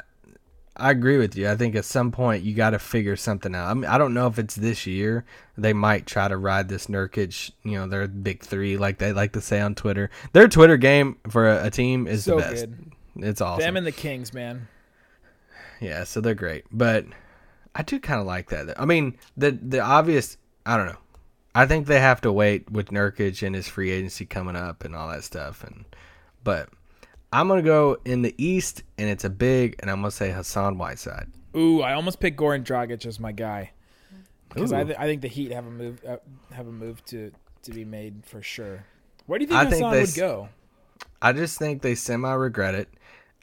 I 0.76 0.90
agree 0.90 1.16
with 1.16 1.34
you. 1.36 1.48
I 1.48 1.56
think 1.56 1.74
at 1.74 1.86
some 1.86 2.12
point 2.12 2.44
you 2.44 2.54
got 2.54 2.70
to 2.70 2.78
figure 2.78 3.16
something 3.16 3.54
out. 3.54 3.70
I 3.70 3.74
mean, 3.74 3.86
I 3.86 3.96
don't 3.96 4.12
know 4.12 4.26
if 4.26 4.38
it's 4.38 4.54
this 4.54 4.86
year. 4.86 5.24
They 5.56 5.72
might 5.72 6.04
try 6.04 6.28
to 6.28 6.36
ride 6.36 6.68
this 6.68 6.88
Nurkic, 6.88 7.50
you 7.62 7.72
know, 7.72 7.86
their 7.88 8.06
big 8.06 8.42
three, 8.42 8.76
like 8.76 8.98
they 8.98 9.14
like 9.14 9.32
to 9.32 9.40
say 9.40 9.60
on 9.62 9.74
Twitter. 9.74 10.10
Their 10.34 10.48
Twitter 10.48 10.76
game 10.76 11.16
for 11.30 11.48
a, 11.48 11.66
a 11.66 11.70
team 11.70 12.06
is 12.06 12.24
So 12.24 12.36
the 12.36 12.42
best. 12.42 12.66
good. 12.66 12.92
It's 13.16 13.40
awesome. 13.40 13.62
Them 13.62 13.76
and 13.78 13.86
the 13.86 13.92
Kings, 13.92 14.34
man. 14.34 14.68
Yeah, 15.80 16.04
so 16.04 16.20
they're 16.20 16.34
great, 16.34 16.64
but 16.70 17.06
I 17.74 17.82
do 17.82 17.98
kind 17.98 18.20
of 18.20 18.26
like 18.26 18.50
that. 18.50 18.78
I 18.80 18.84
mean, 18.84 19.16
the 19.36 19.52
the 19.52 19.80
obvious. 19.80 20.36
I 20.66 20.76
don't 20.76 20.86
know. 20.86 20.98
I 21.54 21.64
think 21.64 21.86
they 21.86 22.00
have 22.00 22.20
to 22.22 22.32
wait 22.32 22.70
with 22.70 22.88
Nurkic 22.88 23.42
and 23.46 23.54
his 23.54 23.66
free 23.66 23.90
agency 23.90 24.26
coming 24.26 24.56
up 24.56 24.84
and 24.84 24.94
all 24.94 25.08
that 25.08 25.24
stuff. 25.24 25.64
And 25.64 25.86
but 26.44 26.68
I'm 27.36 27.48
gonna 27.48 27.60
go 27.60 27.98
in 28.06 28.22
the 28.22 28.34
East, 28.38 28.82
and 28.96 29.10
it's 29.10 29.22
a 29.22 29.28
big, 29.28 29.76
and 29.80 29.90
I'm 29.90 29.98
gonna 29.98 30.10
say 30.10 30.32
Hassan 30.32 30.78
Whiteside. 30.78 31.28
Ooh, 31.54 31.82
I 31.82 31.92
almost 31.92 32.18
picked 32.18 32.38
Goran 32.38 32.64
Dragic 32.64 33.04
as 33.04 33.20
my 33.20 33.32
guy 33.32 33.72
because 34.48 34.72
I, 34.72 34.84
th- 34.84 34.96
I 34.98 35.04
think 35.04 35.20
the 35.20 35.28
Heat 35.28 35.52
have 35.52 35.66
a 35.66 35.70
move 35.70 36.00
uh, 36.08 36.16
have 36.52 36.66
a 36.66 36.72
move 36.72 37.04
to 37.06 37.30
to 37.64 37.70
be 37.72 37.84
made 37.84 38.22
for 38.24 38.40
sure. 38.40 38.86
Where 39.26 39.38
do 39.38 39.42
you 39.42 39.48
think 39.48 39.60
I 39.60 39.64
think 39.64 39.84
Hassan 39.84 39.92
they 39.92 40.00
would 40.00 40.14
go? 40.14 40.48
I 41.20 41.34
just 41.34 41.58
think 41.58 41.82
they 41.82 41.94
semi 41.94 42.32
regret 42.32 42.74
it. 42.74 42.88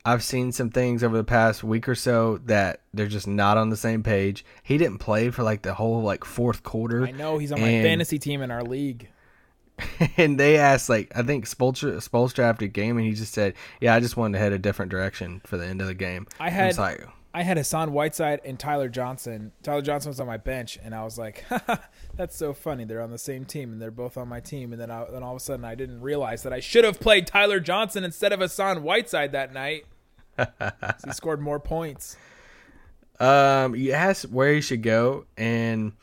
I've 0.03 0.23
seen 0.23 0.51
some 0.51 0.71
things 0.71 1.03
over 1.03 1.15
the 1.15 1.23
past 1.23 1.63
week 1.63 1.87
or 1.87 1.93
so 1.93 2.39
that 2.45 2.81
they're 2.95 3.05
just 3.05 3.27
not 3.27 3.59
on 3.59 3.69
the 3.69 3.77
same 3.77 4.01
page. 4.01 4.43
He 4.63 4.79
didn't 4.79 4.97
play 4.97 5.29
for 5.29 5.43
like 5.43 5.61
the 5.61 5.75
whole 5.75 6.01
like 6.01 6.25
fourth 6.25 6.63
quarter. 6.63 7.05
I 7.05 7.11
know 7.11 7.37
he's 7.37 7.51
on 7.51 7.61
my 7.61 7.83
fantasy 7.83 8.17
team 8.17 8.41
in 8.41 8.49
our 8.49 8.63
league. 8.63 9.09
and 10.17 10.39
they 10.39 10.57
asked 10.57 10.89
like 10.89 11.11
I 11.15 11.23
think 11.23 11.45
Spoelstra, 11.45 11.97
Spoelstra 12.07 12.43
after 12.43 12.67
game, 12.67 12.97
and 12.97 13.05
he 13.05 13.13
just 13.13 13.33
said, 13.33 13.53
"Yeah, 13.81 13.95
I 13.95 13.99
just 13.99 14.17
wanted 14.17 14.37
to 14.37 14.39
head 14.39 14.53
a 14.53 14.59
different 14.59 14.91
direction 14.91 15.41
for 15.45 15.57
the 15.57 15.65
end 15.65 15.81
of 15.81 15.87
the 15.87 15.93
game." 15.93 16.27
I 16.39 16.49
had- 16.49 16.77
like, 16.77 17.05
I 17.35 17.41
had 17.41 17.57
Hassan 17.57 17.93
Whiteside 17.93 18.41
and 18.45 18.59
Tyler 18.59 18.89
Johnson. 18.89 19.53
Tyler 19.63 19.81
Johnson 19.81 20.09
was 20.11 20.19
on 20.19 20.27
my 20.27 20.37
bench, 20.37 20.77
and 20.83 20.93
I 20.93 21.03
was 21.03 21.17
like, 21.17 21.43
"That's 22.15 22.37
so 22.37 22.53
funny. 22.53 22.85
They're 22.85 23.01
on 23.01 23.09
the 23.09 23.17
same 23.17 23.45
team, 23.45 23.71
and 23.73 23.81
they're 23.81 23.89
both 23.89 24.17
on 24.17 24.27
my 24.27 24.39
team." 24.39 24.71
And 24.71 24.79
then, 24.79 24.91
I, 24.91 25.05
then 25.09 25.23
all 25.23 25.31
of 25.31 25.37
a 25.37 25.39
sudden, 25.43 25.65
I 25.65 25.73
didn't 25.73 26.01
realize 26.01 26.43
that 26.43 26.53
I 26.53 26.59
should 26.59 26.83
have 26.83 26.99
played 26.99 27.25
Tyler 27.25 27.59
Johnson 27.59 28.03
instead 28.03 28.33
of 28.33 28.39
Hassan 28.39 28.83
Whiteside 28.83 29.31
that 29.31 29.51
night. 29.51 29.85
he 30.37 31.11
scored 31.11 31.41
more 31.41 31.59
points. 31.59 32.17
um, 33.19 33.75
you 33.75 33.91
asked 33.93 34.29
where 34.29 34.53
he 34.53 34.61
should 34.61 34.83
go, 34.83 35.25
and 35.35 35.93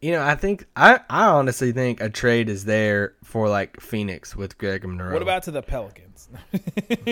you 0.00 0.12
know, 0.12 0.22
I 0.22 0.34
think 0.34 0.66
I 0.76 1.00
I 1.10 1.26
honestly 1.26 1.72
think 1.72 2.00
a 2.00 2.08
trade 2.08 2.48
is 2.48 2.64
there 2.64 3.14
for 3.24 3.48
like 3.48 3.80
Phoenix 3.80 4.36
with 4.36 4.56
Greg 4.58 4.84
Monroe. 4.86 5.12
What 5.12 5.22
about 5.22 5.42
to 5.44 5.50
the 5.50 5.62
Pelicans? 5.62 6.28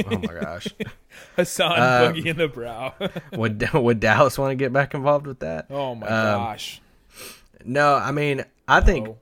Oh 0.07 0.19
my 0.19 0.35
gosh, 0.41 0.69
Hassan 1.37 1.73
Uh, 1.73 2.01
Boogie 2.13 2.27
in 2.27 2.37
the 2.37 2.49
brow. 2.49 2.95
would 3.33 3.73
would 3.73 4.01
Dallas 4.01 4.37
want 4.39 4.51
to 4.53 4.57
get 4.57 4.73
back 4.73 4.95
involved 4.95 5.27
with 5.27 5.39
that? 5.41 5.67
oh 5.71 5.95
my 5.95 6.07
Um, 6.07 6.39
gosh. 6.39 6.81
No, 7.65 7.95
I 7.95 8.13
mean, 8.13 8.45
I 8.69 8.81
think 8.81 9.07
No. 9.09 9.17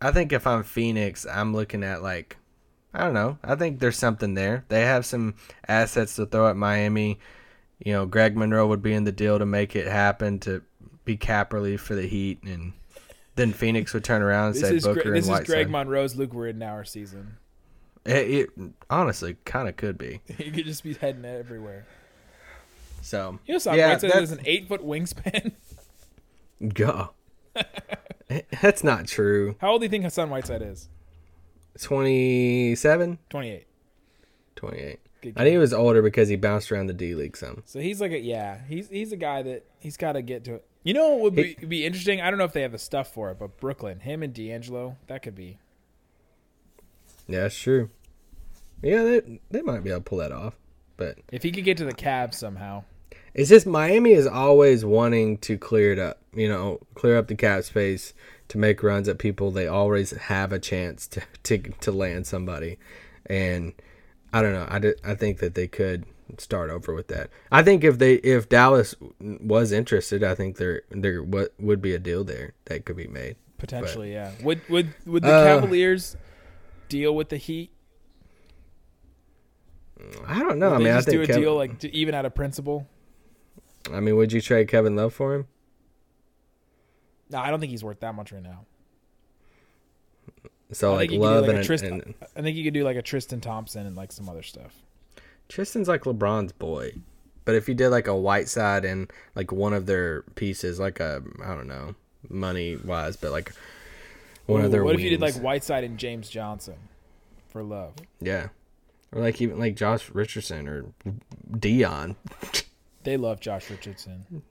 I 0.00 0.10
think 0.12 0.32
if 0.32 0.46
I'm 0.46 0.62
Phoenix, 0.62 1.26
I'm 1.26 1.54
looking 1.54 1.82
at 1.84 2.02
like 2.02 2.36
I 2.94 3.04
don't 3.04 3.14
know. 3.14 3.38
I 3.44 3.54
think 3.54 3.78
there's 3.80 3.98
something 3.98 4.34
there. 4.34 4.64
They 4.68 4.82
have 4.82 5.04
some 5.06 5.34
assets 5.68 6.16
to 6.16 6.26
throw 6.26 6.48
at 6.48 6.56
Miami. 6.56 7.18
You 7.84 7.92
know, 7.92 8.06
Greg 8.06 8.36
Monroe 8.36 8.66
would 8.66 8.82
be 8.82 8.92
in 8.94 9.04
the 9.04 9.12
deal 9.12 9.38
to 9.38 9.46
make 9.46 9.76
it 9.76 9.86
happen 9.86 10.38
to 10.40 10.62
be 11.04 11.16
cap 11.16 11.52
relief 11.52 11.80
for 11.82 11.94
the 11.94 12.06
Heat, 12.08 12.42
and 12.44 12.72
then 13.38 13.52
Phoenix 13.54 13.94
would 13.94 14.04
turn 14.04 14.20
around 14.22 14.46
and 14.48 14.54
This 14.56 14.62
say 14.62 14.76
is 14.76 14.84
Booker 14.84 15.00
Gre- 15.02 15.08
and 15.08 15.16
this 15.16 15.24
is 15.24 15.30
Whiteside. 15.30 15.46
Greg 15.46 15.70
Monroe's 15.70 16.16
Luke 16.16 16.32
Ridnour 16.32 16.86
season. 16.86 17.36
it, 18.04 18.50
it 18.58 18.70
honestly 18.90 19.36
kind 19.46 19.68
of 19.68 19.76
could 19.76 19.96
be. 19.96 20.20
He 20.36 20.50
could 20.50 20.66
just 20.66 20.82
be 20.84 20.94
heading 20.94 21.24
everywhere. 21.24 21.86
So 23.00 23.38
You 23.46 23.54
know, 23.54 23.56
Hassan 23.56 23.76
yeah, 23.78 23.88
Whiteside 23.88 24.12
has 24.12 24.32
an 24.32 24.40
eight 24.44 24.68
foot 24.68 24.84
wingspan. 24.84 25.52
go. 26.74 27.10
that's 28.60 28.84
not 28.84 29.06
true. 29.06 29.56
How 29.60 29.70
old 29.72 29.80
do 29.80 29.86
you 29.86 29.90
think 29.90 30.04
Hassan 30.04 30.28
Whiteside 30.30 30.62
is? 30.62 30.88
27, 31.80 33.18
28. 33.30 33.66
28. 34.56 34.98
I 35.36 35.44
knew 35.44 35.50
he 35.50 35.58
was 35.58 35.72
older 35.72 36.02
because 36.02 36.28
he 36.28 36.36
bounced 36.36 36.70
around 36.70 36.86
the 36.88 36.92
D 36.92 37.14
League 37.14 37.36
some. 37.36 37.62
So 37.66 37.80
he's 37.80 38.00
like 38.00 38.12
a 38.12 38.18
yeah, 38.18 38.58
he's 38.68 38.88
he's 38.88 39.10
a 39.12 39.16
guy 39.16 39.42
that 39.42 39.64
he's 39.80 39.96
got 39.96 40.12
to 40.12 40.22
get 40.22 40.44
to 40.44 40.54
it. 40.56 40.66
You 40.88 40.94
know 40.94 41.10
what 41.10 41.20
would 41.20 41.34
be, 41.34 41.54
be 41.54 41.84
interesting? 41.84 42.22
I 42.22 42.30
don't 42.30 42.38
know 42.38 42.46
if 42.46 42.54
they 42.54 42.62
have 42.62 42.72
the 42.72 42.78
stuff 42.78 43.12
for 43.12 43.30
it, 43.30 43.38
but 43.38 43.58
Brooklyn, 43.60 44.00
him 44.00 44.22
and 44.22 44.32
D'Angelo, 44.32 44.96
that 45.06 45.22
could 45.22 45.34
be. 45.34 45.58
Yeah, 47.26 47.42
that's 47.42 47.58
true. 47.58 47.90
Yeah, 48.80 49.02
they 49.02 49.40
they 49.50 49.60
might 49.60 49.84
be 49.84 49.90
able 49.90 50.00
to 50.00 50.04
pull 50.04 50.16
that 50.16 50.32
off. 50.32 50.54
But 50.96 51.18
If 51.30 51.42
he 51.42 51.52
could 51.52 51.64
get 51.64 51.76
to 51.76 51.84
the 51.84 51.92
Cavs 51.92 52.36
somehow, 52.36 52.84
It's 53.34 53.50
just 53.50 53.66
Miami 53.66 54.12
is 54.12 54.26
always 54.26 54.82
wanting 54.82 55.36
to 55.40 55.58
clear 55.58 55.92
it 55.92 55.98
up, 55.98 56.22
you 56.32 56.48
know, 56.48 56.80
clear 56.94 57.18
up 57.18 57.28
the 57.28 57.34
cap 57.34 57.64
space 57.64 58.14
to 58.48 58.56
make 58.56 58.82
runs 58.82 59.08
at 59.10 59.18
people. 59.18 59.50
They 59.50 59.66
always 59.66 60.12
have 60.12 60.54
a 60.54 60.58
chance 60.58 61.06
to 61.08 61.22
to, 61.42 61.58
to 61.58 61.92
land 61.92 62.26
somebody, 62.26 62.78
and 63.26 63.74
I 64.32 64.40
don't 64.40 64.54
know. 64.54 64.66
I, 64.66 64.78
did, 64.78 64.98
I 65.04 65.16
think 65.16 65.40
that 65.40 65.54
they 65.54 65.66
could 65.66 66.06
start 66.36 66.70
over 66.70 66.92
with 66.94 67.08
that. 67.08 67.30
I 67.50 67.62
think 67.62 67.84
if 67.84 67.98
they 67.98 68.14
if 68.16 68.48
Dallas 68.48 68.94
was 69.20 69.72
interested, 69.72 70.22
I 70.22 70.34
think 70.34 70.56
there 70.56 70.82
there 70.90 71.22
what 71.22 71.54
would 71.58 71.80
be 71.80 71.94
a 71.94 71.98
deal 71.98 72.24
there 72.24 72.52
that 72.66 72.84
could 72.84 72.96
be 72.96 73.06
made. 73.06 73.36
Potentially, 73.56 74.12
yeah. 74.12 74.32
Would 74.42 74.60
would 74.68 74.94
would 75.06 75.22
the 75.22 75.32
Uh, 75.32 75.44
Cavaliers 75.44 76.16
deal 76.88 77.14
with 77.14 77.28
the 77.30 77.36
Heat? 77.38 77.70
I 80.26 80.38
don't 80.40 80.58
know. 80.58 80.70
Would 80.70 80.74
I 80.74 80.78
mean, 80.78 80.84
they 80.84 80.92
I 80.92 80.96
just 80.96 81.08
do 81.08 81.22
a 81.22 81.26
deal 81.26 81.56
like 81.56 81.84
even 81.86 82.14
out 82.14 82.24
of 82.24 82.34
principle? 82.34 82.86
I 83.92 84.00
mean, 84.00 84.16
would 84.16 84.32
you 84.32 84.40
trade 84.40 84.68
Kevin 84.68 84.94
Love 84.96 85.12
for 85.14 85.34
him? 85.34 85.46
No, 87.30 87.38
I 87.38 87.50
don't 87.50 87.58
think 87.60 87.70
he's 87.70 87.82
worth 87.84 88.00
that 88.00 88.14
much 88.14 88.32
right 88.32 88.42
now. 88.42 88.64
So 90.72 90.92
I 90.92 90.96
like 90.96 91.10
think 91.10 91.12
you 91.12 91.18
could 91.20 91.24
do 91.26 91.34
Love 91.34 91.46
like 91.46 91.56
and, 91.56 91.64
Tristan- 91.64 91.92
and 92.02 92.14
I 92.36 92.42
think 92.42 92.56
you 92.56 92.64
could 92.64 92.74
do 92.74 92.84
like 92.84 92.96
a 92.96 93.02
Tristan 93.02 93.40
Thompson 93.40 93.86
and 93.86 93.96
like 93.96 94.12
some 94.12 94.28
other 94.28 94.42
stuff. 94.42 94.74
Tristan's 95.48 95.88
like 95.88 96.02
LeBron's 96.02 96.52
boy. 96.52 96.92
But 97.44 97.54
if 97.54 97.68
you 97.68 97.74
did 97.74 97.88
like 97.88 98.06
a 98.06 98.14
Whiteside 98.16 98.84
and 98.84 99.10
like 99.34 99.50
one 99.52 99.72
of 99.72 99.86
their 99.86 100.22
pieces, 100.34 100.78
like 100.78 101.00
a 101.00 101.22
I 101.42 101.54
don't 101.54 101.66
know, 101.68 101.94
money 102.28 102.76
wise, 102.76 103.16
but 103.16 103.30
like 103.30 103.52
one 104.46 104.60
Ooh, 104.60 104.66
of 104.66 104.70
their 104.70 104.84
what 104.84 104.94
if 104.94 105.00
you 105.00 105.10
did 105.10 105.20
like 105.20 105.34
wings. 105.34 105.44
Whiteside 105.44 105.84
and 105.84 105.98
James 105.98 106.28
Johnson 106.28 106.76
for 107.48 107.62
love? 107.62 107.94
yeah, 108.20 108.48
or 109.12 109.22
like 109.22 109.40
even 109.40 109.58
like 109.58 109.76
Josh 109.76 110.10
Richardson 110.10 110.68
or 110.68 110.86
Dion. 111.58 112.16
They 113.04 113.16
love 113.16 113.40
Josh 113.40 113.70
Richardson. 113.70 114.42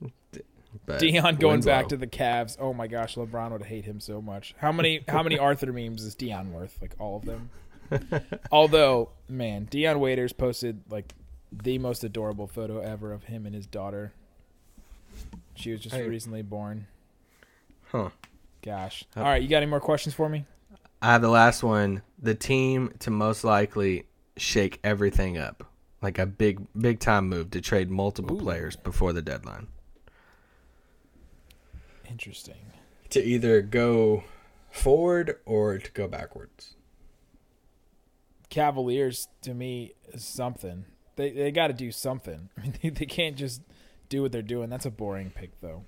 But 0.87 0.99
Dion 0.99 1.35
going 1.35 1.61
back 1.61 1.89
to 1.89 1.97
the 1.97 2.07
Cavs. 2.07 2.57
Oh 2.59 2.73
my 2.73 2.87
gosh, 2.87 3.13
LeBron 3.15 3.51
would 3.51 3.63
hate 3.63 3.85
him 3.85 3.99
so 3.99 4.19
much. 4.19 4.55
How 4.57 4.71
many 4.71 5.03
how 5.07 5.21
many 5.21 5.37
Arthur 5.47 5.71
memes 5.71 6.03
is 6.03 6.15
Dion 6.15 6.51
worth? 6.53 6.79
Like 6.81 6.95
all 6.97 7.17
of 7.17 7.25
them. 7.25 7.51
Although, 8.51 9.09
man, 9.29 9.65
Dion 9.69 9.99
Waiters 9.99 10.33
posted 10.33 10.81
like 10.89 11.13
the 11.51 11.77
most 11.77 12.03
adorable 12.03 12.47
photo 12.47 12.79
ever 12.79 13.13
of 13.13 13.23
him 13.25 13.45
and 13.45 13.55
his 13.55 13.65
daughter. 13.65 14.11
She 15.55 15.71
was 15.71 15.79
just 15.81 15.95
Hey. 15.95 16.07
recently 16.07 16.41
born. 16.41 16.87
Huh. 17.91 18.09
Gosh. 18.61 19.05
All 19.15 19.23
right, 19.23 19.41
you 19.41 19.47
got 19.47 19.57
any 19.57 19.65
more 19.65 19.79
questions 19.79 20.13
for 20.13 20.27
me? 20.29 20.45
I 21.01 21.11
have 21.13 21.21
the 21.21 21.29
last 21.29 21.63
one. 21.63 22.01
The 22.21 22.35
team 22.35 22.93
to 22.99 23.11
most 23.11 23.43
likely 23.43 24.05
shake 24.35 24.79
everything 24.83 25.37
up, 25.37 25.63
like 26.01 26.19
a 26.19 26.25
big 26.25 26.67
big 26.77 26.99
time 26.99 27.29
move 27.29 27.51
to 27.51 27.61
trade 27.61 27.89
multiple 27.89 28.35
Ooh. 28.37 28.41
players 28.41 28.75
before 28.75 29.13
the 29.13 29.21
deadline. 29.21 29.67
Interesting. 32.09 32.71
To 33.11 33.23
either 33.23 33.61
go 33.61 34.23
forward 34.71 35.37
or 35.45 35.77
to 35.77 35.91
go 35.91 36.07
backwards. 36.07 36.75
Cavaliers 38.49 39.27
to 39.41 39.53
me 39.53 39.93
is 40.13 40.23
something. 40.23 40.85
They 41.15 41.31
they 41.31 41.51
got 41.51 41.67
to 41.67 41.73
do 41.73 41.91
something. 41.91 42.49
I 42.57 42.61
mean, 42.61 42.73
they, 42.81 42.89
they 42.89 43.05
can't 43.05 43.35
just 43.35 43.61
do 44.09 44.21
what 44.21 44.31
they're 44.31 44.41
doing. 44.41 44.69
That's 44.69 44.85
a 44.85 44.91
boring 44.91 45.31
pick, 45.31 45.59
though. 45.61 45.83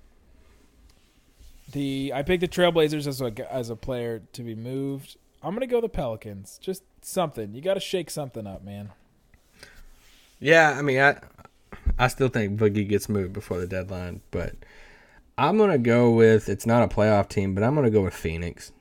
The 1.72 2.12
I 2.14 2.22
picked 2.22 2.40
the 2.40 2.48
Trailblazers 2.48 3.06
as 3.06 3.20
a 3.20 3.52
as 3.52 3.70
a 3.70 3.76
player 3.76 4.22
to 4.32 4.42
be 4.42 4.54
moved. 4.54 5.16
I'm 5.42 5.54
gonna 5.54 5.66
go 5.66 5.80
the 5.80 5.88
Pelicans. 5.88 6.58
Just 6.60 6.82
something. 7.02 7.54
You 7.54 7.62
got 7.62 7.74
to 7.74 7.80
shake 7.80 8.10
something 8.10 8.46
up, 8.46 8.62
man. 8.62 8.90
Yeah, 10.38 10.74
I 10.76 10.82
mean, 10.82 11.00
I 11.00 11.20
I 11.98 12.08
still 12.08 12.28
think 12.28 12.58
Boogie 12.58 12.88
gets 12.88 13.08
moved 13.08 13.32
before 13.32 13.58
the 13.58 13.66
deadline, 13.66 14.20
but 14.30 14.54
I'm 15.38 15.56
gonna 15.56 15.78
go 15.78 16.10
with 16.10 16.48
it's 16.48 16.66
not 16.66 16.82
a 16.82 16.94
playoff 16.94 17.28
team, 17.28 17.54
but 17.54 17.62
I'm 17.62 17.74
gonna 17.74 17.90
go 17.90 18.02
with 18.02 18.14
Phoenix. 18.14 18.72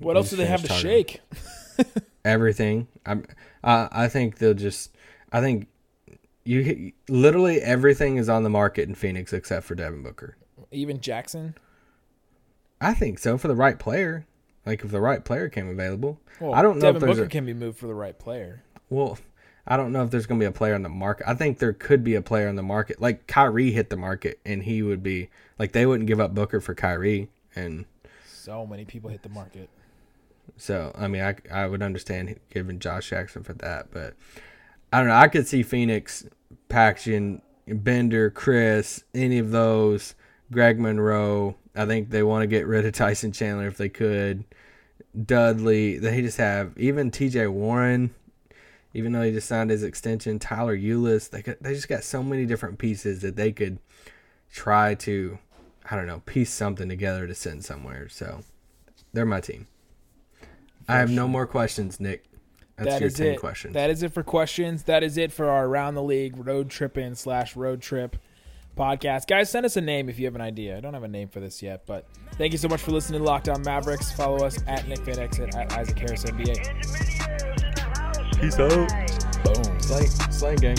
What 0.00 0.16
else 0.16 0.30
do 0.30 0.36
they 0.36 0.46
have 0.46 0.62
to 0.62 0.72
shake? 0.72 1.20
Everything. 2.24 2.88
I'm. 3.04 3.24
I 3.62 3.88
I 3.90 4.08
think 4.08 4.38
they'll 4.38 4.54
just. 4.54 4.90
I 5.32 5.40
think 5.40 5.68
you 6.44 6.92
literally 7.08 7.60
everything 7.60 8.16
is 8.16 8.28
on 8.28 8.42
the 8.42 8.50
market 8.50 8.88
in 8.88 8.94
Phoenix 8.94 9.32
except 9.32 9.66
for 9.66 9.74
Devin 9.74 10.02
Booker. 10.02 10.36
Even 10.70 11.00
Jackson. 11.00 11.54
I 12.80 12.94
think 12.94 13.18
so 13.18 13.38
for 13.38 13.48
the 13.48 13.54
right 13.54 13.78
player. 13.78 14.26
Like 14.66 14.84
if 14.84 14.90
the 14.90 15.00
right 15.00 15.24
player 15.24 15.48
came 15.48 15.68
available. 15.68 16.20
Well, 16.40 16.54
I 16.54 16.62
don't 16.62 16.78
know 16.78 16.92
Devin 16.92 17.08
if 17.08 17.16
Booker 17.16 17.26
a, 17.26 17.28
can 17.28 17.46
be 17.46 17.54
moved 17.54 17.78
for 17.78 17.86
the 17.86 17.94
right 17.94 18.18
player. 18.18 18.62
well. 18.90 19.18
I 19.66 19.78
don't 19.78 19.92
know 19.92 20.02
if 20.04 20.10
there's 20.10 20.26
going 20.26 20.38
to 20.38 20.44
be 20.44 20.46
a 20.46 20.52
player 20.52 20.74
on 20.74 20.82
the 20.82 20.90
market. 20.90 21.26
I 21.26 21.32
think 21.32 21.58
there 21.58 21.72
could 21.72 22.04
be 22.04 22.14
a 22.16 22.20
player 22.20 22.48
on 22.48 22.56
the 22.56 22.62
market. 22.62 23.00
Like 23.00 23.26
Kyrie 23.26 23.70
hit 23.70 23.88
the 23.88 23.96
market, 23.96 24.38
and 24.44 24.62
he 24.62 24.82
would 24.82 25.02
be 25.02 25.30
like 25.58 25.72
they 25.72 25.86
wouldn't 25.86 26.06
give 26.06 26.20
up 26.20 26.34
Booker 26.34 26.60
for 26.60 26.74
Kyrie, 26.74 27.30
and 27.56 27.86
So 28.26 28.66
many 28.66 28.84
people 28.84 29.08
hit 29.08 29.22
the 29.22 29.30
market. 29.30 29.70
So 30.56 30.92
I 30.96 31.08
mean 31.08 31.22
I 31.22 31.36
I 31.52 31.66
would 31.66 31.82
understand 31.82 32.38
giving 32.50 32.78
Josh 32.78 33.10
Jackson 33.10 33.42
for 33.42 33.54
that, 33.54 33.90
but 33.90 34.14
I 34.92 34.98
don't 34.98 35.08
know. 35.08 35.14
I 35.14 35.28
could 35.28 35.46
see 35.46 35.62
Phoenix 35.62 36.24
packaging 36.68 37.42
Bender, 37.66 38.30
Chriss, 38.30 39.02
any 39.14 39.38
of 39.38 39.50
those, 39.50 40.14
Greg 40.52 40.78
Monroe. 40.78 41.56
I 41.74 41.86
think 41.86 42.10
they 42.10 42.22
want 42.22 42.42
to 42.42 42.46
get 42.46 42.66
rid 42.66 42.86
of 42.86 42.92
Tyson 42.92 43.32
Chandler 43.32 43.66
if 43.66 43.76
they 43.76 43.88
could. 43.88 44.44
Dudley, 45.24 45.98
they 45.98 46.20
just 46.20 46.38
have 46.38 46.72
even 46.76 47.10
T.J. 47.10 47.46
Warren, 47.48 48.14
even 48.92 49.12
though 49.12 49.22
he 49.22 49.32
just 49.32 49.48
signed 49.48 49.70
his 49.70 49.82
extension. 49.82 50.38
Tyler 50.38 50.76
Ulis, 50.76 51.30
they 51.30 51.42
got, 51.42 51.62
they 51.62 51.74
just 51.74 51.88
got 51.88 52.04
so 52.04 52.22
many 52.22 52.46
different 52.46 52.78
pieces 52.78 53.20
that 53.22 53.36
they 53.36 53.52
could 53.52 53.78
try 54.52 54.94
to, 54.94 55.38
I 55.90 55.96
don't 55.96 56.06
know, 56.06 56.22
piece 56.26 56.52
something 56.52 56.88
together 56.88 57.26
to 57.26 57.34
send 57.34 57.64
somewhere. 57.64 58.08
So 58.08 58.40
they're 59.12 59.24
my 59.24 59.40
team. 59.40 59.68
I 60.88 60.98
have 60.98 61.10
no 61.10 61.26
more 61.28 61.46
questions, 61.46 61.98
Nick. 62.00 62.24
That's 62.76 62.90
That 62.90 63.00
your 63.00 63.06
is 63.08 63.14
ten 63.14 63.26
it. 63.28 63.40
questions. 63.40 63.74
That 63.74 63.90
is 63.90 64.02
it 64.02 64.12
for 64.12 64.22
questions. 64.22 64.82
That 64.84 65.02
is 65.04 65.16
it 65.16 65.32
for 65.32 65.48
our 65.48 65.66
around 65.66 65.94
the 65.94 66.02
league 66.02 66.36
road 66.44 66.70
tripping 66.70 67.14
slash 67.14 67.54
road 67.56 67.80
trip 67.80 68.16
podcast. 68.76 69.28
Guys, 69.28 69.48
send 69.50 69.64
us 69.64 69.76
a 69.76 69.80
name 69.80 70.08
if 70.08 70.18
you 70.18 70.24
have 70.26 70.34
an 70.34 70.40
idea. 70.40 70.76
I 70.76 70.80
don't 70.80 70.92
have 70.94 71.04
a 71.04 71.08
name 71.08 71.28
for 71.28 71.38
this 71.38 71.62
yet, 71.62 71.86
but 71.86 72.06
thank 72.32 72.50
you 72.52 72.58
so 72.58 72.66
much 72.68 72.80
for 72.80 72.90
listening 72.90 73.22
to 73.22 73.26
Lockdown 73.30 73.64
Mavericks. 73.64 74.10
Follow 74.10 74.44
us 74.44 74.58
at 74.66 74.88
Nick 74.88 74.98
Van 75.00 75.20
Exit 75.20 75.54
at 75.54 75.72
Isaac 75.74 75.98
Harris 75.98 76.24
NBA. 76.24 76.56
Peace 78.40 78.58
out. 78.58 78.70
Boom. 79.44 79.80
Slang, 79.80 80.06
slang 80.32 80.56
gang. 80.56 80.76